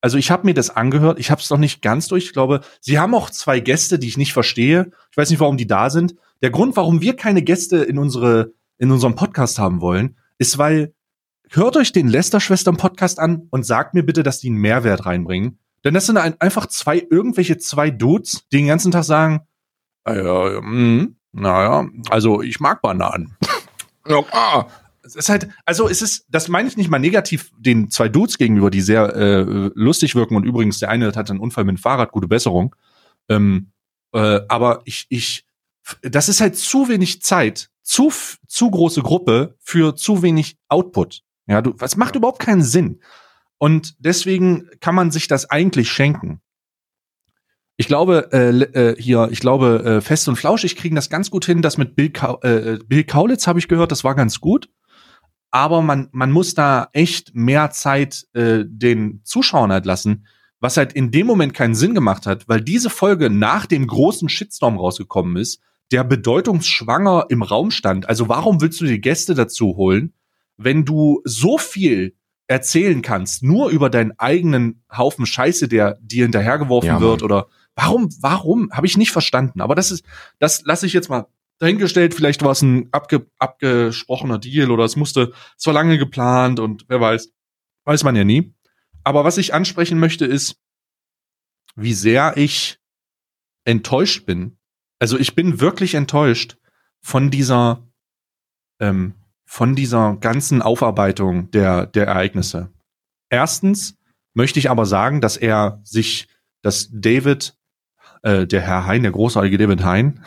[0.01, 2.25] also ich habe mir das angehört, ich habe es noch nicht ganz durch.
[2.25, 4.91] Ich glaube, sie haben auch zwei Gäste, die ich nicht verstehe.
[5.11, 6.15] Ich weiß nicht, warum die da sind.
[6.41, 10.93] Der Grund, warum wir keine Gäste in unsere in unserem Podcast haben wollen, ist, weil
[11.55, 15.59] hört euch den Lester-Schwestern-Podcast an und sagt mir bitte, dass die einen Mehrwert reinbringen.
[15.83, 19.41] Denn das sind ein, einfach zwei, irgendwelche zwei Dudes, die den ganzen Tag sagen,
[20.05, 23.35] äh, ja, mh, naja, also ich mag Bananen.
[24.31, 24.65] ah.
[25.05, 28.37] Es ist halt, also es ist, das meine ich nicht mal negativ den zwei Dudes
[28.37, 31.81] gegenüber, die sehr äh, lustig wirken und übrigens der eine hat einen Unfall mit dem
[31.81, 32.73] Fahrrad, gute Besserung.
[33.27, 33.73] Ähm,
[34.13, 35.45] äh, aber ich, ich,
[36.01, 38.13] das ist halt zu wenig Zeit, zu,
[38.47, 41.23] zu große Gruppe für zu wenig Output.
[41.47, 43.01] Ja, du, was macht überhaupt keinen Sinn.
[43.57, 46.41] Und deswegen kann man sich das eigentlich schenken.
[47.75, 51.45] Ich glaube, äh, äh, hier, ich glaube, äh, Fest und Flauschig kriegen das ganz gut
[51.45, 51.61] hin.
[51.61, 54.69] Das mit Bill, Ka äh, Bill Kaulitz habe ich gehört, das war ganz gut.
[55.49, 60.27] Aber man, man muss da echt mehr Zeit äh, den Zuschauern halt lassen,
[60.59, 64.29] was halt in dem Moment keinen Sinn gemacht hat, weil diese Folge nach dem großen
[64.29, 68.09] Shitstorm rausgekommen ist, der bedeutungsschwanger im Raum stand.
[68.09, 70.13] Also warum willst du die Gäste dazu holen,
[70.57, 72.15] wenn du so viel
[72.47, 78.09] erzählen kannst, nur über deinen eigenen Haufen Scheiße, der dir hinterhergeworfen ja, wird oder warum,
[78.19, 79.61] warum, habe ich nicht verstanden.
[79.61, 80.05] Aber das ist,
[80.39, 81.27] das lasse ich jetzt mal
[81.59, 82.13] dahingestellt.
[82.13, 86.85] Vielleicht war es ein abge, abgesprochener Deal oder es musste, es war lange geplant und
[86.89, 87.31] wer weiß,
[87.85, 88.53] weiß man ja nie.
[89.03, 90.57] Aber was ich ansprechen möchte ist,
[91.75, 92.79] wie sehr ich
[93.65, 94.57] enttäuscht bin,
[94.99, 96.57] Also ich bin wirklich enttäuscht
[97.01, 97.85] von dieser,
[98.79, 99.15] ähm,
[99.53, 102.71] von dieser ganzen Aufarbeitung der, der Ereignisse.
[103.29, 103.99] Erstens
[104.33, 106.27] möchte ich aber sagen, dass er sich,
[106.63, 107.55] dass David,
[108.23, 110.25] äh, der Herr Hein, der großartige David Hein,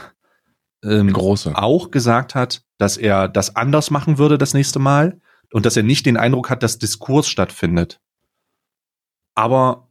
[0.85, 1.57] ähm, Große.
[1.57, 5.21] auch gesagt hat, dass er das anders machen würde das nächste Mal
[5.53, 8.01] und dass er nicht den Eindruck hat, dass Diskurs stattfindet.
[9.35, 9.91] Aber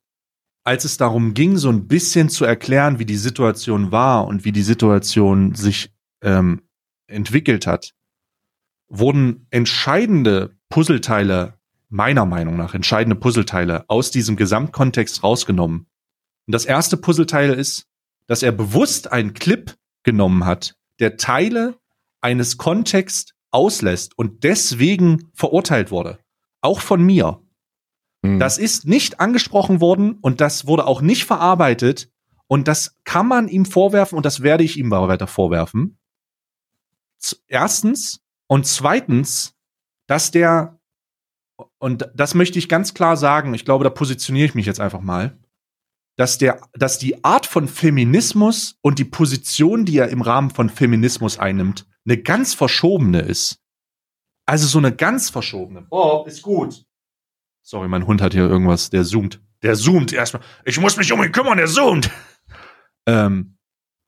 [0.64, 4.54] als es darum ging, so ein bisschen zu erklären, wie die Situation war und wie
[4.54, 6.62] die Situation sich ähm,
[7.08, 7.96] entwickelt hat,
[8.88, 11.60] wurden entscheidende Puzzleteile,
[11.90, 15.88] meiner Meinung nach, entscheidende Puzzleteile aus diesem Gesamtkontext rausgenommen.
[16.48, 17.88] Und das erste Puzzleteil ist,
[18.28, 21.76] dass er bewusst einen Clip genommen hat, der Teile
[22.22, 26.20] eines Kontexts auslässt und deswegen verurteilt wurde.
[26.62, 27.42] Auch von mir.
[28.22, 28.40] Mhm.
[28.40, 32.10] Das ist nicht angesprochen worden und das wurde auch nicht verarbeitet.
[32.48, 35.98] Und das kann man ihm vorwerfen und das werde ich ihm weiter vorwerfen.
[37.48, 39.56] Erstens und zweitens,
[40.08, 40.80] dass der,
[41.80, 45.02] und das möchte ich ganz klar sagen, ich glaube, da positioniere ich mich jetzt einfach
[45.02, 45.38] mal,
[46.18, 50.70] dass der, dass die Art von Feminismus und die Position, die er im Rahmen von
[50.70, 53.62] Feminismus einnimmt, eine ganz verschobene ist.
[54.46, 55.82] Also so eine ganz verschobene.
[55.84, 56.86] Bob, ist gut.
[57.64, 59.41] Sorry, mein Hund hat hier irgendwas, der zoomt.
[59.64, 60.43] Der zoomt erstmal.
[60.66, 62.12] Ich muss mich um ihn kümmern, der zoomt.
[63.08, 63.58] Ähm,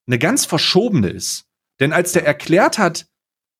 [0.07, 1.45] eine ganz verschobene ist.
[1.79, 3.07] Denn als der erklärt hat,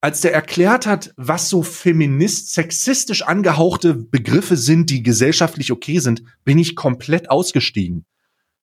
[0.08, 6.24] als der erklärt hat, was so feminist, sexistisch angehauchte Begriffe sind, die gesellschaftlich okay sind,
[6.45, 8.05] bin ich komplett ausgestiegen.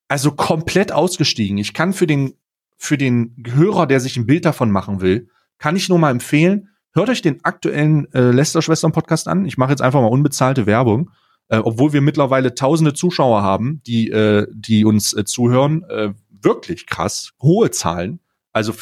[0.09, 1.59] Also komplett ausgestiegen.
[1.59, 2.33] Ich kann für den,
[2.79, 5.29] für den Hörer, der sich ein Bild davon machen will,
[5.59, 9.45] kann ich nur mal empfehlen, hört euch den aktuellen äh, Lester-Schwestern-Podcast an.
[9.45, 11.11] Ich mache jetzt einfach mal unbezahlte Werbung.
[11.49, 15.85] Äh, obwohl wir mittlerweile tausende Zuschauer haben, die, äh, die uns äh, zuhören.
[15.91, 17.33] Äh, wirklich krass.
[17.43, 18.21] Hohe Zahlen.
[18.55, 18.73] Also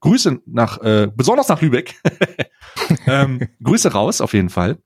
[0.00, 2.00] Grüße nach, äh, besonders nach Lübeck.
[3.06, 4.78] ähm, Grüße raus, auf jeden Fall.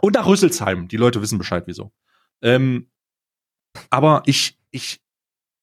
[0.00, 0.88] Und nach Rüsselsheim.
[0.88, 1.92] Die Leute wissen Bescheid, wieso.
[2.42, 2.90] Ähm,
[3.90, 5.00] aber ich, ich,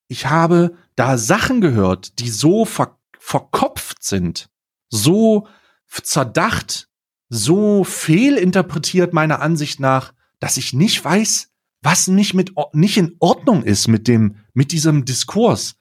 [0.08, 4.50] ich habe da Sachen gehört, die so ver verkopft sind,
[4.90, 5.48] so
[5.88, 6.90] zerdacht,
[7.30, 11.52] so fehlinterpretiert meiner Ansicht nach, dass ich nicht weiß,
[11.82, 15.76] was nicht mit nicht in Ordnung ist mit dem mit diesem Diskurs.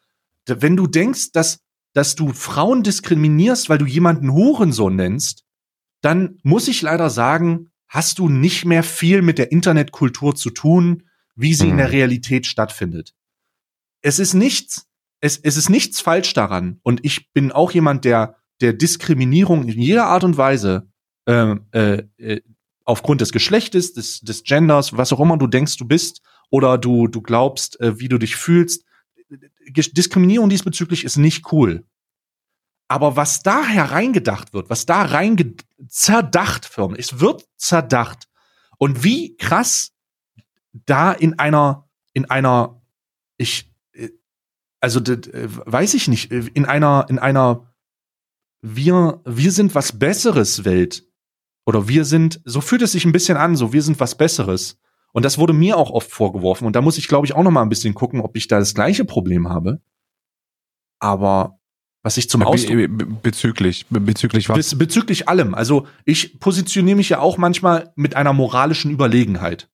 [0.47, 1.61] Wenn du denkst, dass
[1.93, 5.45] dass du Frauen diskriminierst, weil du jemanden Hurensohn nennst,
[6.03, 11.05] dann muss ich leider sagen, hast du nicht mehr viel mit der Internetkultur zu tun,
[11.35, 11.79] wie sie in Mhm.
[11.79, 13.15] der Realität stattfindet.
[14.03, 14.87] Es ist nichts,
[15.21, 16.79] es, es ist nichts falsch daran.
[16.83, 20.89] Und ich bin auch jemand, der, der Diskriminierung in jeder Art und Weise
[21.27, 22.41] ähm, äh, äh,
[22.85, 27.07] aufgrund des Geschlechtes, des, des Genders, was auch immer du denkst, du bist, oder du,
[27.09, 28.85] du glaubst, äh, wie du dich fühlst.
[29.31, 31.85] Diskriminierung diesbezüglich ist nicht cool.
[32.89, 35.55] Aber was da hereingedacht wird, was da reinge
[35.87, 38.29] zerdacht, Firmen, es wird zerdacht.
[38.79, 39.93] Und wie krass
[40.73, 42.83] da in einer, in einer,
[43.37, 44.09] ich, äh,
[44.81, 47.73] also das, weiß ich nicht, äh, in einer, in einer,
[48.61, 51.07] wir, wir sind was Besseres Welt.
[51.67, 54.80] Oder wir sind, so fühlt es sich ein bisschen an, so wir sind was Besseres.
[55.13, 56.67] Und das wurde mir auch oft vorgeworfen.
[56.67, 58.59] Und da muss ich, glaube ich, auch noch mal ein bisschen gucken, ob ich da
[58.59, 59.81] das gleiche Problem habe.
[61.01, 61.59] Aber
[62.03, 64.57] was ich zum Ausdruck Be be bezüglich, be bezüglich was?
[64.57, 65.55] Bez bezüglich allem.
[65.55, 69.69] Also ich positioniere mich ja auch manchmal mit einer moralischen Überlegenheit,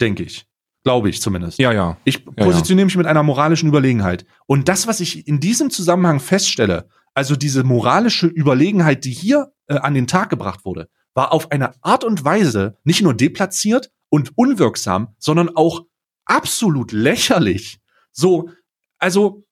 [0.00, 0.46] denke ich.
[0.82, 1.58] Glaube ich zumindest.
[1.58, 1.98] ja, ja.
[2.04, 2.44] Ich ja.
[2.44, 4.24] positioniere mich mit einer moralischen Überlegenheit.
[4.46, 9.74] Und das, was ich in diesem Zusammenhang feststelle, also diese moralische Überlegenheit, die hier äh,
[9.74, 14.36] an den Tag gebracht wurde, war auf eine Art und Weise nicht nur deplatziert und
[14.36, 15.86] unwirksam, sondern auch
[16.26, 17.80] absolut lächerlich.
[18.12, 18.50] So,
[18.98, 19.44] also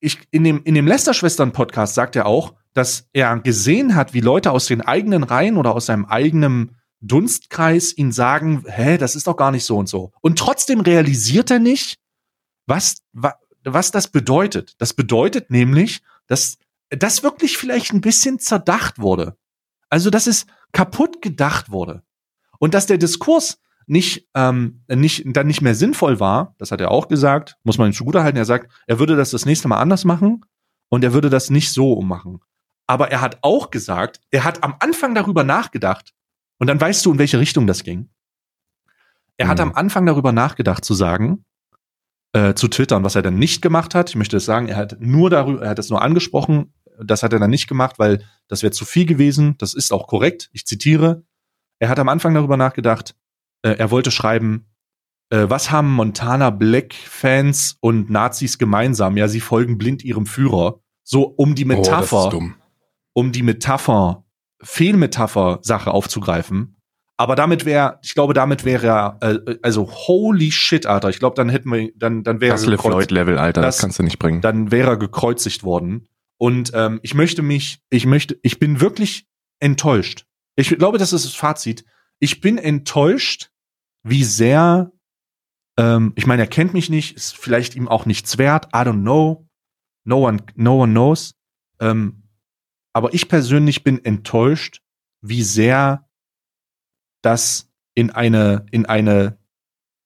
[0.00, 4.20] ich in dem in dem Lester-Schwestern Podcast sagt er auch, dass er gesehen hat, wie
[4.20, 9.26] Leute aus den eigenen Reihen oder aus seinem eigenen Dunstkreis ihn sagen, hä, das ist
[9.26, 10.12] doch gar nicht so und so.
[10.20, 11.98] Und trotzdem realisiert er nicht,
[12.66, 13.34] was wa,
[13.64, 14.74] was das bedeutet.
[14.78, 16.58] Das bedeutet nämlich, dass
[16.90, 19.36] das wirklich vielleicht ein bisschen zerdacht wurde.
[19.90, 22.02] Also, dass es kaputt gedacht wurde.
[22.58, 23.58] Und dass der Diskurs
[23.88, 27.90] nicht, ähm, nicht, dann nicht mehr sinnvoll war, das hat er auch gesagt, muss man
[27.90, 30.44] ihm zugutehalten, er sagt, er würde das das nächste Mal anders machen
[30.88, 32.40] und er würde das nicht so ummachen.
[32.86, 36.14] Aber er hat auch gesagt, er hat am Anfang darüber nachgedacht
[36.58, 38.08] und dann weißt du, in welche Richtung das ging.
[39.36, 39.62] Er hat Mhm.
[39.64, 41.44] am Anfang darüber nachgedacht zu sagen,
[42.32, 44.10] äh, zu twittern, was er dann nicht gemacht hat.
[44.10, 47.32] Ich möchte es sagen, er hat nur darüber, er hat es nur angesprochen, das hat
[47.32, 49.56] er dann nicht gemacht, weil das wäre zu viel gewesen.
[49.58, 50.50] Das ist auch korrekt.
[50.52, 51.22] Ich zitiere.
[51.78, 53.14] Er hat am Anfang darüber nachgedacht,
[53.62, 54.66] äh, er wollte schreiben,
[55.30, 59.16] äh, was haben Montana Black Fans und Nazis gemeinsam?
[59.16, 60.80] Ja, sie folgen blind ihrem Führer.
[61.04, 62.42] So um die Metapher, oh,
[63.14, 64.24] um die Metapher,
[64.62, 66.76] Fehlmetapher-Sache aufzugreifen.
[67.16, 71.08] Aber damit wäre, ich glaube, damit wäre äh, also holy shit, Alter.
[71.08, 73.60] Ich glaube, dann hätten wir, dann, dann wäre das Floyd Level, Alter.
[73.60, 74.40] Das, das, kannst du nicht bringen.
[74.40, 76.06] Dann wäre er gekreuzigt worden.
[76.36, 79.26] Und ähm, ich möchte mich, ich möchte, ich bin wirklich
[79.58, 80.26] enttäuscht.
[80.54, 81.84] Ich glaube, das ist das Fazit.
[82.20, 83.50] Ich bin enttäuscht,
[84.02, 84.92] wie sehr,
[85.78, 89.02] ähm, ich meine, er kennt mich nicht, ist vielleicht ihm auch nichts wert, I don't
[89.02, 89.48] know.
[90.04, 91.34] No one, no one knows.
[91.80, 92.22] Ähm,
[92.92, 94.82] aber ich persönlich bin enttäuscht,
[95.20, 96.08] wie sehr
[97.22, 99.38] das in eine, in eine,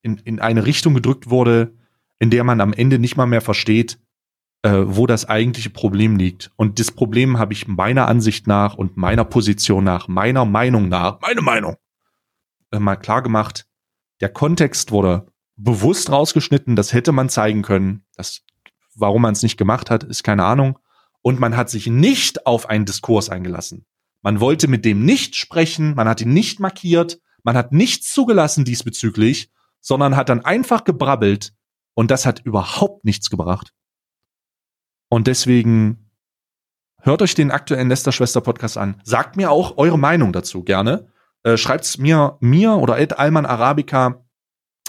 [0.01, 1.77] in, in eine Richtung gedrückt wurde,
[2.19, 3.99] in der man am Ende nicht mal mehr versteht,
[4.63, 6.51] äh, wo das eigentliche Problem liegt.
[6.55, 11.19] Und das Problem habe ich meiner Ansicht nach und meiner Position nach, meiner Meinung nach,
[11.21, 11.75] meine Meinung,
[12.81, 13.67] mal klar gemacht.
[14.21, 18.05] Der Kontext wurde bewusst rausgeschnitten, das hätte man zeigen können.
[18.15, 18.41] Das,
[18.95, 20.79] warum man es nicht gemacht hat, ist keine Ahnung.
[21.21, 23.85] Und man hat sich nicht auf einen Diskurs eingelassen.
[24.21, 28.65] Man wollte mit dem nicht sprechen, man hat ihn nicht markiert, man hat nichts zugelassen
[28.65, 29.51] diesbezüglich,
[29.81, 31.53] sondern hat dann einfach gebrabbelt
[31.93, 33.73] und das hat überhaupt nichts gebracht.
[35.09, 36.09] Und deswegen
[37.01, 39.01] hört euch den aktuellen Lester-Schwester-Podcast an.
[39.03, 41.11] Sagt mir auch eure Meinung dazu gerne.
[41.43, 44.23] Äh, schreibt's mir, mir oder Ed Alman Arabica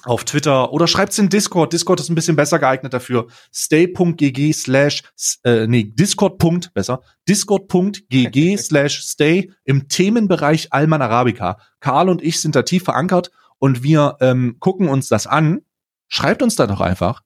[0.04, 1.72] auf Twitter oder schreibt's in Discord.
[1.72, 3.26] Discord ist ein bisschen besser geeignet dafür.
[3.52, 5.02] stay.gg slash,
[5.44, 6.38] äh, nee, Discord.
[6.74, 7.00] besser.
[7.28, 11.58] Discord.gg slash stay im Themenbereich Alman Arabica.
[11.80, 15.62] Karl und ich sind da tief verankert und wir ähm, gucken uns das an.
[16.08, 17.22] Schreibt uns da doch einfach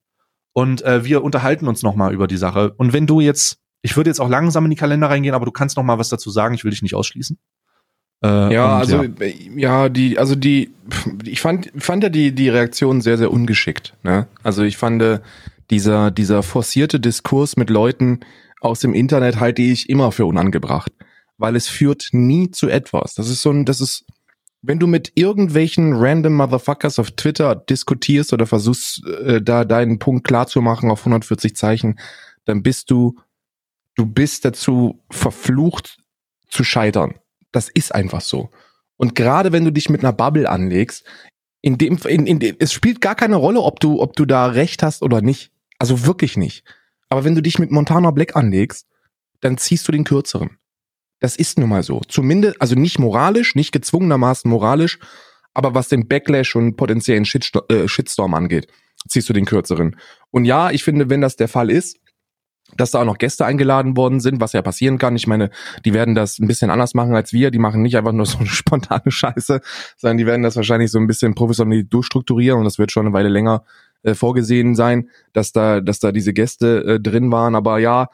[0.53, 2.73] und äh, wir unterhalten uns noch mal über die Sache.
[2.77, 5.53] Und wenn du jetzt, ich würde jetzt auch langsam in die Kalender reingehen, aber du
[5.53, 6.55] kannst noch mal was dazu sagen.
[6.55, 7.39] Ich will dich nicht ausschließen.
[8.23, 9.29] Äh, ja, und, also ja.
[9.57, 9.89] ja.
[9.89, 10.73] die, also die,
[11.25, 13.95] ich fand, fand ja die die Reaktion sehr sehr ungeschickt.
[14.03, 14.27] Ne?
[14.43, 15.21] Also ich fand äh,
[15.71, 18.21] dieser dieser forcierte Diskurs mit Leuten
[18.61, 20.93] aus dem Internet halte ich immer für unangebracht,
[21.37, 23.15] weil es führt nie zu etwas.
[23.15, 24.05] Das ist so ein, das ist
[24.63, 30.27] wenn du mit irgendwelchen random Motherfuckers auf Twitter diskutierst oder versuchst, äh, da deinen Punkt
[30.27, 31.99] klar zu machen auf 140 Zeichen,
[32.45, 33.17] dann bist du,
[33.95, 35.99] du bist dazu verflucht
[36.49, 37.15] zu scheitern.
[37.53, 38.51] Das ist einfach so.
[38.97, 41.05] Und gerade wenn du dich mit einer Bubble anlegst,
[41.61, 44.47] in dem, in, in dem, es spielt gar keine Rolle, ob du, ob du da
[44.47, 45.51] recht hast oder nicht.
[45.79, 46.65] Also wirklich nicht.
[47.09, 48.87] Aber wenn du dich mit Montana Black anlegst,
[49.41, 50.59] dann ziehst du den kürzeren.
[51.21, 52.01] Das ist nun mal so.
[52.09, 54.99] Zumindest, also nicht moralisch, nicht gezwungenermaßen moralisch,
[55.55, 58.69] aber was den Backlash und potenziellen äh, Shitstorm angeht,
[59.09, 59.97] ziehst du den kürzeren.
[60.31, 61.99] Und ja, ich finde, wenn das der Fall ist,
[62.77, 65.17] dass da auch noch Gäste eingeladen worden sind, was ja passieren kann.
[65.17, 65.51] Ich meine,
[65.85, 67.51] die werden das ein bisschen anders machen als wir.
[67.51, 69.61] Die machen nicht einfach nur so eine spontane Scheiße,
[69.97, 73.15] sondern die werden das wahrscheinlich so ein bisschen professionell durchstrukturieren und das wird schon eine
[73.15, 73.65] Weile länger
[74.03, 77.55] äh, vorgesehen sein, dass da, dass da diese Gäste äh, drin waren.
[77.55, 78.09] Aber ja,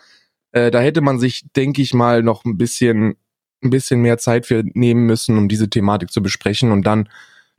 [0.53, 3.17] äh, da hätte man sich, denke ich mal, noch ein bisschen,
[3.63, 6.71] ein bisschen mehr Zeit für nehmen müssen, um diese Thematik zu besprechen.
[6.71, 7.09] Und dann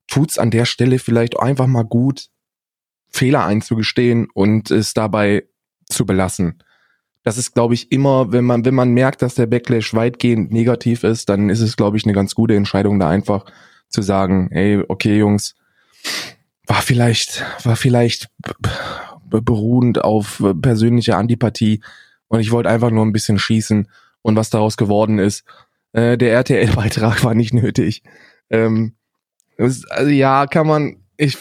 [0.08, 2.30] tut's an der Stelle vielleicht einfach mal gut,
[3.10, 5.46] Fehler einzugestehen und es dabei
[5.86, 6.64] zu belassen.
[7.26, 11.04] Das ist, glaube ich, immer, wenn man, wenn man merkt, dass der Backlash weitgehend negativ
[11.04, 13.46] ist, dann ist es, glaube ich, eine ganz gute Entscheidung, da einfach
[13.90, 15.56] zu sagen, ey, okay, Jungs,
[16.68, 18.30] war vielleicht, war vielleicht
[19.28, 21.82] beruhend auf persönliche Antipathie.
[22.28, 23.90] Und ich wollte einfach nur ein bisschen schießen.
[24.22, 25.46] Und was daraus geworden ist,
[25.94, 28.04] äh, der RTL-Beitrag war nicht nötig.
[28.52, 28.94] Ähm,
[29.58, 31.40] es, also ja, kann man, ich,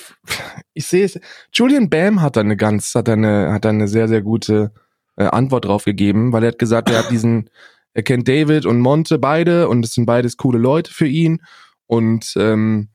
[0.73, 1.21] ich sehe es.
[1.53, 4.73] Julian Bam hat da eine ganz, hat da eine, hat da eine sehr, sehr gute
[5.17, 7.51] äh, Antwort drauf gegeben, weil er hat gesagt, er hat diesen,
[7.93, 11.41] er kennt David und Monte beide und es sind beides coole Leute für ihn.
[11.87, 12.89] Und ähm,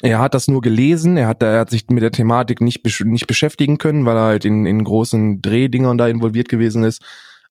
[0.00, 3.26] er hat das nur gelesen, er hat, er hat sich mit der Thematik nicht, nicht
[3.26, 7.02] beschäftigen können, weil er halt in, in großen Drehdingern da involviert gewesen ist.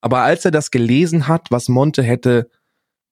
[0.01, 2.49] Aber als er das gelesen hat, was Monte hätte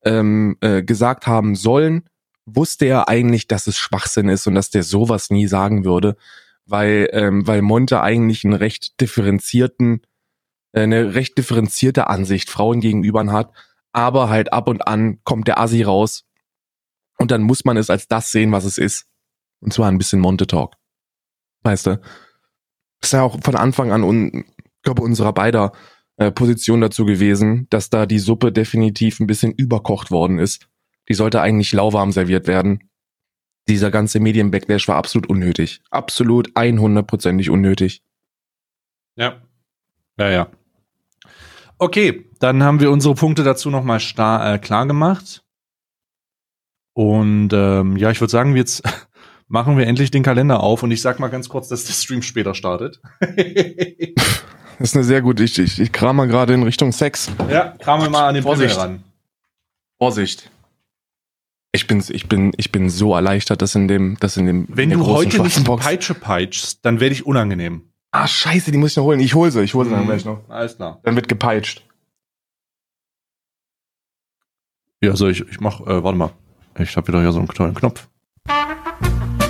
[0.03, 2.03] ähm, äh, gesagt haben sollen,
[2.45, 6.17] wusste er eigentlich, dass es Schwachsinn ist und dass der sowas nie sagen würde,
[6.65, 10.01] weil, ähm, weil Monte eigentlich einen recht differenzierten,
[10.73, 13.51] eine recht differenzierte Ansicht Frauen gegenüber hat,
[13.91, 16.25] aber halt ab und an kommt der Assi raus
[17.17, 19.07] und dann muss man es als das sehen, was es ist.
[19.59, 20.75] Und zwar ein bisschen Monte Talk.
[21.63, 22.01] Weißt du?
[23.01, 24.45] Ist ja auch von Anfang an, un,
[24.83, 25.73] glaube unserer beider
[26.17, 30.69] äh, Position dazu gewesen, dass da die Suppe definitiv ein bisschen überkocht worden ist.
[31.09, 32.89] Die sollte eigentlich lauwarm serviert werden.
[33.67, 35.81] Dieser ganze Medien-Backlash war absolut unnötig.
[35.89, 38.03] Absolut 100%ig unnötig.
[39.15, 39.41] Ja.
[40.17, 40.51] Ja, ja.
[41.79, 45.43] Okay, dann haben wir unsere Punkte dazu nochmal äh, klar gemacht.
[46.93, 48.83] Und ähm, ja, ich würde sagen, jetzt
[49.47, 52.21] machen wir endlich den Kalender auf und ich sag mal ganz kurz, dass der Stream
[52.21, 53.01] später startet.
[54.79, 55.43] Das ist eine sehr gute.
[55.43, 57.29] Ich, ich, ich kram mal gerade in Richtung Sex.
[57.49, 58.75] Ja, kram mal an den Vorsicht.
[58.75, 59.03] Pimmel ran.
[59.97, 60.49] Vorsicht.
[61.73, 64.67] Ich bin, ich bin, ich bin so erleichtert, dass in dem, dass in dem.
[64.69, 65.65] Wenn in du heute nicht.
[65.65, 67.88] Peitsche peitschst, dann werde ich unangenehm.
[68.11, 69.19] Ah, scheiße, die muss ich noch holen.
[69.19, 70.41] Ich hol sie, ich hol sie dann gleich noch.
[70.49, 70.99] Alles klar.
[71.03, 71.85] Dann wird gepeitscht.
[75.01, 76.31] Ja, so ich, ich mach, äh, warte mal.
[76.79, 78.07] Ich habe wieder hier so einen tollen Knopf.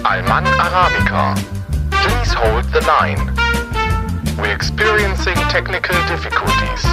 [0.03, 1.36] Alman Arabica.
[1.90, 3.31] Please hold the line.
[4.38, 6.86] We're experiencing technical difficulties.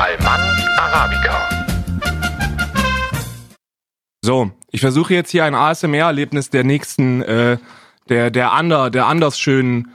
[0.00, 0.40] Alman
[0.78, 1.48] Arabica.
[4.22, 7.58] So, ich versuche jetzt hier ein ASMR-Erlebnis der nächsten, äh,
[8.08, 9.92] der, der, ander, der anders schönen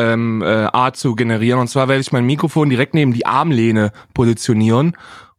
[0.00, 1.60] ähm, äh, Art zu generieren.
[1.60, 4.96] Und zwar werde ich mein Mikrofon direkt neben die Armlehne positionieren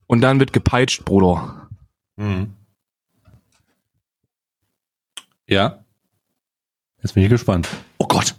[0.07, 1.67] und dann wird gepeitscht, Bruder.
[2.17, 2.53] Mhm.
[5.47, 5.83] Ja.
[7.01, 7.67] Jetzt bin ich gespannt.
[7.97, 8.35] Oh Gott.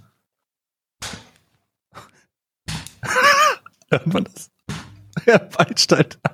[3.91, 4.51] Hört man das?
[5.27, 6.19] Er peitscht halt.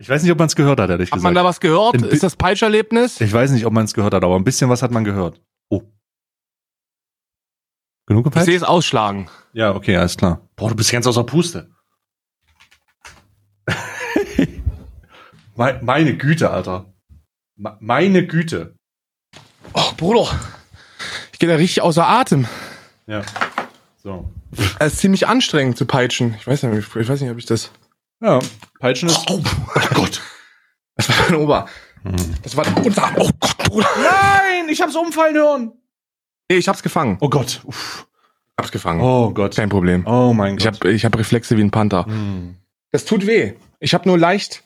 [0.00, 1.24] Ich weiß nicht, ob man es gehört hat, ehrlich Hat gesagt.
[1.24, 2.00] man da was gehört?
[2.00, 3.20] Bi- Ist das Peitscherlebnis?
[3.20, 5.40] ich weiß nicht, ob man es gehört hat, aber ein bisschen was hat man gehört.
[8.08, 8.14] Oh.
[8.14, 8.46] Genug Ich gepeitscht?
[8.46, 9.28] sehe es ausschlagen.
[9.52, 10.40] Ja, okay, alles klar.
[10.56, 11.70] Boah, du bist ganz außer Puste.
[15.56, 16.86] Me- Meine Güte, Alter.
[17.56, 18.74] Me- Meine Güte.
[19.74, 20.28] Oh, Bruder.
[21.32, 22.46] Ich gehe da richtig außer Atem.
[23.06, 23.22] Ja.
[24.02, 24.30] So.
[24.78, 26.34] Es ist ziemlich anstrengend zu peitschen.
[26.38, 27.70] Ich weiß nicht, ich weiß nicht, ob ich das.
[28.20, 28.38] Ja,
[28.80, 29.26] Peitschen ist.
[29.30, 29.42] Oh,
[29.94, 30.22] Gott.
[30.96, 31.68] Das war mein Ober.
[32.42, 33.12] Das war unser.
[33.18, 33.88] Oh Gott, Bruder.
[34.00, 35.72] Nein, ich hab's umfallen hören.
[36.50, 37.18] Nee, ich hab's gefangen.
[37.20, 37.60] Oh Gott.
[37.64, 38.06] Uff.
[38.58, 39.00] Hab's gefangen.
[39.00, 39.54] Oh Gott.
[39.56, 40.06] Kein Problem.
[40.06, 40.76] Oh mein Ich Gott.
[40.80, 42.06] hab, ich hab Reflexe wie ein Panther.
[42.06, 42.56] Hm.
[42.90, 43.54] Das tut weh.
[43.80, 44.64] Ich habe nur leicht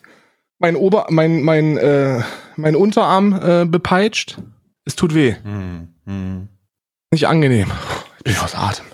[0.59, 2.21] mein Ober, mein, mein, äh,
[2.55, 4.37] mein Unterarm äh, bepeitscht.
[4.85, 5.35] Es tut weh.
[5.43, 5.93] Hm.
[6.05, 6.47] Hm.
[7.11, 7.69] Nicht angenehm.
[8.19, 8.85] Ich bin aus Atem.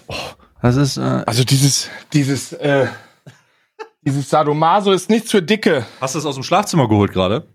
[0.61, 0.97] Das ist.
[0.97, 2.87] Äh, Also dieses, dieses, äh,
[4.01, 5.85] dieses Sadomaso ist nichts für Dicke.
[6.01, 7.47] hast du es aus dem Schlafzimmer geholt gerade?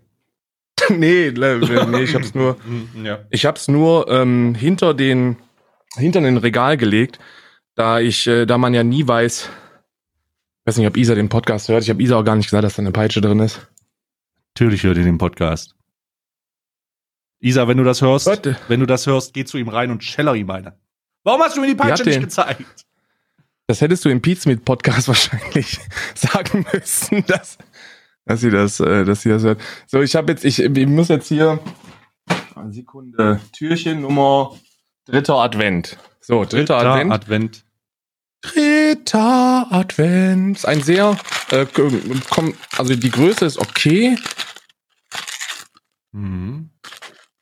[0.89, 3.19] nee, nee, ich hab's nur, Hm, ja.
[3.29, 5.37] ich hab's nur ähm, hinter den,
[5.95, 7.19] hinter den Regal gelegt,
[7.75, 11.69] da ich, äh, da man ja nie weiß, ich weiß nicht, ob Isa den Podcast
[11.69, 11.83] hört.
[11.83, 13.67] Ich habe Isa auch gar nicht gesagt, dass da eine Peitsche drin ist.
[14.55, 15.75] Natürlich hört ihr den Podcast.
[17.39, 20.03] Isa, wenn du das hörst, Hört- wenn du das hörst, geh zu ihm rein und
[20.03, 20.77] scheller ihm eine.
[21.23, 22.23] Warum hast du mir die Peitsche nicht den.
[22.23, 22.85] gezeigt?
[23.67, 25.79] Das hättest du im Pizza mit Podcast wahrscheinlich
[26.15, 27.57] sagen müssen, dass,
[28.25, 29.61] dass sie das, äh, dass sie das hört.
[29.87, 31.59] So, ich habe jetzt, ich, ich muss jetzt hier
[32.55, 34.55] eine Sekunde Türchen Nummer
[35.05, 35.97] dritter Advent.
[36.21, 37.11] So, dritter, Advent.
[37.11, 37.65] Advent.
[38.41, 40.65] dritter Advent.
[40.65, 41.17] Ein sehr,
[41.51, 41.65] äh,
[42.29, 44.17] komm, also die Größe ist okay.
[46.11, 46.71] Mhm.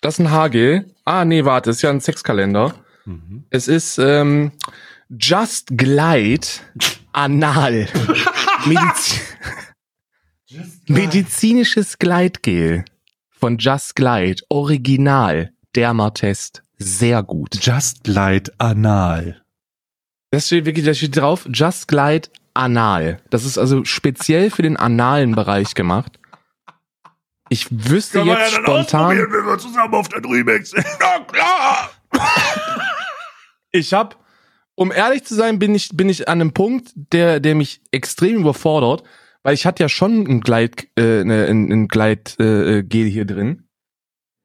[0.02, 0.94] Das ist ein Hagel.
[1.06, 2.76] Ah, nee, warte, ist ja ein Sexkalender.
[3.06, 3.46] Mhm.
[3.50, 4.52] Es ist ähm,
[5.10, 6.48] Just Glide
[7.14, 7.88] Anal.
[10.88, 12.84] Medizinisches Gleitgel
[13.30, 14.44] von Just Glide.
[14.50, 15.52] Original.
[15.76, 16.62] Dermatest.
[16.78, 17.58] Sehr gut.
[17.62, 19.42] Just Glide Anal.
[20.32, 23.22] Das steht wirklich, da steht drauf, Just Glide Anal.
[23.30, 26.20] Das ist also speziell für den analen Bereich gemacht.
[27.50, 29.18] Ich wüsste jetzt spontan.
[29.18, 30.86] wenn wir zusammen auf der Remix sind.
[31.00, 31.92] Na klar.
[33.72, 34.24] Ich hab,
[34.76, 38.38] um ehrlich zu sein, bin ich, bin ich an einem Punkt, der, der mich extrem
[38.38, 39.04] überfordert,
[39.44, 43.26] weil ich hatte ja schon ein Gleit, äh, ne, ein, ein Gleitgel äh, Gel hier
[43.26, 43.68] drin.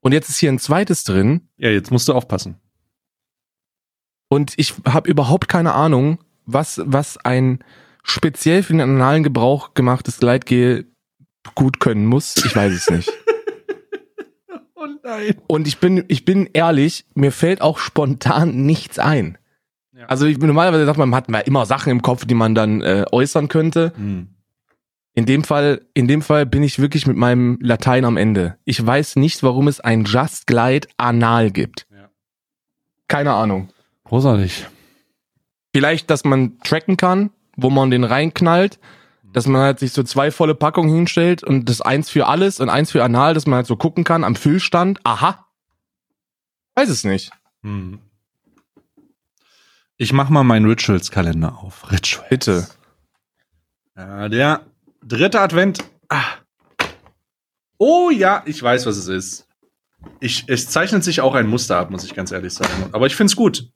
[0.01, 1.49] Und jetzt ist hier ein zweites drin.
[1.57, 2.57] Ja, jetzt musst du aufpassen.
[4.29, 7.65] Und ich habe überhaupt keine Ahnung, was, was ein
[8.03, 10.87] speziell für den analen Gebrauch gemachtes Gleitgel
[11.55, 12.37] gut können muss.
[12.45, 13.13] Ich weiß es nicht.
[14.81, 15.35] Oh nein.
[15.49, 19.37] Und ich bin, ich bin ehrlich, mir fällt auch spontan nichts ein.
[19.93, 20.07] Ja.
[20.07, 22.81] Also ich bin normalerweise sagt man, man hat immer Sachen im Kopf, die man dann
[22.83, 23.93] äh, äußern könnte.
[23.97, 24.29] Hm.
[25.19, 28.57] In dem Fall, in dem Fall bin ich wirklich mit meinem Latein am Ende.
[28.65, 31.89] Ich weiß nicht, warum es ein Just Glide Anal gibt.
[31.91, 32.09] Ja.
[33.09, 33.69] Keine Ahnung.
[34.05, 34.69] Großartig.
[35.75, 38.79] Vielleicht, dass man tracken kann, wo man den reinknallt,
[39.25, 42.69] dass man halt sich so zwei volle Packungen hinstellt und das eins für alles und
[42.69, 45.01] eins für Anal, dass man halt so gucken kann am Füllstand.
[45.03, 45.49] Aha.
[46.77, 47.33] Weiß es nicht.
[47.65, 47.99] Hm.
[49.97, 51.91] Ich mach mal meinen Rituals-Kalender auf.
[51.91, 52.29] Rituals.
[52.29, 52.69] Bitte.
[53.97, 54.61] Ja, der
[55.09, 55.85] dritte Advent.
[56.09, 56.25] Ah.
[57.79, 59.49] Oh ja, ich weiß, was es ist.
[60.21, 62.91] Ich, es zeichnet sich auch ein Muster ab, muss ich ganz ehrlich sagen.
[62.93, 63.73] Aber ich find's gut.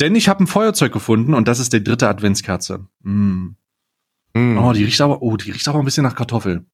[0.00, 2.86] Denn ich habe ein Feuerzeug gefunden und das ist die dritte Adventskerze.
[3.00, 3.50] Mm.
[4.34, 4.58] Hm.
[4.58, 6.66] Oh, die riecht aber, oh, die riecht aber ein bisschen nach Kartoffel.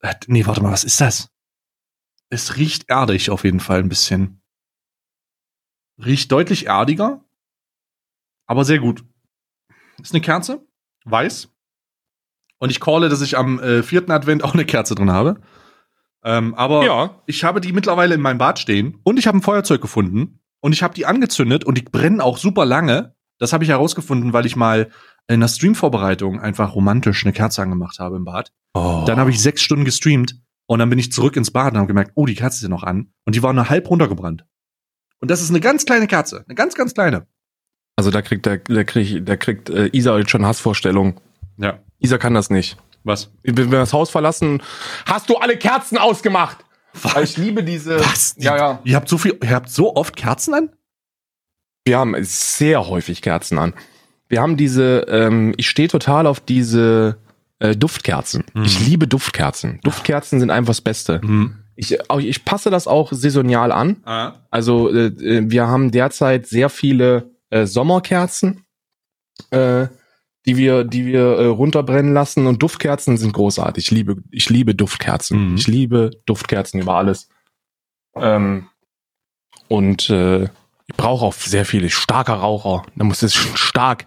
[0.00, 1.30] Äh, nee, warte mal, was ist das?
[2.30, 4.42] Es riecht erdig auf jeden Fall ein bisschen.
[6.04, 7.24] Riecht deutlich erdiger,
[8.46, 9.04] aber sehr gut.
[10.02, 10.66] ist eine Kerze,
[11.04, 11.53] weiß.
[12.64, 15.36] Und ich calle, dass ich am äh, vierten Advent auch eine Kerze drin habe.
[16.24, 17.20] Ähm, aber Ja.
[17.26, 20.72] ich habe die mittlerweile in meinem Bad stehen und ich habe ein Feuerzeug gefunden und
[20.72, 23.14] ich habe die angezündet und die brennen auch super lange.
[23.38, 24.88] Das habe ich herausgefunden, weil ich mal
[25.28, 28.50] in der Streamvorbereitung einfach romantisch eine Kerze angemacht habe im Bad.
[28.72, 29.04] Oh.
[29.06, 31.88] Dann habe ich sechs Stunden gestreamt und dann bin ich zurück ins Bad und habe
[31.88, 33.12] gemerkt, oh, die Kerze ist ja noch an.
[33.26, 34.46] Und die war nur halb runtergebrannt.
[35.20, 36.46] Und das ist eine ganz kleine Kerze.
[36.48, 37.26] Eine ganz, ganz kleine.
[37.96, 41.20] Also da kriegt der, der kriegt, der kriegt äh, Isa jetzt schon Hassvorstellungen.
[41.56, 41.78] Ja.
[41.98, 42.76] Isa kann das nicht.
[43.04, 43.30] Was?
[43.42, 44.62] Wenn wir das Haus verlassen,
[45.06, 46.58] hast du alle Kerzen ausgemacht.
[47.02, 47.98] Weil ich liebe diese.
[48.00, 48.34] Was?
[48.38, 48.78] Ja, ja.
[48.84, 50.70] Ihr habt so viel, ihr habt so oft Kerzen an?
[51.84, 53.74] Wir haben sehr häufig Kerzen an.
[54.28, 57.18] Wir haben diese, ähm, ich stehe total auf diese
[57.58, 58.44] äh, Duftkerzen.
[58.54, 58.62] Mhm.
[58.64, 59.80] Ich liebe Duftkerzen.
[59.82, 61.20] Duftkerzen sind einfach das Beste.
[61.22, 61.56] Mhm.
[61.76, 63.96] Ich, auch- ich passe das auch saisonal an.
[64.04, 64.34] Ah.
[64.50, 68.64] Also äh, äh, wir haben derzeit sehr viele äh, Sommerkerzen,
[69.50, 69.88] äh,
[70.46, 73.84] die wir, die wir äh, runterbrennen lassen und Duftkerzen sind großartig.
[73.84, 75.50] Ich liebe, ich liebe Duftkerzen.
[75.50, 75.56] Mhm.
[75.56, 77.28] Ich liebe Duftkerzen über alles.
[78.14, 78.68] Ähm,
[79.68, 81.88] und äh, ich brauche auch sehr viele.
[81.88, 82.84] Starker Raucher.
[82.94, 84.06] Da muss es stark,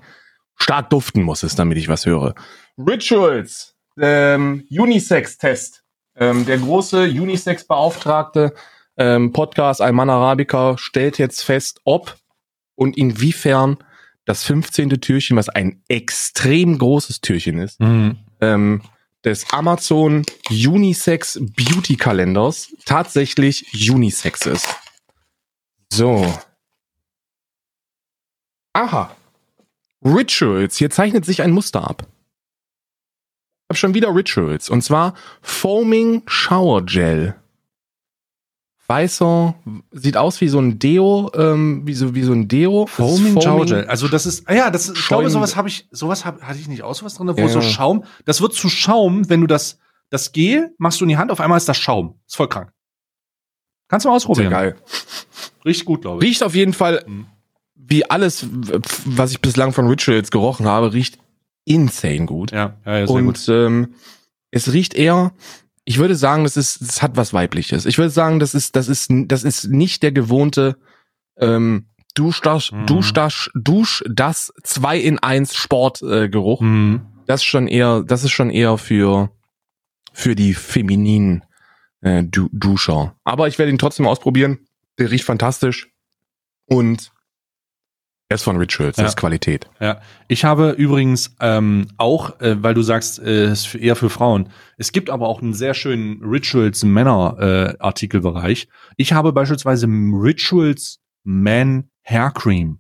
[0.55, 2.35] stark duften muss es, damit ich was höre.
[2.77, 5.83] Rituals, ähm, Unisex-Test.
[6.15, 8.53] Ähm, der große Unisex-Beauftragte
[8.97, 12.15] ähm, Podcast Alman Arabica stellt jetzt fest, ob
[12.75, 13.77] und inwiefern
[14.27, 14.89] das 15.
[15.01, 18.17] Türchen, was ein extrem großes Türchen ist, Mhm.
[18.41, 18.81] ähm,
[19.25, 24.67] des Amazon Unisex Beauty Kalenders tatsächlich Unisex ist.
[25.91, 26.31] So.
[28.73, 29.15] Aha.
[30.03, 30.77] Rituals.
[30.77, 32.05] Hier zeichnet sich ein Muster ab.
[33.63, 34.69] Ich hab schon wieder Rituals.
[34.69, 37.35] Und zwar Foaming Shower Gel.
[38.89, 39.53] Weißer,
[39.91, 42.85] sieht aus wie so ein Deo, ähm, wie so, wie so ein Deo.
[42.87, 43.85] Foaming Gel.
[43.85, 46.69] Also das ist, ja, das ist, ich glaube, sowas habe ich, sowas hab, hatte ich
[46.69, 47.47] nicht auch sowas drin, wo Ja.
[47.49, 49.77] so Schaum, das wird zu Schaum, wenn du das,
[50.09, 52.15] das Gel machst du in die Hand, auf einmal ist das Schaum.
[52.25, 52.71] Ist voll krank.
[53.89, 54.51] Kannst du mal Sehr ausprobieren.
[54.51, 54.75] geil.
[55.65, 56.29] Richtig gut, glaube ich.
[56.29, 57.25] Riecht auf jeden Fall, Mhm.
[57.75, 58.47] wie alles,
[59.05, 61.19] was ich bislang von Rituals gerochen habe, riecht
[61.65, 62.51] insane gut.
[62.51, 63.27] Ja, ja, ja sehr gut.
[63.27, 63.93] Und ähm,
[64.51, 65.33] es riecht eher,
[65.87, 67.85] ich würde sagen, das ist, das hat was Weibliches.
[67.85, 70.75] Ich würde sagen, das ist, das ist, das ist nicht der gewohnte
[71.37, 72.85] ähm, Dusch das, Mhm.
[72.87, 76.61] Dusch das, Dusch das 2 in 1 Sportgeruch.
[76.61, 76.65] Äh.
[76.65, 77.01] Mhm.
[77.25, 79.31] Das ist schon eher, das ist schon eher für
[80.11, 81.45] für die femininen
[82.01, 83.15] äh, du Duscher.
[83.23, 84.59] Aber ich werde ihn trotzdem ausprobieren.
[84.99, 85.87] Der riecht fantastisch
[86.65, 87.13] und
[88.29, 88.97] er ist von Rituals.
[88.97, 89.03] Ja.
[89.03, 89.69] Das ist Qualität.
[89.79, 94.09] Ja, ich habe übrigens ähm, auch, äh, weil du sagst, äh, es ist eher für
[94.09, 94.49] Frauen.
[94.77, 98.67] Es gibt aber auch einen sehr schönen Rituals Männer äh, Artikelbereich.
[98.97, 102.79] Ich habe beispielsweise Rituals Man Hair Cream,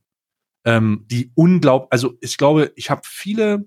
[0.65, 3.65] ähm, die unglaublich, also ich glaube, ich habe viele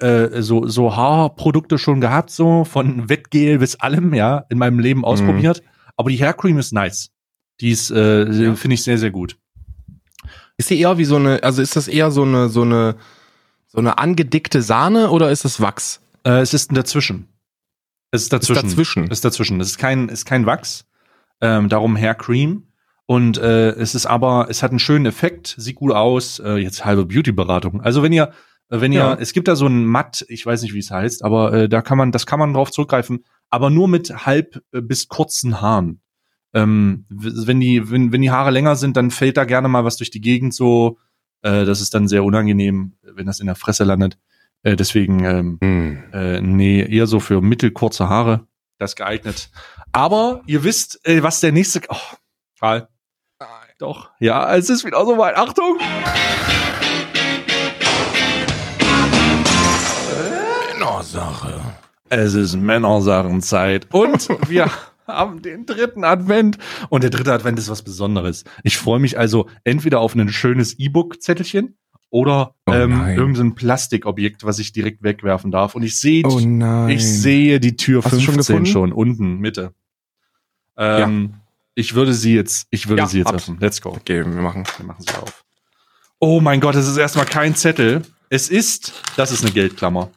[0.00, 5.04] äh, so so Haarprodukte schon gehabt, so von Wettgel bis allem, ja, in meinem Leben
[5.04, 5.62] ausprobiert.
[5.96, 7.10] Aber die Hair Cream ist nice.
[7.60, 8.54] Die ist, äh, Ja.
[8.54, 9.38] finde ich sehr sehr gut.
[10.56, 12.96] Ist die eher wie so eine, also ist das eher so eine, so eine,
[13.66, 16.00] so eine angedickte Sahne oder ist das Wachs?
[16.24, 17.28] Äh, es ist ein dazwischen.
[18.12, 18.68] Es ist dazwischen.
[18.68, 19.04] dazwischen.
[19.04, 19.60] Es ist dazwischen.
[19.60, 20.84] Es ist kein, ist kein Wachs.
[21.40, 22.68] Ähm, darum Hair Cream.
[23.06, 26.38] Und äh, es ist aber, es hat einen schönen Effekt, sieht gut aus.
[26.38, 27.80] Äh, jetzt halbe Beauty-Beratung.
[27.82, 28.30] Also wenn ihr,
[28.70, 29.14] äh, wenn ihr, Ja.
[29.14, 31.82] es gibt da so ein Matt, ich weiß nicht, wie es heißt, aber äh, da
[31.82, 36.00] kann man, das kann man drauf zurückgreifen, aber nur mit halb äh, bis kurzen Haaren.
[36.54, 39.96] Ähm, wenn die, wenn, wenn die Haare länger sind, dann fällt da gerne mal was
[39.96, 40.98] durch die Gegend so.
[41.42, 44.18] Äh, das ist dann sehr unangenehm, wenn das in der Fresse landet.
[44.62, 46.04] Äh, deswegen ähm, Hm.
[46.12, 48.46] äh, nee, eher so für mittelkurze Haare.
[48.78, 49.50] Das ist geeignet.
[49.92, 51.80] Aber ihr wisst, äh, was der nächste.
[51.88, 51.96] Oh,
[52.58, 52.88] Karl.
[53.78, 54.10] Doch.
[54.20, 55.36] Ja, es ist wieder so weit.
[55.36, 55.78] Achtung!
[60.78, 61.60] Männersache.
[62.08, 63.88] Es ist Männersachenzeit.
[63.92, 64.70] Und wir
[65.06, 66.58] haben den dritten Advent.
[66.88, 68.44] Und der dritte Advent ist was Besonderes.
[68.62, 71.76] Ich freue mich also entweder auf ein schönes E-Book-Zettelchen
[72.10, 75.74] oder Oh ähm, irgendein Plastikobjekt, was ich direkt wegwerfen darf.
[75.74, 76.86] Und ich sehe Oh.
[76.88, 78.70] Ich sehe die Tür Hast du schon 15 gefunden?
[78.70, 79.74] schon, unten, Mitte.
[80.76, 81.34] Ähm,
[81.76, 83.44] Ich würde sie jetzt, ich würde Ja, sie jetzt hab's.
[83.44, 83.58] öffnen.
[83.60, 83.90] Let's go.
[83.90, 84.62] Okay, wir machen.
[84.78, 85.44] Wir machen sie auf.
[86.20, 88.02] Oh mein Gott, es ist erstmal kein Zettel.
[88.30, 90.10] Es ist, das ist eine Geldklammer.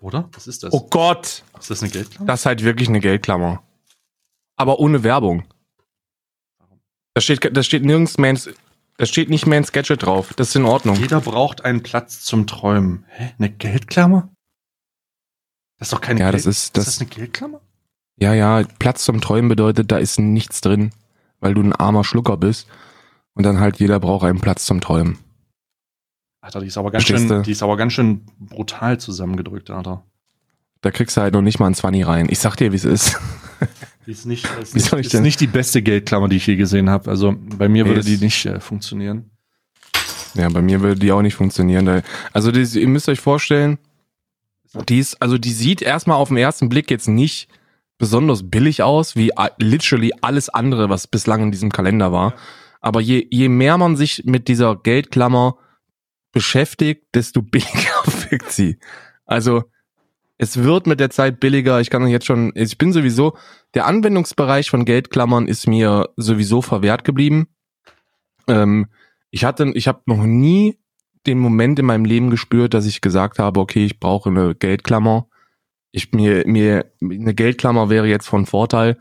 [0.00, 0.28] Oder?
[0.32, 0.72] Was ist das?
[0.72, 2.26] Oh Gott, Ist das eine Geldklammer?
[2.26, 3.62] das ist halt wirklich eine Geldklammer.
[4.56, 5.44] Aber ohne Werbung.
[7.14, 8.48] Da steht, da steht nirgends Mans,
[8.96, 10.32] da steht nicht Mans Gadget drauf.
[10.34, 10.96] Das ist in Ordnung.
[10.96, 13.04] Jeder braucht einen Platz zum Träumen.
[13.08, 13.32] Hä?
[13.38, 14.28] Eine Geldklammer?
[15.78, 17.60] Das ist doch keine Ja, das Geld- ist- Ist das- das eine Geldklammer?
[18.16, 20.92] Ja, ja, Platz zum Träumen bedeutet, da ist nichts drin,
[21.40, 22.68] weil du ein armer Schlucker bist.
[23.34, 25.18] Und dann halt jeder braucht einen Platz zum Träumen.
[26.40, 30.04] Alter, die ist aber ganz schön, die ist aber ganz schön brutal zusammengedrückt, Alter.
[30.80, 32.26] Da kriegst du halt noch nicht mal ein 20 rein.
[32.30, 33.18] Ich sag dir, wie es ist.
[34.06, 36.88] Die ist nicht, ist Wie nicht, ist nicht die beste Geldklammer, die ich je gesehen
[36.88, 37.10] habe.
[37.10, 39.30] Also bei mir würde die nicht äh, funktionieren.
[40.34, 42.02] Ja, bei mir würde die auch nicht funktionieren.
[42.32, 43.78] Also die, ihr müsst euch vorstellen,
[44.88, 47.48] die ist, also die sieht erstmal auf den ersten Blick jetzt nicht
[47.98, 52.32] besonders billig aus, wie a- literally alles andere, was bislang in diesem Kalender war.
[52.80, 55.56] Aber je, je mehr man sich mit dieser Geldklammer
[56.32, 58.78] beschäftigt, desto billiger wirkt sie.
[59.24, 59.64] Also
[60.38, 61.80] es wird mit der Zeit billiger.
[61.80, 63.36] Ich kann jetzt schon, ich bin sowieso,
[63.74, 67.48] der Anwendungsbereich von Geldklammern ist mir sowieso verwehrt geblieben.
[68.48, 68.86] Ähm,
[69.30, 70.78] ich hatte, ich habe noch nie
[71.26, 75.28] den Moment in meinem Leben gespürt, dass ich gesagt habe, okay, ich brauche eine Geldklammer.
[75.92, 78.98] Ich mir mir eine Geldklammer wäre jetzt von Vorteil.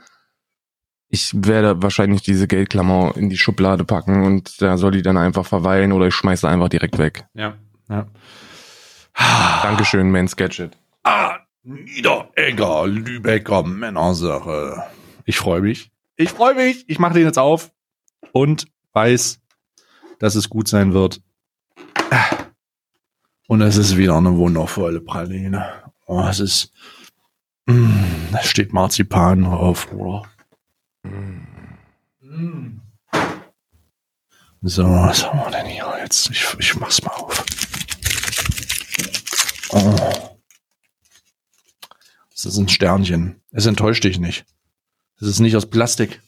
[1.11, 5.45] Ich werde wahrscheinlich diese Geldklammer in die Schublade packen und da soll die dann einfach
[5.45, 7.25] verweilen oder ich schmeiße einfach direkt weg.
[7.33, 7.55] Ja.
[7.89, 8.07] ja.
[9.63, 10.77] Dankeschön, Mans Gadget.
[11.03, 14.83] Ah, Niederegger, Lübecker Männersache.
[15.25, 15.91] Ich freue mich.
[16.15, 16.87] Ich freue mich.
[16.87, 17.71] Ich mache den jetzt auf
[18.31, 19.39] und weiß,
[20.19, 21.21] dass es gut sein wird.
[23.47, 25.65] Und es ist wieder eine wundervolle Praline.
[26.05, 26.71] Oh, es ist.
[27.65, 30.23] Mm, da steht Marzipan drauf, oder?
[31.03, 32.81] Mm.
[34.61, 36.29] So, was haben wir denn hier jetzt?
[36.29, 37.45] Ich, ich mach's mal auf.
[39.71, 40.37] Oh.
[42.33, 43.41] Es ist ein Sternchen.
[43.51, 44.45] Es enttäuscht dich nicht.
[45.21, 46.21] Es ist nicht aus Plastik.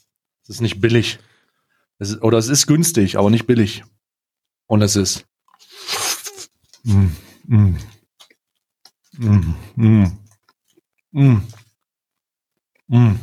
[0.43, 1.19] Es ist nicht billig.
[1.99, 3.83] Es ist, oder es ist günstig, aber nicht billig.
[4.65, 5.25] Und es ist.
[6.83, 7.07] Mm,
[7.43, 7.77] mm,
[9.17, 10.19] mm, mm,
[11.11, 11.47] mm,
[12.87, 13.19] mm,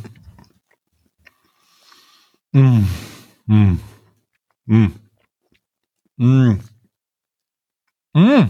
[2.51, 2.87] mm,
[3.47, 3.79] mm,
[4.65, 4.91] mm,
[6.17, 6.59] mm,
[8.13, 8.49] mm,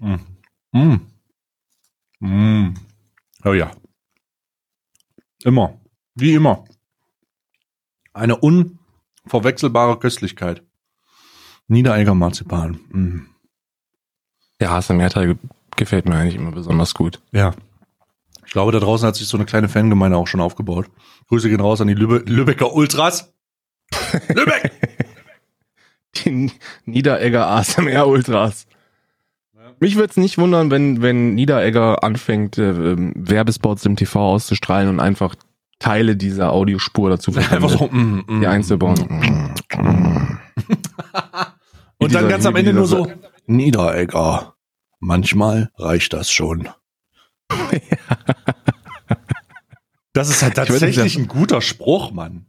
[0.00, 0.20] mm,
[0.72, 1.00] mm,
[2.20, 2.74] mm.
[3.44, 3.70] Oh ja.
[5.44, 5.80] Immer.
[6.14, 6.64] Wie immer.
[8.12, 10.62] Eine unverwechselbare Köstlichkeit.
[11.68, 12.80] Niederegger Marzipan.
[12.90, 13.26] Mm.
[14.60, 15.38] Der Haselmeerteil
[15.76, 17.20] gefällt mir eigentlich immer besonders gut.
[17.32, 17.54] Ja.
[18.56, 20.86] Ich glaube, da draußen hat sich so eine kleine Fangemeinde auch schon aufgebaut.
[21.28, 23.34] Grüße gehen raus an die Lübe Lübecker Ultras.
[24.34, 24.72] Lübeck!
[26.14, 26.50] Die
[26.86, 28.66] Niederegger ASMR Ultras.
[29.78, 34.88] Mich würde es nicht wundern, wenn, wenn Niederegger anfängt, äh, ähm, Werbespots im TV auszustrahlen
[34.88, 35.34] und einfach
[35.78, 37.88] Teile dieser Audiospur dazu Einfach so.
[37.88, 38.94] Mm, mm, die einzubauen.
[38.98, 39.50] mm.
[41.98, 43.06] Und dann dieser- ganz am Ende nur so.
[43.44, 44.54] Niederegger.
[44.98, 46.70] Manchmal reicht das schon.
[50.12, 52.46] Das ist halt Ich würd nicht tatsächlich ein guter Spruch, Mann.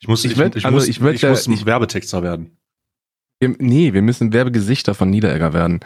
[0.00, 2.56] Ich muss, Ich ich, würd- ich, also muss, ich ich muss ein Werbetexter werden.
[3.40, 5.80] Wir, nee, wir müssen Werbegesichter von Niederegger werden.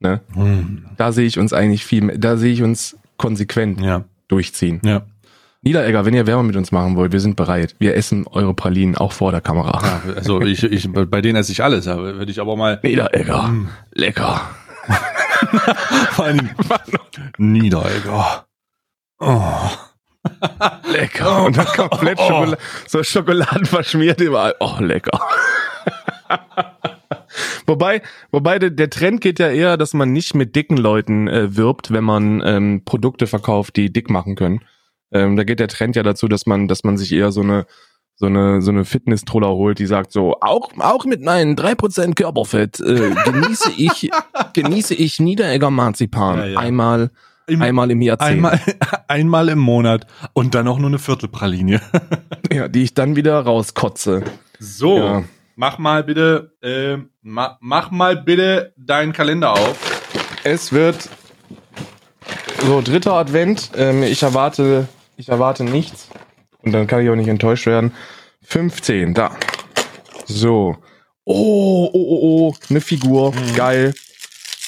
[0.00, 0.20] Ne?
[0.34, 0.84] Hm.
[0.96, 4.80] Da sehe ich uns eigentlich viel mehr, da sehe ich uns konsequent Ja, durchziehen.
[4.84, 5.06] ja.
[5.64, 7.76] Niederegger, wenn ihr Werbung mit uns machen wollt, wir sind bereit.
[7.78, 10.02] Wir essen eure Pralinen auch vor der Kamera.
[10.06, 12.80] ja also ich, ich, bei denen esse ich alles, würde ich aber mal.
[12.82, 13.68] Niederegger, Mm.
[13.92, 14.40] lecker.
[16.10, 16.54] Vor allen Dingen
[17.38, 18.46] Niederegger.
[19.18, 19.70] Oh.
[20.84, 21.44] Lecker.
[21.44, 22.28] Und dann komplett Oh.
[22.28, 24.54] Schokolade, so Schokoladen verschmiert überall.
[24.60, 25.18] Oh, lecker.
[27.66, 31.56] wobei, wobei der, der Trend geht ja eher, dass man nicht mit dicken Leuten äh,
[31.56, 34.60] wirbt, wenn man ähm, Produkte verkauft, die dick machen können.
[35.12, 37.66] Ähm, da geht der Trend ja dazu, dass man, dass man sich eher so eine
[38.14, 42.78] so eine so eine Fitness-Troller holt, die sagt so auch auch mit meinen 3% Körperfett
[42.80, 44.10] äh, genieße ich
[44.52, 46.58] genieße ich Niederegger Marzipan Ja, ja.
[46.60, 47.10] einmal
[47.46, 48.30] Im, einmal im Jahrzehnt.
[48.30, 48.60] einmal,
[49.08, 51.80] einmal im Monat und dann auch nur eine Viertelpralinie.
[52.52, 54.24] Ja, die ich dann wieder rauskotze.
[54.58, 55.22] So, Ja.
[55.56, 60.02] mach mal bitte, äh, ma, mach mal bitte deinen Kalender auf.
[60.44, 61.08] Es wird
[62.66, 63.70] so dritter Advent.
[63.74, 64.86] Ähm, ich erwarte,
[65.16, 66.08] ich erwarte nichts.
[66.62, 67.92] Und dann kann ich auch nicht enttäuscht werden.
[68.42, 69.36] 15, da.
[70.26, 70.76] So.
[71.24, 73.32] Oh, oh, oh, oh, eine Figur.
[73.56, 73.94] Geil.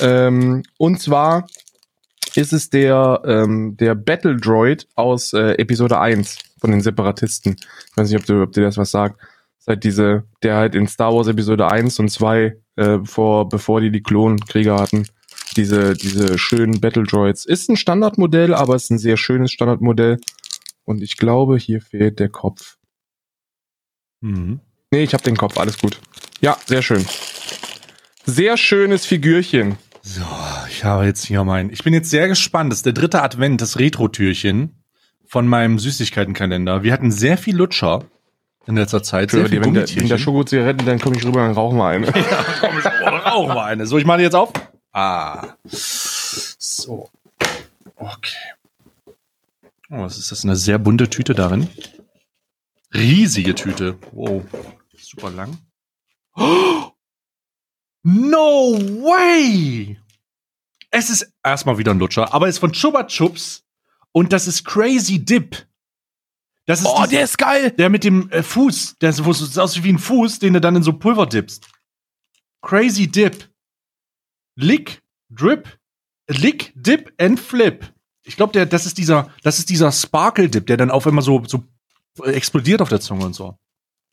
[0.00, 1.46] Ähm, und zwar
[2.34, 7.56] ist es der, ähm, der Battle Droid aus äh, Episode 1 von den Separatisten.
[7.58, 9.20] Ich weiß nicht, ob, du, ob dir das was sagt.
[9.58, 13.90] Seit diese, der halt in Star Wars Episode 1 und 2, äh, vor, bevor die
[13.90, 15.06] die Klonkrieger hatten,
[15.56, 17.44] diese, diese schönen Battle Droids.
[17.44, 20.18] Ist ein Standardmodell, aber ist ein sehr schönes Standardmodell.
[20.84, 22.76] Und ich glaube, hier fehlt der Kopf.
[24.20, 24.60] Mhm.
[24.90, 26.00] Nee, ich habe den Kopf, alles gut.
[26.40, 27.04] Ja, sehr schön.
[28.26, 29.76] Sehr schönes Figürchen.
[30.02, 30.22] So,
[30.68, 31.70] ich habe jetzt hier mein.
[31.70, 32.70] Ich bin jetzt sehr gespannt.
[32.70, 34.82] Das ist der dritte Advent, das Retro-Türchen
[35.26, 36.82] von meinem Süßigkeitenkalender.
[36.82, 38.04] Wir hatten sehr viel Lutscher
[38.66, 39.30] in letzter Zeit.
[39.30, 42.06] Sehr viel wenn der, wenn der Schoko-Zigaretten, dann komme ich rüber und rauchen wir eine.
[42.60, 43.86] komm ich mal auch mal eine.
[43.86, 44.52] So, ich mache jetzt auf.
[44.92, 45.54] Ah.
[45.64, 47.08] So.
[47.96, 48.36] Okay.
[49.90, 50.44] Oh, was ist das?
[50.44, 51.68] Eine sehr bunte Tüte darin.
[52.92, 53.98] Riesige Tüte.
[54.12, 54.44] Wow.
[54.96, 55.58] Super lang.
[56.36, 56.90] Oh!
[58.06, 59.98] No way!
[60.90, 63.64] Es ist erstmal wieder ein Lutscher, aber es ist von Chupa Chups
[64.12, 65.66] und das ist Crazy Dip.
[66.66, 67.70] Das ist Oh, dieser- der ist geil.
[67.70, 70.76] der mit dem äh, Fuß, der so, so aussieht wie ein Fuß, den du dann
[70.76, 71.66] in so Pulver dippst.
[72.60, 73.50] Crazy Dip.
[74.56, 75.78] Lick, Drip,
[76.28, 77.90] Lick, Dip and Flip.
[78.24, 81.22] Ich glaube, der, das ist dieser, das ist dieser Sparkle Dip, der dann auf immer
[81.22, 81.62] so, so
[82.24, 83.56] explodiert auf der Zunge und so.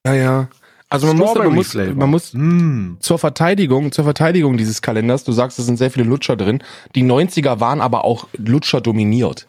[0.06, 0.50] Ja, ja.
[0.90, 2.96] Also man muss, man muss, man muss Mm.
[3.00, 6.62] zur Verteidigung, zur Verteidigung dieses Kalenders, du sagst, es sind sehr viele Lutscher drin.
[6.96, 9.48] Die 90er waren aber auch Lutscher dominiert.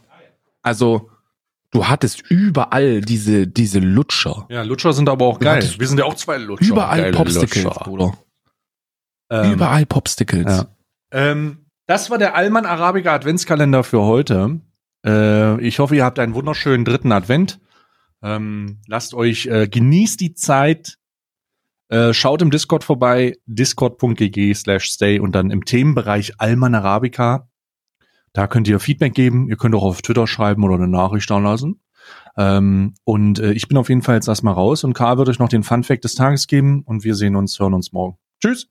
[0.62, 1.10] Also,
[1.72, 4.46] du hattest überall diese, diese Lutscher.
[4.50, 5.68] Ja, Lutscher sind aber auch Du geil.
[5.76, 6.64] Wir sind ja auch zwei Lutscher.
[6.64, 7.84] Überall Geile Popsticles, Lutscher.
[7.84, 8.18] Bruder.
[9.30, 10.46] Ähm, überall Popsticles.
[10.46, 10.66] Ja.
[11.10, 11.61] Ähm,
[11.92, 14.62] das war der Alman Arabica Adventskalender für heute.
[15.04, 17.60] Äh, ich hoffe, ihr habt einen wunderschönen dritten Advent.
[18.22, 20.96] Ähm, lasst euch, äh, genießt die Zeit.
[21.90, 27.50] Äh, schaut im Discord vorbei, discord.gg slash stay und dann im Themenbereich Alman Arabica.
[28.32, 29.50] Da könnt ihr Feedback geben.
[29.50, 31.82] Ihr könnt auch auf Twitter schreiben oder eine Nachricht da lassen.
[32.38, 35.38] Ähm, und äh, ich bin auf jeden Fall jetzt erstmal raus und Karl wird euch
[35.38, 38.16] noch den Fun Fact des Tages geben und wir sehen uns, hören uns morgen.
[38.40, 38.70] Tschüss!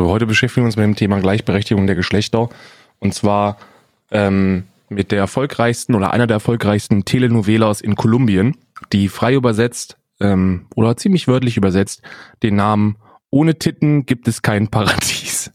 [0.00, 2.48] Heute beschäftigen wir uns mit dem Thema Gleichberechtigung der Geschlechter.
[2.98, 3.58] Und zwar
[4.10, 8.56] ähm, mit der erfolgreichsten oder einer der erfolgreichsten Telenovelas in Kolumbien,
[8.92, 12.02] die frei übersetzt ähm, oder ziemlich wörtlich übersetzt
[12.42, 12.96] den Namen
[13.30, 15.50] Ohne Titten gibt es kein Paradies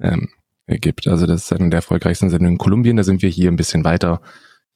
[0.00, 0.28] ähm,
[0.66, 1.06] gibt.
[1.06, 2.96] Also das ist eine der erfolgreichsten Sendungen in Kolumbien.
[2.96, 4.20] Da sind wir hier ein bisschen weiter.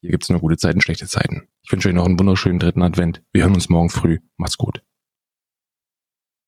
[0.00, 1.48] Hier gibt es nur gute Zeiten, schlechte Zeiten.
[1.62, 3.22] Ich wünsche euch noch einen wunderschönen dritten Advent.
[3.32, 4.18] Wir hören uns morgen früh.
[4.36, 4.82] Macht's gut.